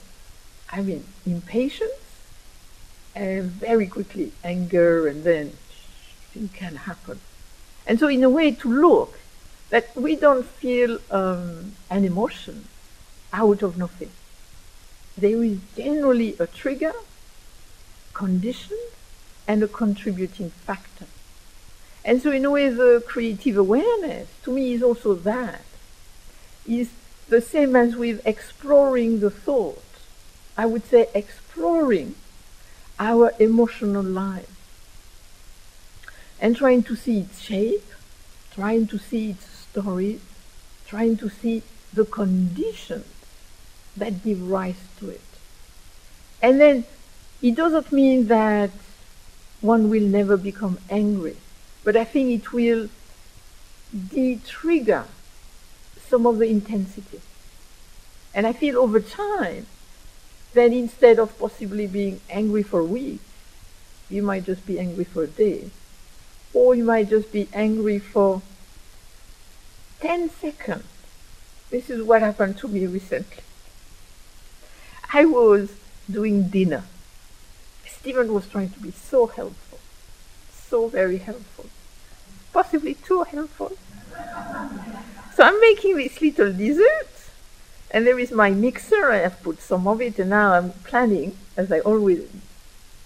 I 0.71 0.81
mean 0.81 1.05
impatience 1.25 1.91
and 3.15 3.49
very 3.49 3.87
quickly 3.87 4.31
anger 4.43 5.07
and 5.07 5.23
then 5.23 5.53
things 6.33 6.51
can 6.53 6.75
happen. 6.75 7.19
And 7.85 7.99
so 7.99 8.07
in 8.07 8.23
a 8.23 8.29
way 8.29 8.51
to 8.51 8.69
look 8.69 9.17
that 9.69 9.95
we 9.95 10.15
don't 10.15 10.45
feel 10.45 10.99
um, 11.11 11.73
an 11.89 12.05
emotion 12.05 12.67
out 13.33 13.61
of 13.61 13.77
nothing. 13.77 14.11
There 15.17 15.43
is 15.43 15.59
generally 15.75 16.35
a 16.39 16.47
trigger 16.47 16.93
condition 18.17 18.79
and 19.47 19.61
a 19.61 19.67
contributing 19.67 20.49
factor. 20.49 21.05
And 22.03 22.19
so 22.21 22.31
in 22.31 22.45
a 22.45 22.49
way 22.49 22.67
the 22.69 23.03
creative 23.05 23.57
awareness 23.57 24.27
to 24.43 24.51
me 24.51 24.73
is 24.73 24.81
also 24.81 25.13
that. 25.13 25.61
Is 26.65 26.89
the 27.29 27.41
same 27.41 27.75
as 27.75 27.95
with 27.95 28.25
exploring 28.25 29.19
the 29.19 29.29
thought. 29.29 29.83
I 30.57 30.65
would 30.65 30.85
say 30.85 31.07
exploring 31.13 32.15
our 32.99 33.33
emotional 33.39 34.03
life 34.03 34.49
and 36.41 36.55
trying 36.55 36.83
to 36.83 36.95
see 36.95 37.19
its 37.19 37.39
shape, 37.39 37.87
trying 38.51 38.87
to 38.87 38.97
see 38.97 39.29
its 39.31 39.45
stories, 39.45 40.21
trying 40.87 41.17
to 41.17 41.29
see 41.29 41.61
the 41.93 42.05
conditions 42.05 43.13
that 43.95 44.23
give 44.23 44.41
rise 44.49 44.83
to 44.99 45.09
it. 45.09 45.29
And 46.41 46.59
then 46.59 46.85
it 47.41 47.55
doesn't 47.55 47.91
mean 47.91 48.27
that 48.27 48.71
one 49.61 49.89
will 49.89 50.03
never 50.03 50.37
become 50.37 50.79
angry, 50.89 51.37
but 51.83 51.95
I 51.95 52.03
think 52.03 52.31
it 52.31 52.53
will 52.53 52.89
de-trigger 54.09 55.05
some 56.07 56.25
of 56.25 56.37
the 56.37 56.49
intensity. 56.49 57.21
And 58.33 58.45
I 58.45 58.53
feel 58.53 58.77
over 58.77 58.99
time 58.99 59.67
that 60.53 60.71
instead 60.71 61.19
of 61.19 61.37
possibly 61.37 61.87
being 61.87 62.21
angry 62.29 62.63
for 62.63 62.83
weeks, 62.83 63.23
you 64.09 64.23
might 64.23 64.45
just 64.45 64.65
be 64.65 64.79
angry 64.79 65.03
for 65.03 65.23
a 65.23 65.27
day, 65.27 65.69
or 66.53 66.75
you 66.75 66.83
might 66.83 67.09
just 67.09 67.31
be 67.31 67.47
angry 67.53 67.99
for 67.99 68.41
10 69.99 70.29
seconds. 70.29 70.85
This 71.69 71.89
is 71.89 72.01
what 72.03 72.21
happened 72.21 72.57
to 72.59 72.67
me 72.67 72.85
recently. 72.85 73.43
I 75.13 75.25
was 75.25 75.71
doing 76.09 76.49
dinner 76.49 76.83
Stephen 78.07 78.33
was 78.33 78.47
trying 78.47 78.69
to 78.69 78.79
be 78.79 78.91
so 78.91 79.27
helpful, 79.27 79.79
so 80.53 80.87
very 80.87 81.17
helpful, 81.17 81.65
possibly 82.53 82.93
too 82.93 83.23
helpful. 83.23 83.73
so 85.35 85.43
I'm 85.43 85.59
making 85.59 85.97
this 85.97 86.21
little 86.21 86.53
dessert, 86.53 87.09
and 87.91 88.07
there 88.07 88.17
is 88.17 88.31
my 88.31 88.51
mixer. 88.51 89.11
I 89.11 89.17
have 89.17 89.43
put 89.43 89.59
some 89.59 89.85
of 89.89 89.99
it, 89.99 90.17
and 90.19 90.29
now 90.29 90.53
I'm 90.53 90.71
planning, 90.85 91.37
as 91.57 91.69
I 91.69 91.81
always 91.81 92.25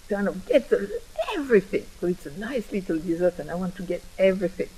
kind 0.08 0.28
of 0.28 0.46
get 0.46 0.70
the, 0.70 1.00
everything. 1.34 1.84
So 2.00 2.06
it's 2.06 2.26
a 2.26 2.38
nice 2.38 2.70
little 2.70 3.00
dessert, 3.00 3.40
and 3.40 3.50
I 3.50 3.56
want 3.56 3.74
to 3.78 3.82
get 3.82 4.04
everything. 4.20 4.68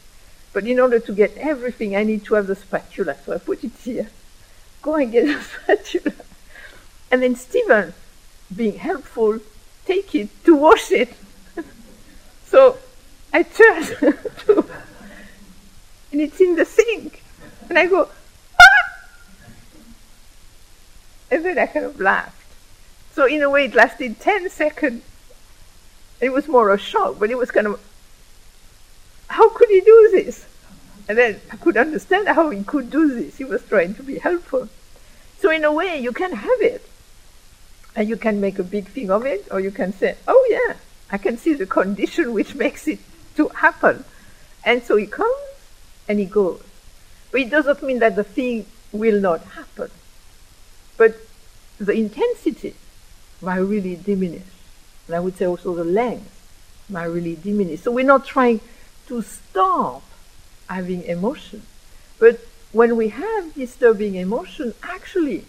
But 0.54 0.64
in 0.64 0.80
order 0.80 1.00
to 1.00 1.12
get 1.12 1.36
everything, 1.36 1.96
I 1.96 2.02
need 2.02 2.24
to 2.24 2.34
have 2.36 2.46
the 2.46 2.56
spatula. 2.56 3.16
So 3.26 3.34
I 3.34 3.38
put 3.40 3.62
it 3.62 3.72
here. 3.72 4.08
Go 4.80 4.94
and 4.94 5.12
get 5.12 5.26
the 5.26 5.42
spatula. 5.62 6.14
And 7.10 7.22
then 7.22 7.36
Stephen, 7.36 7.92
being 8.56 8.78
helpful, 8.78 9.40
take 9.84 10.14
it 10.14 10.28
to 10.44 10.56
wash 10.56 10.90
it. 10.90 11.12
so 12.46 12.78
I 13.32 13.42
turn 13.42 13.82
to, 14.46 14.66
and 16.12 16.20
it's 16.20 16.40
in 16.40 16.56
the 16.56 16.64
sink. 16.64 17.22
And 17.68 17.78
I 17.78 17.86
go, 17.86 18.08
ah! 18.60 18.98
And 21.30 21.44
then 21.44 21.58
I 21.58 21.66
kind 21.66 21.86
of 21.86 21.98
laughed. 21.98 22.40
So 23.14 23.26
in 23.26 23.42
a 23.42 23.50
way, 23.50 23.66
it 23.66 23.74
lasted 23.74 24.20
10 24.20 24.50
seconds. 24.50 25.02
It 26.20 26.32
was 26.32 26.48
more 26.48 26.72
a 26.72 26.78
shock, 26.78 27.18
but 27.18 27.30
it 27.30 27.38
was 27.38 27.50
kind 27.50 27.66
of, 27.66 27.80
how 29.28 29.48
could 29.50 29.68
he 29.68 29.80
do 29.80 30.10
this? 30.12 30.46
And 31.08 31.18
then 31.18 31.40
I 31.50 31.56
could 31.56 31.76
understand 31.76 32.28
how 32.28 32.50
he 32.50 32.62
could 32.64 32.90
do 32.90 33.08
this. 33.08 33.36
He 33.36 33.44
was 33.44 33.62
trying 33.64 33.94
to 33.94 34.02
be 34.02 34.18
helpful. 34.18 34.68
So 35.40 35.50
in 35.50 35.64
a 35.64 35.72
way, 35.72 35.98
you 35.98 36.12
can 36.12 36.32
have 36.32 36.60
it. 36.60 36.88
And 37.96 38.08
you 38.08 38.16
can 38.16 38.40
make 38.40 38.58
a 38.58 38.64
big 38.64 38.88
thing 38.88 39.10
of 39.10 39.24
it, 39.24 39.46
or 39.50 39.60
you 39.60 39.70
can 39.70 39.92
say, 39.92 40.16
oh 40.26 40.46
yeah, 40.50 40.76
I 41.10 41.18
can 41.18 41.36
see 41.38 41.54
the 41.54 41.66
condition 41.66 42.32
which 42.32 42.54
makes 42.64 42.88
it 42.88 42.98
to 43.36 43.48
happen. 43.48 44.04
And 44.64 44.82
so 44.82 44.96
he 44.96 45.06
comes 45.06 45.30
and 46.08 46.18
he 46.18 46.24
goes. 46.24 46.62
But 47.30 47.42
it 47.42 47.50
doesn't 47.50 47.82
mean 47.82 47.98
that 48.00 48.16
the 48.16 48.24
thing 48.24 48.66
will 48.92 49.20
not 49.20 49.42
happen. 49.42 49.90
But 50.96 51.16
the 51.78 51.92
intensity 51.92 52.74
might 53.40 53.58
really 53.58 53.96
diminish. 53.96 54.42
And 55.06 55.16
I 55.16 55.20
would 55.20 55.36
say 55.36 55.46
also 55.46 55.74
the 55.74 55.84
length 55.84 56.30
might 56.88 57.04
really 57.04 57.36
diminish. 57.36 57.82
So 57.82 57.90
we're 57.90 58.04
not 58.04 58.24
trying 58.24 58.60
to 59.06 59.22
stop 59.22 60.02
having 60.68 61.02
emotion. 61.04 61.62
But 62.18 62.40
when 62.72 62.96
we 62.96 63.08
have 63.08 63.54
disturbing 63.54 64.14
emotion, 64.14 64.74
actually 64.82 65.44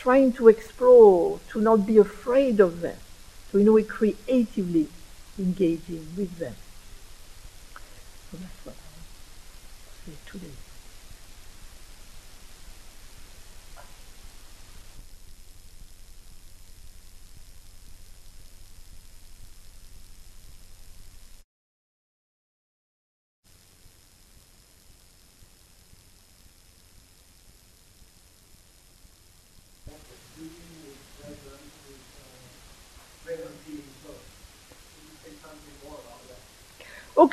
trying 0.00 0.32
to 0.32 0.48
explore, 0.48 1.38
to 1.52 1.60
not 1.60 1.86
be 1.86 1.98
afraid 1.98 2.58
of 2.58 2.80
them, 2.80 2.96
to 3.50 3.58
in 3.58 3.68
a 3.68 3.72
way 3.72 3.82
creatively 3.82 4.88
engaging 5.38 6.06
with 6.16 6.38
them. 6.38 6.54
So 8.30 8.38
that's 8.38 8.64
what 8.64 8.74
I 8.74 10.10
say 10.10 10.16
today. 10.30 10.59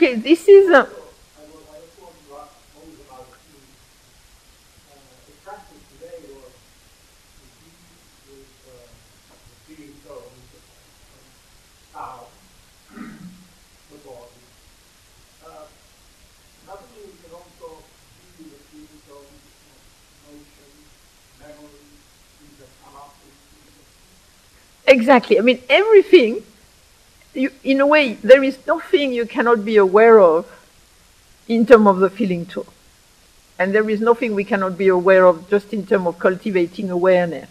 Okay, 0.07 0.15
this 0.15 0.47
is 0.47 0.69
a. 0.69 0.87
Exactly. 24.87 25.37
I 25.37 25.41
mean, 25.41 25.61
everything, 25.69 26.43
you, 27.37 27.51
in 27.63 27.79
a 27.79 27.87
way, 27.87 28.13
there 28.15 28.43
is 28.43 28.57
nothing 28.65 29.13
you 29.13 29.25
cannot 29.25 29.63
be 29.63 29.77
aware 29.77 30.19
of 30.19 30.45
in 31.47 31.65
terms 31.65 31.87
of 31.87 31.99
the 31.99 32.09
feeling 32.09 32.45
tone. 32.45 32.65
And 33.59 33.73
there 33.73 33.89
is 33.89 34.01
nothing 34.01 34.35
we 34.35 34.43
cannot 34.43 34.77
be 34.77 34.87
aware 34.87 35.25
of 35.25 35.49
just 35.49 35.73
in 35.73 35.85
terms 35.85 36.07
of 36.07 36.19
cultivating 36.19 36.89
awareness. 36.89 37.49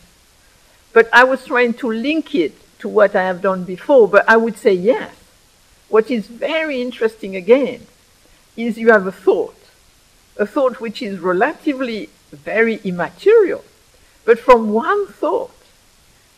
But 0.92 1.08
I 1.12 1.24
was 1.24 1.44
trying 1.44 1.74
to 1.74 1.90
link 1.90 2.34
it 2.34 2.54
to 2.80 2.88
what 2.88 3.14
I 3.16 3.24
have 3.24 3.42
done 3.42 3.64
before, 3.64 4.08
but 4.08 4.28
I 4.28 4.36
would 4.36 4.56
say 4.56 4.72
yes. 4.72 5.14
What 5.88 6.10
is 6.10 6.26
very 6.26 6.82
interesting 6.82 7.36
again 7.36 7.86
is 8.56 8.78
you 8.78 8.90
have 8.90 9.06
a 9.06 9.12
thought, 9.12 9.56
a 10.36 10.46
thought 10.46 10.80
which 10.80 11.00
is 11.00 11.20
relatively 11.20 12.10
very 12.32 12.76
immaterial, 12.82 13.64
but 14.24 14.38
from 14.38 14.72
one 14.72 15.06
thought, 15.06 15.54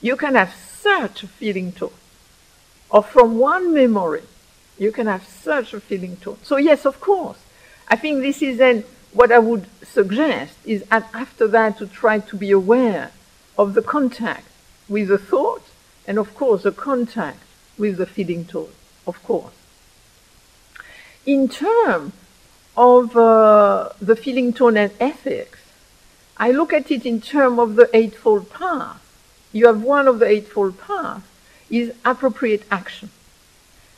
you 0.00 0.16
can 0.16 0.34
have 0.34 0.54
such 0.54 1.22
a 1.22 1.28
feeling 1.28 1.72
tone. 1.72 1.90
Or 2.90 3.02
from 3.02 3.38
one 3.38 3.74
memory, 3.74 4.22
you 4.78 4.92
can 4.92 5.06
have 5.06 5.26
such 5.26 5.74
a 5.74 5.80
feeling 5.80 6.16
tone. 6.16 6.38
So 6.42 6.56
yes, 6.56 6.86
of 6.86 7.00
course. 7.00 7.38
I 7.88 7.96
think 7.96 8.20
this 8.20 8.42
is 8.42 8.58
then 8.58 8.84
what 9.12 9.32
I 9.32 9.38
would 9.38 9.66
suggest 9.82 10.56
is 10.64 10.84
after 10.90 11.48
that 11.48 11.78
to 11.78 11.86
try 11.86 12.18
to 12.20 12.36
be 12.36 12.50
aware 12.50 13.10
of 13.56 13.74
the 13.74 13.82
contact 13.82 14.46
with 14.88 15.08
the 15.08 15.18
thought 15.18 15.62
and 16.06 16.18
of 16.18 16.34
course 16.34 16.62
the 16.62 16.72
contact 16.72 17.40
with 17.76 17.96
the 17.96 18.06
feeling 18.06 18.44
tone, 18.44 18.72
of 19.06 19.22
course. 19.24 19.52
In 21.26 21.48
terms 21.48 22.12
of 22.76 23.16
uh, 23.16 23.90
the 24.00 24.16
feeling 24.16 24.52
tone 24.52 24.76
and 24.76 24.92
ethics, 25.00 25.58
I 26.36 26.52
look 26.52 26.72
at 26.72 26.90
it 26.90 27.04
in 27.04 27.20
terms 27.20 27.58
of 27.58 27.76
the 27.76 27.90
Eightfold 27.94 28.50
Path 28.50 29.02
you 29.52 29.66
have 29.66 29.82
one 29.82 30.06
of 30.06 30.18
the 30.18 30.26
Eightfold 30.26 30.78
Paths 30.78 31.24
is 31.70 31.92
appropriate 32.04 32.62
action. 32.70 33.10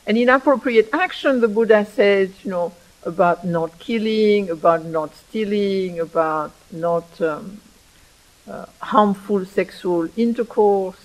And 0.06 0.16
in 0.16 0.28
appropriate 0.28 0.88
action, 0.92 1.40
the 1.40 1.48
Buddha 1.48 1.84
says, 1.84 2.30
you 2.44 2.50
know, 2.50 2.72
about 3.04 3.46
not 3.46 3.78
killing, 3.78 4.50
about 4.50 4.84
not 4.84 5.14
stealing, 5.14 6.00
about 6.00 6.52
not 6.70 7.20
um, 7.20 7.60
uh, 8.48 8.66
harmful 8.80 9.44
sexual 9.44 10.08
intercourse. 10.16 11.00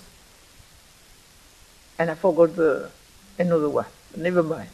And 1.98 2.10
I 2.10 2.14
forgot 2.14 2.56
the 2.56 2.90
another 3.38 3.68
one. 3.68 3.86
Never 4.16 4.42
mind. 4.42 4.70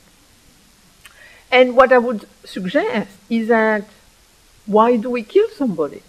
And 1.51 1.77
what 1.77 1.93
I 1.93 1.99
would 1.99 2.27
suggest 2.45 3.11
is 3.29 3.49
that 3.49 3.85
why 4.67 4.97
do 4.97 5.11
we 5.11 5.23
kill 5.23 5.49
somebody? 5.51 6.03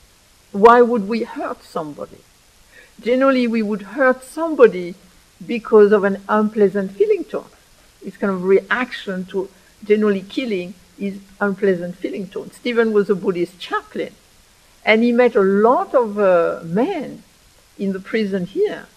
Why 0.52 0.82
would 0.82 1.08
we 1.08 1.24
hurt 1.24 1.64
somebody? 1.64 2.20
generally 3.02 3.48
we 3.48 3.62
would 3.62 3.82
hurt 3.82 4.24
somebody 4.24 4.96
because 5.48 5.92
of 5.92 6.04
an 6.04 6.22
unpleasant 6.30 6.92
feeling 6.92 7.24
tone. 7.24 7.46
It's 8.06 8.18
kind 8.18 8.34
of 8.34 8.44
reaction 8.44 9.26
to 9.26 9.50
generally 9.84 10.22
killing 10.22 10.74
is 10.98 11.20
unpleasant 11.40 11.96
feeling 11.96 12.28
tone. 12.28 12.52
Stephen 12.52 12.94
was 12.94 13.10
a 13.10 13.16
Buddhist 13.16 13.60
chaplain, 13.60 14.14
and 14.86 15.04
he 15.04 15.12
met 15.12 15.36
a 15.36 15.42
lot 15.42 15.94
of 15.96 16.20
uh, 16.20 16.62
men 16.64 17.24
in 17.78 17.94
the 17.94 18.00
prison 18.00 18.46
here 18.46 18.88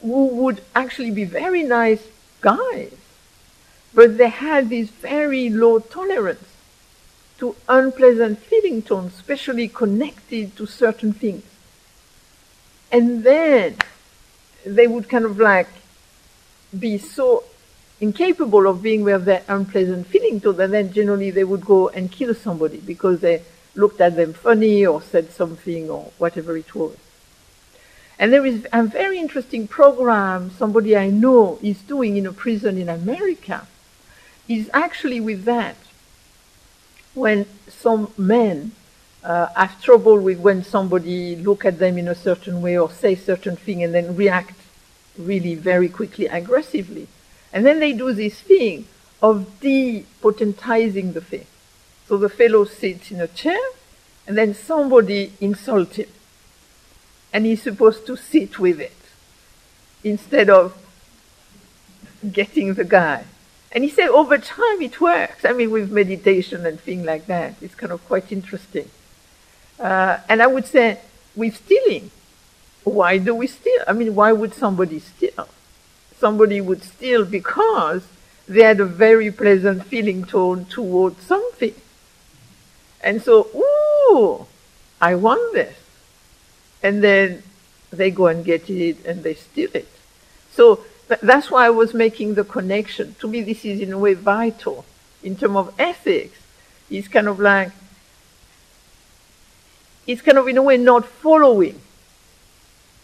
who 0.00 0.26
would 0.26 0.60
actually 0.74 1.10
be 1.10 1.24
very 1.24 1.62
nice 1.62 2.02
guys, 2.40 2.92
but 3.94 4.18
they 4.18 4.28
had 4.28 4.68
this 4.68 4.90
very 4.90 5.48
low 5.48 5.78
tolerance 5.78 6.48
to 7.38 7.54
unpleasant 7.68 8.38
feeling 8.38 8.82
tones, 8.82 9.14
especially 9.14 9.68
connected 9.68 10.56
to 10.56 10.66
certain 10.66 11.12
things. 11.12 11.44
And 12.90 13.24
then 13.24 13.76
they 14.64 14.86
would 14.86 15.08
kind 15.08 15.24
of 15.24 15.38
like 15.38 15.68
be 16.78 16.98
so 16.98 17.44
incapable 18.00 18.66
of 18.66 18.82
being 18.82 19.04
with 19.04 19.24
their 19.24 19.42
unpleasant 19.48 20.06
feeling 20.06 20.40
to 20.40 20.52
them, 20.52 20.70
then 20.72 20.92
generally 20.92 21.30
they 21.30 21.44
would 21.44 21.64
go 21.64 21.88
and 21.88 22.10
kill 22.10 22.34
somebody 22.34 22.78
because 22.78 23.20
they 23.20 23.42
looked 23.74 24.00
at 24.00 24.16
them 24.16 24.32
funny 24.32 24.84
or 24.84 25.00
said 25.00 25.30
something 25.30 25.88
or 25.88 26.10
whatever 26.18 26.56
it 26.56 26.74
was. 26.74 26.96
And 28.18 28.32
there 28.32 28.44
is 28.44 28.66
a 28.72 28.82
very 28.84 29.18
interesting 29.18 29.66
program 29.66 30.50
somebody 30.50 30.96
I 30.96 31.10
know 31.10 31.58
is 31.62 31.80
doing 31.82 32.16
in 32.16 32.26
a 32.26 32.32
prison 32.32 32.78
in 32.78 32.88
America. 32.88 33.66
Is 34.48 34.68
actually 34.74 35.20
with 35.20 35.44
that. 35.44 35.76
When 37.14 37.46
some 37.68 38.12
men 38.18 38.72
uh, 39.24 39.46
have 39.54 39.80
trouble 39.82 40.18
with 40.18 40.38
when 40.38 40.64
somebody 40.64 41.36
look 41.36 41.64
at 41.64 41.78
them 41.78 41.96
in 41.98 42.08
a 42.08 42.14
certain 42.14 42.60
way 42.60 42.76
or 42.76 42.90
say 42.90 43.14
certain 43.14 43.56
thing 43.56 43.82
and 43.82 43.94
then 43.94 44.16
react 44.16 44.54
really 45.16 45.54
very 45.54 45.88
quickly 45.88 46.26
aggressively. 46.26 47.06
And 47.52 47.64
then 47.64 47.80
they 47.80 47.92
do 47.92 48.12
this 48.12 48.40
thing 48.40 48.86
of 49.22 49.60
depotentizing 49.60 51.14
the 51.14 51.20
thing. 51.20 51.46
So 52.08 52.16
the 52.16 52.28
fellow 52.28 52.64
sits 52.64 53.10
in 53.10 53.20
a 53.20 53.28
chair 53.28 53.60
and 54.26 54.36
then 54.36 54.54
somebody 54.54 55.32
insults 55.40 55.96
him. 55.96 56.08
And 57.32 57.46
he's 57.46 57.62
supposed 57.62 58.06
to 58.06 58.16
sit 58.16 58.58
with 58.58 58.80
it 58.80 58.96
instead 60.04 60.50
of 60.50 60.76
getting 62.30 62.74
the 62.74 62.84
guy. 62.84 63.24
And 63.70 63.84
he 63.84 63.90
said 63.90 64.08
over 64.08 64.36
time 64.36 64.82
it 64.82 65.00
works. 65.00 65.44
I 65.44 65.52
mean, 65.52 65.70
with 65.70 65.90
meditation 65.90 66.66
and 66.66 66.78
things 66.78 67.06
like 67.06 67.26
that, 67.26 67.54
it's 67.62 67.74
kind 67.74 67.92
of 67.92 68.04
quite 68.06 68.30
interesting. 68.30 68.90
Uh, 69.78 70.18
and 70.28 70.42
I 70.42 70.46
would 70.46 70.66
say, 70.66 70.98
with 71.34 71.56
stealing, 71.56 72.10
why 72.84 73.18
do 73.18 73.34
we 73.34 73.46
steal? 73.46 73.82
I 73.86 73.92
mean, 73.92 74.14
why 74.14 74.32
would 74.32 74.54
somebody 74.54 74.98
steal? 74.98 75.48
Somebody 76.18 76.60
would 76.60 76.82
steal 76.82 77.24
because 77.24 78.04
they 78.48 78.62
had 78.62 78.80
a 78.80 78.84
very 78.84 79.30
pleasant 79.30 79.84
feeling 79.86 80.24
tone 80.24 80.64
towards 80.66 81.22
something. 81.24 81.74
And 83.02 83.22
so, 83.22 83.48
ooh, 83.54 84.46
I 85.00 85.14
want 85.14 85.52
this. 85.52 85.76
And 86.82 87.02
then 87.02 87.42
they 87.90 88.10
go 88.10 88.26
and 88.26 88.44
get 88.44 88.68
it 88.70 89.04
and 89.04 89.22
they 89.22 89.34
steal 89.34 89.70
it. 89.74 89.88
So 90.50 90.80
th- 91.08 91.20
that's 91.20 91.50
why 91.50 91.66
I 91.66 91.70
was 91.70 91.94
making 91.94 92.34
the 92.34 92.44
connection. 92.44 93.14
To 93.20 93.28
me, 93.28 93.42
this 93.42 93.64
is 93.64 93.80
in 93.80 93.92
a 93.92 93.98
way 93.98 94.14
vital 94.14 94.84
in 95.22 95.36
terms 95.36 95.56
of 95.56 95.74
ethics. 95.78 96.38
It's 96.90 97.08
kind 97.08 97.28
of 97.28 97.38
like 97.40 97.70
it's 100.06 100.22
kind 100.22 100.38
of 100.38 100.48
in 100.48 100.56
a 100.56 100.62
way 100.62 100.76
not 100.76 101.04
following 101.06 101.80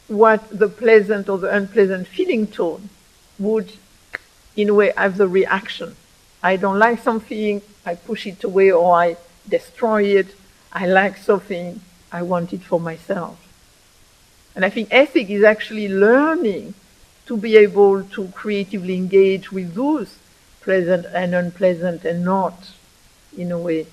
what 0.08 0.48
the 0.50 0.68
pleasant 0.68 1.28
or 1.28 1.38
the 1.38 1.54
unpleasant 1.54 2.06
feeling 2.06 2.46
tone 2.46 2.88
would 3.38 3.72
in 4.56 4.68
a 4.68 4.74
way 4.74 4.92
have 4.96 5.16
the 5.16 5.28
reaction. 5.28 5.94
I 6.42 6.56
don't 6.56 6.78
like 6.78 7.00
something, 7.00 7.62
I 7.84 7.94
push 7.94 8.26
it 8.26 8.42
away 8.44 8.70
or 8.70 8.94
I 8.94 9.16
destroy 9.48 10.04
it. 10.04 10.34
I 10.72 10.86
like 10.86 11.16
something, 11.16 11.80
I 12.12 12.22
want 12.22 12.52
it 12.52 12.62
for 12.62 12.78
myself. 12.78 13.38
And 14.54 14.64
I 14.64 14.70
think 14.70 14.88
ethic 14.90 15.30
is 15.30 15.44
actually 15.44 15.88
learning 15.88 16.74
to 17.26 17.36
be 17.36 17.56
able 17.56 18.02
to 18.02 18.28
creatively 18.28 18.96
engage 18.96 19.52
with 19.52 19.74
those 19.74 20.16
pleasant 20.60 21.06
and 21.06 21.34
unpleasant 21.34 22.04
and 22.04 22.24
not, 22.24 22.70
in 23.36 23.52
a 23.52 23.58
way, 23.58 23.86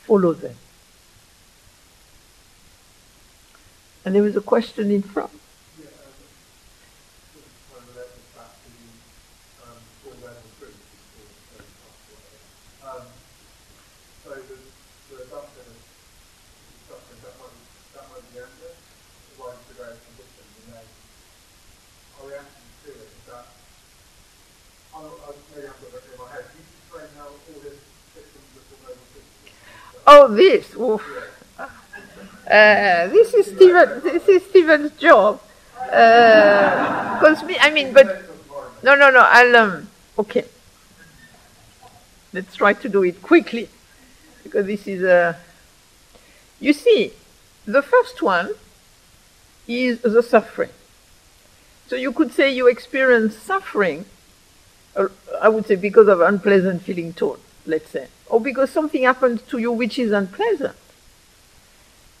follow 0.00 0.32
them. 0.32 0.56
And 4.08 4.14
there 4.14 4.22
was 4.22 4.36
a 4.36 4.40
question 4.40 4.90
in 4.90 5.02
front. 5.02 5.30
Oh, 30.06 30.28
this. 30.28 30.74
Oof. 30.74 31.04
Oh, 31.06 31.27
Uh, 32.48 33.08
this 33.08 33.34
is 33.34 33.46
Stephen. 33.46 34.00
This 34.02 34.26
is 34.26 34.42
Stephen's 34.46 34.92
job. 34.92 35.38
Because 35.74 37.42
uh, 37.42 37.46
me, 37.46 37.58
I 37.60 37.70
mean, 37.70 37.92
but 37.92 38.22
no, 38.82 38.94
no, 38.94 39.10
no. 39.10 39.20
I'll 39.20 39.56
um. 39.56 39.88
Okay. 40.18 40.46
Let's 42.32 42.56
try 42.56 42.72
to 42.72 42.88
do 42.88 43.02
it 43.02 43.20
quickly, 43.20 43.68
because 44.42 44.64
this 44.64 44.86
is 44.86 45.02
a. 45.02 45.36
You 46.58 46.72
see, 46.72 47.12
the 47.66 47.82
first 47.82 48.22
one 48.22 48.50
is 49.66 50.00
the 50.00 50.22
suffering. 50.22 50.70
So 51.86 51.96
you 51.96 52.12
could 52.12 52.32
say 52.32 52.50
you 52.50 52.66
experience 52.66 53.36
suffering, 53.36 54.06
or 54.96 55.12
I 55.38 55.50
would 55.50 55.66
say 55.66 55.76
because 55.76 56.08
of 56.08 56.22
unpleasant 56.22 56.80
feeling 56.80 57.12
tone, 57.12 57.40
let's 57.66 57.90
say, 57.90 58.08
or 58.26 58.40
because 58.40 58.70
something 58.70 59.02
happens 59.02 59.42
to 59.42 59.58
you 59.58 59.70
which 59.70 59.98
is 59.98 60.12
unpleasant. 60.12 60.76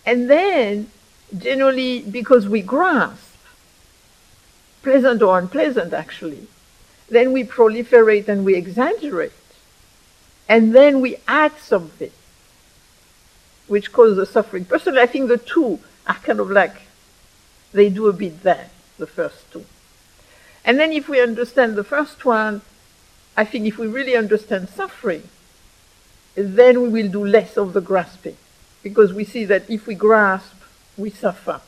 And 0.04 0.28
then, 0.30 0.90
generally, 1.36 2.00
because 2.00 2.48
we 2.48 2.62
grasp, 2.62 3.36
pleasant 4.82 5.22
or 5.22 5.38
unpleasant 5.38 5.92
actually, 5.92 6.46
then 7.10 7.32
we 7.32 7.44
proliferate 7.44 8.28
and 8.28 8.44
we 8.44 8.54
exaggerate. 8.54 9.32
And 10.48 10.74
then 10.74 11.00
we 11.00 11.16
add 11.26 11.58
something 11.58 12.12
which 13.66 13.92
causes 13.92 14.30
suffering. 14.30 14.64
Personally, 14.64 15.00
I 15.00 15.06
think 15.06 15.28
the 15.28 15.36
two 15.36 15.78
are 16.06 16.14
kind 16.14 16.40
of 16.40 16.50
like, 16.50 16.82
they 17.72 17.90
do 17.90 18.08
a 18.08 18.12
bit 18.12 18.42
there, 18.42 18.70
the 18.96 19.06
first 19.06 19.50
two. 19.52 19.66
And 20.64 20.78
then 20.78 20.92
if 20.92 21.08
we 21.08 21.20
understand 21.20 21.76
the 21.76 21.84
first 21.84 22.24
one, 22.24 22.62
I 23.36 23.44
think 23.44 23.66
if 23.66 23.78
we 23.78 23.86
really 23.86 24.16
understand 24.16 24.68
suffering, 24.70 25.28
then 26.34 26.80
we 26.80 26.88
will 26.88 27.10
do 27.10 27.24
less 27.24 27.56
of 27.56 27.72
the 27.72 27.80
grasping. 27.80 28.36
Because 28.82 29.12
we 29.12 29.24
see 29.24 29.44
that 29.46 29.68
if 29.68 29.86
we 29.86 29.94
grasp, 29.94 30.54
we 30.96 31.10
suffer. 31.10 31.60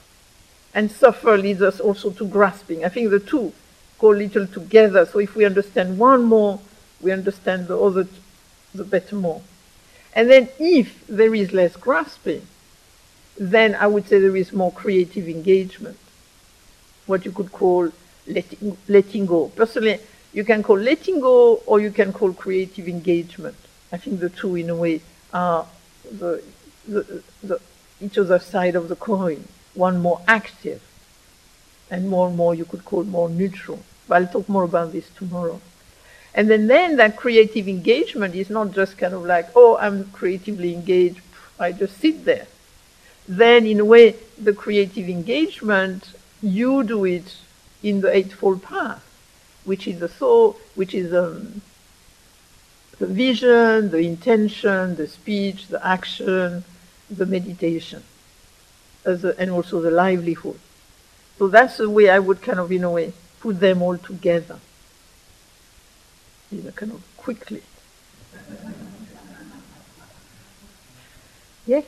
And 0.75 0.91
suffer 0.91 1.37
leads 1.37 1.63
us 1.63 1.81
also 1.81 2.11
to 2.11 2.27
grasping. 2.27 2.85
I 2.85 2.89
think 2.89 3.11
the 3.11 3.21
two 3.21 3.53
go 3.99 4.09
little 4.09 4.47
together. 4.47 5.05
So 5.07 5.19
if 5.19 5.35
we 5.35 5.45
understand 5.45 5.99
one 5.99 6.25
more, 6.25 6.61
we 7.01 7.13
understand 7.13 7.69
the 7.69 7.79
other, 7.79 8.07
the 8.75 8.85
better 8.85 9.17
more. 9.17 9.43
And 10.15 10.31
then 10.31 10.49
if 10.59 11.07
there 11.07 11.35
is 11.35 11.53
less 11.53 11.77
grasping, 11.77 12.47
then 13.39 13.75
I 13.75 13.87
would 13.87 14.07
say 14.09 14.19
there 14.19 14.37
is 14.37 14.53
more 14.53 14.73
creative 14.73 15.29
engagement. 15.29 15.99
What 17.07 17.25
you 17.25 17.33
could 17.33 17.53
call 17.53 17.91
letting, 18.27 18.77
letting 18.89 19.27
go. 19.27 19.49
Personally, 19.49 19.99
you 20.33 20.45
can 20.45 20.63
call 20.63 20.79
letting 20.79 21.21
go 21.21 21.57
or 21.67 21.81
you 21.81 21.91
can 21.91 22.13
call 22.13 22.33
creative 22.33 22.87
engagement. 22.87 23.57
I 23.93 23.97
think 23.97 24.21
the 24.21 24.31
two, 24.31 24.57
in 24.57 24.71
a 24.71 24.77
way, 24.77 25.01
are 25.33 25.67
the, 26.11 26.43
the, 26.87 27.23
the 27.43 27.61
each 28.01 28.19
other 28.19 28.39
side 28.39 28.75
of 28.75 28.89
the 28.89 28.97
coin. 28.97 29.45
One 29.75 30.01
more 30.01 30.21
active, 30.27 30.83
and 31.91 32.09
more 32.09 32.29
and 32.29 32.37
more 32.37 32.55
you 32.55 32.65
could 32.65 32.85
call 32.85 33.05
more 33.05 33.29
neutral. 33.29 33.81
But 34.09 34.23
I'll 34.23 34.29
talk 34.29 34.49
more 34.49 34.65
about 34.65 34.93
this 34.93 35.09
tomorrow. 35.11 35.61
And 36.35 36.49
then, 36.49 36.67
then 36.67 36.97
that 36.97 37.17
creative 37.17 37.69
engagement 37.69 38.35
is 38.35 38.51
not 38.51 38.73
just 38.73 38.97
kind 38.97 39.15
of 39.15 39.25
like, 39.25 39.49
oh, 39.57 39.77
I'm 39.79 40.11
creatively 40.11 40.73
engaged, 40.73 41.21
I 41.59 41.73
just 41.73 41.99
sit 41.99 42.25
there. 42.25 42.47
Then, 43.29 43.67
in 43.67 43.81
a 43.81 43.85
way, 43.85 44.17
the 44.39 44.53
creative 44.53 45.09
engagement, 45.09 46.13
you 46.43 46.83
do 46.85 47.05
it 47.05 47.37
in 47.83 48.01
the 48.01 48.15
Eightfold 48.15 48.63
Path, 48.63 49.05
which 49.65 49.87
is 49.87 50.01
the 50.01 50.09
thought, 50.09 50.61
which 50.75 50.95
is 50.95 51.13
um, 51.13 51.63
the 53.01 53.07
vision, 53.07 53.91
the 53.91 53.99
intention, 53.99 54.95
the 54.95 55.09
speech, 55.09 55.69
the 55.69 55.85
action, 55.85 56.63
the 57.11 57.25
meditation, 57.25 58.03
a, 59.07 59.35
and 59.39 59.51
also 59.51 59.81
the 59.81 59.91
livelihood. 59.91 60.61
So 61.39 61.49
that's 61.49 61.79
the 61.79 61.89
way 61.89 62.11
I 62.11 62.19
would 62.19 62.43
kind 62.43 62.61
of, 62.61 62.71
in 62.71 62.85
a 62.85 62.91
way, 62.91 63.15
put 63.41 63.59
them 63.59 63.81
all 63.81 63.97
together, 63.97 64.59
you 66.53 66.63
know, 66.63 66.73
kind 66.73 66.93
of 66.93 67.03
quickly. 67.17 67.63
yes? 71.67 71.87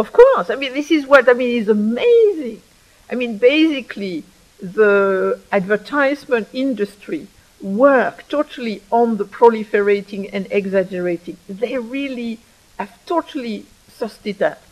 Of 0.00 0.14
course. 0.14 0.48
I 0.48 0.54
mean, 0.54 0.72
this 0.72 0.90
is 0.90 1.06
what 1.06 1.28
I 1.28 1.34
mean 1.34 1.60
is 1.60 1.68
amazing. 1.68 2.62
I 3.10 3.14
mean, 3.20 3.36
basically, 3.36 4.24
the 4.58 5.38
advertisement 5.52 6.48
industry 6.54 7.26
work 7.60 8.26
totally 8.30 8.80
on 8.90 9.18
the 9.18 9.26
proliferating 9.26 10.30
and 10.32 10.46
exaggerating. 10.50 11.36
They 11.46 11.76
really 11.76 12.38
have 12.78 12.94
totally 13.04 13.66
sussed 13.98 14.24
it 14.24 14.40
out. 14.40 14.70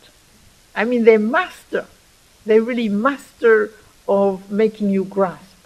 I 0.75 0.83
mean, 0.83 1.03
they 1.03 1.19
master. 1.19 1.85
They 2.47 2.59
really 2.59 2.89
master 2.89 3.69
of 4.07 4.49
making 4.49 4.89
you 4.89 5.03
grasp. 5.05 5.59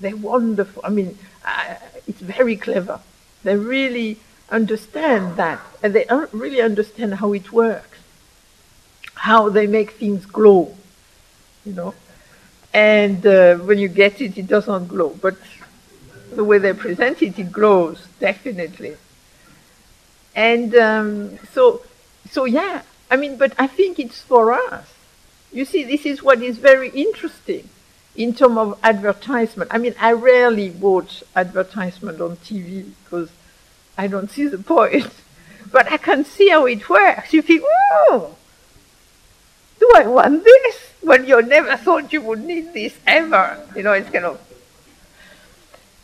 They're 0.00 0.16
wonderful. 0.16 0.80
I 0.82 0.88
mean, 0.88 1.18
uh, 1.44 1.74
it's 2.06 2.22
very 2.22 2.56
clever. 2.56 3.00
They 3.42 3.56
really 3.58 4.16
understand 4.48 5.36
that, 5.36 5.60
and 5.82 5.94
they 5.94 6.06
really 6.32 6.62
understand 6.62 7.16
how 7.16 7.34
it 7.34 7.52
works 7.52 7.93
how 9.24 9.48
they 9.48 9.66
make 9.66 9.92
things 9.92 10.26
glow, 10.26 10.76
you 11.64 11.72
know. 11.72 11.94
And 12.74 13.24
uh, 13.26 13.56
when 13.56 13.78
you 13.78 13.88
get 13.88 14.20
it, 14.20 14.36
it 14.36 14.46
doesn't 14.46 14.88
glow, 14.88 15.16
but 15.22 15.36
the 16.30 16.44
way 16.44 16.58
they 16.58 16.74
present 16.74 17.22
it, 17.22 17.38
it 17.38 17.50
glows 17.50 18.06
definitely. 18.20 18.96
And 20.34 20.74
um, 20.74 21.38
so, 21.54 21.80
so 22.30 22.44
yeah, 22.44 22.82
I 23.10 23.16
mean, 23.16 23.38
but 23.38 23.54
I 23.58 23.66
think 23.66 23.98
it's 23.98 24.20
for 24.20 24.52
us. 24.52 24.92
You 25.50 25.64
see, 25.64 25.84
this 25.84 26.04
is 26.04 26.22
what 26.22 26.42
is 26.42 26.58
very 26.58 26.90
interesting 26.90 27.70
in 28.14 28.34
terms 28.34 28.58
of 28.58 28.78
advertisement. 28.82 29.70
I 29.72 29.78
mean, 29.78 29.94
I 29.98 30.12
rarely 30.12 30.68
watch 30.68 31.24
advertisement 31.34 32.20
on 32.20 32.36
TV 32.36 32.90
because 33.04 33.30
I 33.96 34.06
don't 34.06 34.30
see 34.30 34.48
the 34.48 34.58
point. 34.58 35.10
But 35.72 35.90
I 35.90 35.96
can 35.96 36.24
see 36.24 36.50
how 36.50 36.66
it 36.66 36.88
works. 36.88 37.32
You 37.32 37.42
think, 37.42 37.62
oh, 37.66 38.36
do 39.84 39.92
I 40.00 40.06
want 40.06 40.44
this? 40.44 40.76
When 41.02 41.26
you 41.26 41.42
never 41.42 41.76
thought 41.76 42.12
you 42.12 42.22
would 42.22 42.42
need 42.42 42.72
this 42.72 42.96
ever. 43.06 43.60
You 43.76 43.82
know, 43.82 43.92
it's 43.92 44.08
kind 44.08 44.24
of. 44.24 44.40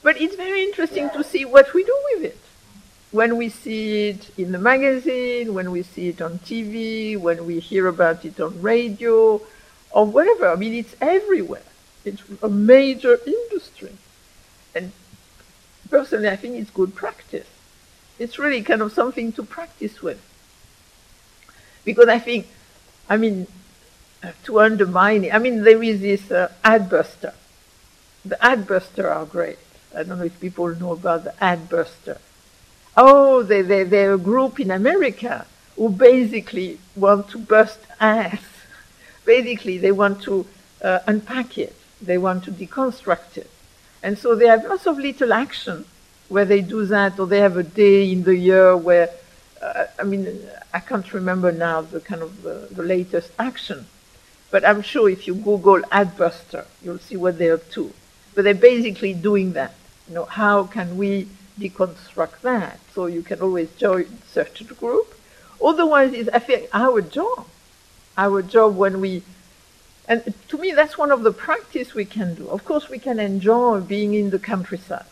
But 0.03 0.21
it's 0.21 0.37
very 0.37 0.63
interesting 0.65 1.09
to 1.11 1.25
see 1.25 1.45
what 1.45 1.73
we 1.73 1.85
do 1.85 1.97
with 2.11 2.25
it. 2.25 2.39
When 3.11 3.37
we 3.37 3.49
see 3.49 4.11
it 4.11 4.31
in 4.39 4.53
the 4.53 4.59
magazine, 4.59 5.55
when 5.55 5.71
we 5.71 5.83
see 5.83 6.09
it 6.09 6.21
on 6.21 6.39
TV, 6.41 7.19
when 7.19 7.47
we 7.47 7.59
hear 7.59 7.87
about 7.87 8.25
it 8.25 8.39
on 8.41 8.61
radio, 8.61 9.41
or 9.91 10.07
whatever. 10.07 10.49
I 10.49 10.57
mean, 10.57 10.75
it's 10.75 10.95
everywhere. 11.01 11.69
It's 12.05 12.23
a 12.43 12.49
major 12.49 13.19
industry. 13.27 13.95
And 14.75 14.93
personally, 15.89 16.29
I 16.29 16.37
think 16.37 16.57
it's 16.57 16.71
good 16.71 16.95
practice. 16.95 17.49
It's 18.19 18.39
really 18.39 18.63
kind 18.63 18.83
of 18.83 18.93
something 18.93 19.33
to 19.33 19.43
practice 19.43 20.03
with. 20.03 20.21
Because 21.85 22.09
I 22.09 22.19
think, 22.19 22.47
I 23.09 23.17
mean, 23.17 23.47
to 24.45 24.61
undermine 24.61 25.25
it. 25.25 25.35
I 25.35 25.39
mean, 25.39 25.63
there 25.63 25.83
is 25.83 26.01
this 26.01 26.31
uh, 26.31 26.53
Adbuster. 26.65 27.35
The 28.25 28.37
Adbuster 28.37 29.11
are 29.11 29.25
great. 29.25 29.59
I 29.95 30.03
don't 30.03 30.19
know 30.19 30.25
if 30.25 30.39
people 30.41 30.69
know 30.75 30.93
about 30.93 31.25
the 31.25 31.35
Adbuster. 31.41 32.19
Oh, 32.97 33.43
they, 33.43 33.63
they, 33.63 33.85
they're 33.85 34.15
a 34.15 34.19
group 34.19 34.61
in 34.61 34.71
America 34.71 35.47
who 35.77 35.89
basically 35.89 36.79
want 36.95 37.29
to 37.31 37.39
bust 37.39 37.81
ass. 37.99 38.43
basically, 39.25 39.79
they 39.79 39.93
want 39.93 40.23
to 40.23 40.47
uh, 40.83 40.99
unpack 41.07 41.57
it. 41.57 41.75
They 42.03 42.19
want 42.19 42.45
to 42.45 42.53
deconstruct 42.53 43.39
it. 43.39 43.51
And 44.03 44.19
so 44.19 44.35
they 44.35 44.47
have 44.47 44.65
lots 44.65 44.87
of 44.87 44.99
little 44.99 45.33
action 45.33 45.85
where 46.29 46.45
they 46.45 46.61
do 46.61 46.85
that, 46.87 47.19
or 47.19 47.27
they 47.27 47.41
have 47.41 47.57
a 47.57 47.63
day 47.63 48.11
in 48.13 48.23
the 48.23 48.37
year 48.37 48.77
where, 48.77 49.11
uh, 49.61 49.87
I 49.99 50.05
mean, 50.05 50.41
I 50.73 50.81
can't 50.81 51.13
remember 51.13 51.53
now 51.53 51.83
the 51.83 52.01
kind 52.01 52.23
of 52.23 52.43
the, 52.43 52.69
the 52.71 52.83
latest 52.83 53.33
action 53.39 53.87
but 54.51 54.65
I'm 54.65 54.83
sure 54.83 55.09
if 55.09 55.27
you 55.27 55.35
Google 55.35 55.81
Adbuster, 55.93 56.67
you'll 56.83 56.99
see 56.99 57.17
what 57.17 57.39
they're 57.39 57.55
up 57.55 57.71
to. 57.73 57.93
But 58.35 58.45
they're 58.45 58.55
basically 58.55 59.15
doing 59.15 59.53
that. 59.53 59.75
You 60.09 60.15
know, 60.15 60.25
how 60.25 60.65
can 60.65 60.97
we 60.97 61.29
deconstruct 61.59 62.41
that? 62.43 62.81
So 62.95 63.07
you 63.07 63.23
can 63.23 63.41
always 63.41 63.71
join 63.73 64.07
search 64.27 64.67
group. 64.79 65.15
Otherwise, 65.63 66.13
it's 66.13 66.29
I 66.31 66.39
think 66.39 66.69
our 66.73 67.01
job. 67.01 67.47
Our 68.17 68.43
job 68.43 68.77
when 68.77 69.01
we 69.01 69.23
and 70.09 70.35
to 70.49 70.59
me 70.59 70.73
that's 70.73 70.99
one 70.99 71.13
of 71.13 71.23
the 71.23 71.33
practice 71.33 71.95
we 71.95 72.05
can 72.05 72.35
do. 72.35 72.49
Of 72.49 72.65
course 72.65 72.89
we 72.89 72.99
can 72.99 73.21
enjoy 73.21 73.81
being 73.81 74.15
in 74.15 74.31
the 74.31 74.39
countryside. 74.39 75.07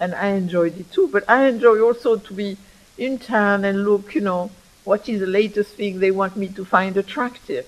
And 0.00 0.14
I 0.14 0.28
enjoyed 0.30 0.78
it 0.78 0.90
too, 0.90 1.08
but 1.12 1.28
I 1.28 1.46
enjoy 1.46 1.80
also 1.80 2.16
to 2.16 2.34
be 2.34 2.56
in 2.98 3.18
town 3.18 3.64
and 3.64 3.84
look, 3.84 4.14
you 4.14 4.20
know, 4.20 4.50
what 4.82 5.08
is 5.08 5.20
the 5.20 5.26
latest 5.26 5.74
thing 5.74 6.00
they 6.00 6.10
want 6.10 6.36
me 6.36 6.48
to 6.48 6.64
find 6.64 6.96
attractive 6.96 7.66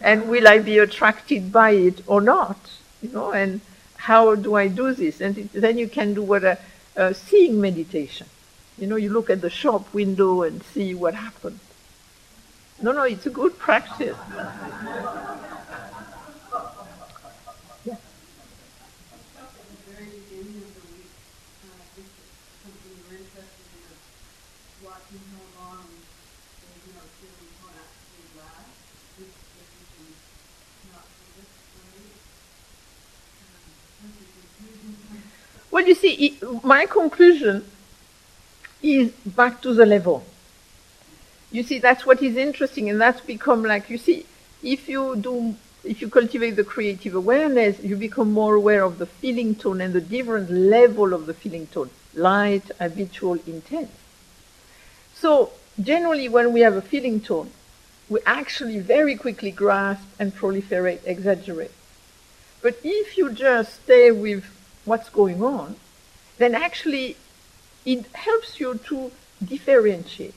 and 0.00 0.28
will 0.28 0.48
I 0.48 0.58
be 0.58 0.78
attracted 0.78 1.52
by 1.52 1.70
it 1.72 2.02
or 2.06 2.20
not? 2.20 2.58
You 3.02 3.10
know, 3.10 3.32
and 3.32 3.60
how 3.96 4.34
do 4.34 4.54
I 4.54 4.68
do 4.68 4.92
this? 4.94 5.20
And 5.20 5.36
it, 5.38 5.52
then 5.52 5.78
you 5.78 5.88
can 5.88 6.14
do 6.14 6.22
what 6.22 6.44
a, 6.44 6.58
a 6.96 7.14
seeing 7.14 7.60
meditation. 7.60 8.26
You 8.78 8.86
know, 8.86 8.96
you 8.96 9.10
look 9.10 9.30
at 9.30 9.40
the 9.42 9.50
shop 9.50 9.92
window 9.92 10.42
and 10.42 10.62
see 10.62 10.94
what 10.94 11.14
happened. 11.14 11.58
No, 12.82 12.92
no, 12.92 13.02
it's 13.02 13.26
a 13.26 13.30
good 13.30 13.58
practice. 13.58 14.16
Well, 35.70 35.86
you 35.86 35.94
see, 35.94 36.38
my 36.64 36.86
conclusion 36.86 37.64
is 38.82 39.12
back 39.24 39.62
to 39.62 39.72
the 39.72 39.86
level. 39.86 40.24
You 41.52 41.62
see, 41.62 41.78
that's 41.78 42.04
what 42.04 42.22
is 42.22 42.36
interesting, 42.36 42.90
and 42.90 43.00
that's 43.00 43.20
become 43.20 43.62
like, 43.62 43.90
you 43.90 43.98
see, 43.98 44.26
if 44.62 44.88
you 44.88 45.16
do, 45.16 45.54
if 45.84 46.00
you 46.00 46.08
cultivate 46.08 46.52
the 46.52 46.64
creative 46.64 47.14
awareness, 47.14 47.82
you 47.82 47.96
become 47.96 48.32
more 48.32 48.54
aware 48.54 48.82
of 48.84 48.98
the 48.98 49.06
feeling 49.06 49.54
tone 49.54 49.80
and 49.80 49.92
the 49.92 50.00
different 50.00 50.50
level 50.50 51.12
of 51.12 51.26
the 51.26 51.34
feeling 51.34 51.66
tone, 51.68 51.90
light, 52.14 52.70
habitual, 52.78 53.38
intense. 53.46 53.90
So, 55.14 55.50
generally, 55.80 56.28
when 56.28 56.52
we 56.52 56.60
have 56.60 56.74
a 56.74 56.82
feeling 56.82 57.20
tone, 57.20 57.50
we 58.08 58.20
actually 58.26 58.80
very 58.80 59.14
quickly 59.14 59.52
grasp 59.52 60.06
and 60.18 60.34
proliferate, 60.34 61.00
exaggerate. 61.04 61.72
But 62.60 62.78
if 62.82 63.16
you 63.16 63.32
just 63.32 63.82
stay 63.84 64.10
with 64.10 64.44
what's 64.84 65.08
going 65.08 65.42
on, 65.42 65.76
then 66.38 66.54
actually 66.54 67.16
it 67.84 68.06
helps 68.14 68.60
you 68.60 68.78
to 68.86 69.12
differentiate. 69.44 70.34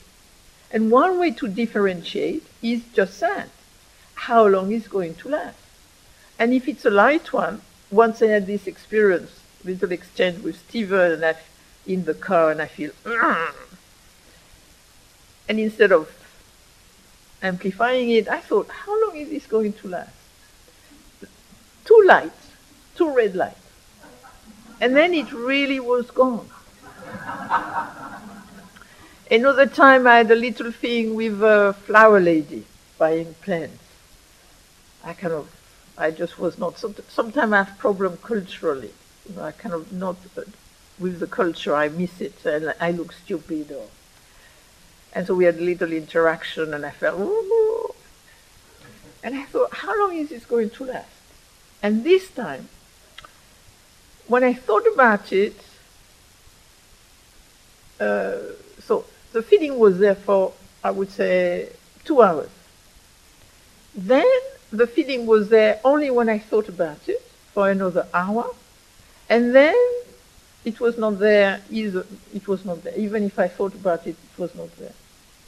And 0.70 0.90
one 0.90 1.18
way 1.18 1.30
to 1.32 1.48
differentiate 1.48 2.44
is 2.62 2.82
just 2.92 3.20
that. 3.20 3.48
How 4.14 4.46
long 4.46 4.72
is 4.72 4.88
going 4.88 5.14
to 5.16 5.28
last? 5.28 5.58
And 6.38 6.52
if 6.52 6.66
it's 6.68 6.84
a 6.84 6.90
light 6.90 7.32
one, 7.32 7.62
once 7.90 8.22
I 8.22 8.26
had 8.26 8.46
this 8.46 8.66
experience, 8.66 9.40
little 9.64 9.92
exchange 9.92 10.42
with 10.42 10.58
Stephen 10.58 11.12
and 11.12 11.24
I, 11.24 11.36
in 11.86 12.04
the 12.04 12.14
car 12.14 12.50
and 12.50 12.60
I 12.60 12.66
feel, 12.66 12.90
and 15.48 15.60
instead 15.60 15.92
of 15.92 16.10
amplifying 17.42 18.10
it, 18.10 18.28
I 18.28 18.40
thought, 18.40 18.68
how 18.68 19.06
long 19.06 19.16
is 19.16 19.28
this 19.28 19.46
going 19.46 19.74
to 19.74 19.88
last? 19.88 20.10
Two 21.84 22.02
lights, 22.06 22.50
two 22.96 23.14
red 23.14 23.36
lights. 23.36 23.63
And 24.80 24.96
then 24.96 25.14
it 25.14 25.32
really 25.32 25.80
was 25.80 26.10
gone. 26.10 26.48
Another 29.30 29.66
time 29.66 30.06
I 30.06 30.18
had 30.18 30.30
a 30.30 30.34
little 30.34 30.70
thing 30.70 31.14
with 31.14 31.42
a 31.42 31.74
flower 31.86 32.20
lady 32.20 32.64
buying 32.98 33.34
plants. 33.42 33.82
I 35.02 35.12
kind 35.14 35.32
of, 35.32 35.50
I 35.96 36.10
just 36.10 36.38
was 36.38 36.58
not, 36.58 36.78
sometimes 36.78 37.52
I 37.52 37.62
have 37.62 37.78
problem 37.78 38.18
culturally. 38.18 38.92
You 39.28 39.36
know, 39.36 39.42
I 39.42 39.52
kind 39.52 39.74
of 39.74 39.92
not, 39.92 40.16
uh, 40.36 40.42
with 40.98 41.20
the 41.20 41.26
culture, 41.26 41.74
I 41.74 41.88
miss 41.88 42.20
it 42.20 42.44
and 42.44 42.74
I 42.80 42.90
look 42.90 43.12
stupid. 43.12 43.72
Or, 43.72 43.88
and 45.14 45.26
so 45.26 45.34
we 45.34 45.44
had 45.44 45.56
a 45.56 45.62
little 45.62 45.92
interaction 45.92 46.74
and 46.74 46.84
I 46.84 46.90
felt, 46.90 47.18
Ooh. 47.18 47.94
and 49.22 49.34
I 49.34 49.44
thought, 49.44 49.72
how 49.72 49.98
long 49.98 50.16
is 50.16 50.28
this 50.28 50.44
going 50.44 50.70
to 50.70 50.84
last? 50.84 51.08
And 51.82 52.04
this 52.04 52.30
time, 52.30 52.68
when 54.26 54.44
I 54.44 54.54
thought 54.54 54.86
about 54.92 55.32
it, 55.32 55.56
uh, 58.00 58.36
so 58.80 59.04
the 59.32 59.42
feeling 59.42 59.78
was 59.78 59.98
there 59.98 60.14
for, 60.14 60.52
I 60.82 60.90
would 60.90 61.10
say, 61.10 61.68
two 62.04 62.22
hours. 62.22 62.50
Then 63.94 64.26
the 64.70 64.86
feeling 64.86 65.26
was 65.26 65.48
there 65.48 65.80
only 65.84 66.10
when 66.10 66.28
I 66.28 66.38
thought 66.38 66.68
about 66.68 67.08
it 67.08 67.22
for 67.52 67.70
another 67.70 68.06
hour. 68.12 68.50
And 69.28 69.54
then 69.54 69.76
it 70.64 70.80
was 70.80 70.98
not 70.98 71.18
there 71.18 71.60
either. 71.70 72.04
It 72.34 72.48
was 72.48 72.64
not 72.64 72.82
there. 72.82 72.96
Even 72.96 73.22
if 73.24 73.38
I 73.38 73.48
thought 73.48 73.74
about 73.74 74.06
it, 74.06 74.16
it 74.16 74.38
was 74.38 74.54
not 74.54 74.76
there. 74.78 74.94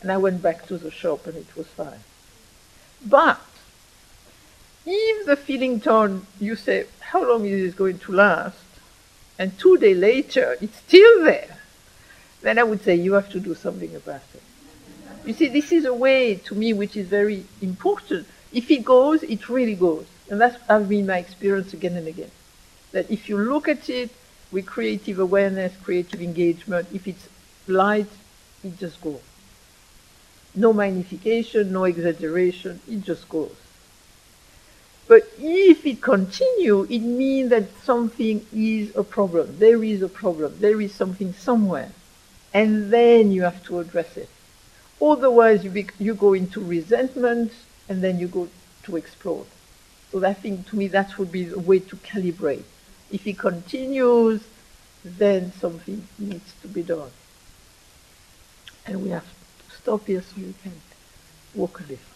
And 0.02 0.12
I 0.12 0.16
went 0.18 0.42
back 0.42 0.66
to 0.68 0.78
the 0.78 0.90
shop 0.90 1.26
and 1.26 1.36
it 1.36 1.56
was 1.56 1.66
fine. 1.66 2.00
But 3.04 3.40
if 4.84 5.26
the 5.26 5.36
feeling 5.36 5.80
tone, 5.80 6.26
you 6.38 6.54
say, 6.54 6.86
how 7.00 7.26
long 7.28 7.44
is 7.46 7.62
this 7.62 7.74
going 7.74 7.98
to 8.00 8.12
last? 8.12 8.58
And 9.38 9.58
two 9.58 9.76
days 9.78 9.96
later 9.96 10.56
it's 10.60 10.76
still 10.78 11.24
there, 11.24 11.58
then 12.42 12.58
I 12.58 12.62
would 12.62 12.82
say 12.82 12.94
you 12.94 13.14
have 13.14 13.30
to 13.30 13.40
do 13.40 13.54
something 13.54 13.94
about 13.94 14.22
it. 14.34 14.42
You 15.26 15.32
see, 15.32 15.48
this 15.48 15.72
is 15.72 15.84
a 15.84 15.92
way 15.92 16.36
to 16.36 16.54
me 16.54 16.72
which 16.72 16.96
is 16.96 17.08
very 17.08 17.44
important. 17.60 18.26
If 18.52 18.70
it 18.70 18.84
goes, 18.84 19.24
it 19.24 19.48
really 19.48 19.74
goes. 19.74 20.06
And 20.30 20.40
that's 20.40 20.56
been 20.88 21.06
my 21.06 21.18
experience 21.18 21.72
again 21.72 21.96
and 21.96 22.06
again. 22.06 22.30
That 22.92 23.10
if 23.10 23.28
you 23.28 23.36
look 23.36 23.68
at 23.68 23.88
it 23.90 24.10
with 24.52 24.66
creative 24.66 25.18
awareness, 25.18 25.72
creative 25.82 26.22
engagement, 26.22 26.88
if 26.92 27.08
it's 27.08 27.28
light, 27.66 28.08
it 28.62 28.78
just 28.78 29.00
goes. 29.00 29.20
No 30.54 30.72
magnification, 30.72 31.72
no 31.72 31.84
exaggeration, 31.84 32.80
it 32.88 33.02
just 33.02 33.28
goes. 33.28 33.54
But 35.08 35.22
if 35.38 35.86
it 35.86 36.00
continues, 36.00 36.90
it 36.90 36.98
means 36.98 37.50
that 37.50 37.64
something 37.84 38.44
is 38.52 38.94
a 38.96 39.04
problem. 39.04 39.58
There 39.58 39.82
is 39.84 40.02
a 40.02 40.08
problem. 40.08 40.56
There 40.58 40.80
is 40.80 40.92
something 40.92 41.32
somewhere. 41.32 41.92
And 42.52 42.92
then 42.92 43.30
you 43.30 43.42
have 43.42 43.62
to 43.64 43.78
address 43.78 44.16
it. 44.16 44.28
Otherwise, 45.00 45.64
you, 45.64 45.86
you 45.98 46.14
go 46.14 46.32
into 46.32 46.60
resentment 46.60 47.52
and 47.88 48.02
then 48.02 48.18
you 48.18 48.26
go 48.26 48.48
to 48.84 48.96
explode. 48.96 49.46
So 50.10 50.24
I 50.24 50.34
think 50.34 50.68
to 50.70 50.76
me 50.76 50.88
that 50.88 51.18
would 51.18 51.30
be 51.30 51.44
the 51.44 51.58
way 51.58 51.78
to 51.80 51.96
calibrate. 51.96 52.64
If 53.12 53.26
it 53.26 53.38
continues, 53.38 54.42
then 55.04 55.52
something 55.60 56.08
needs 56.18 56.52
to 56.62 56.68
be 56.68 56.82
done. 56.82 57.10
And 58.86 59.02
we 59.02 59.10
have 59.10 59.24
to 59.24 59.76
stop 59.76 60.06
here 60.06 60.22
so 60.22 60.40
you 60.40 60.54
can 60.62 60.72
walk 61.54 61.80
a 61.80 61.82
little. 61.82 62.15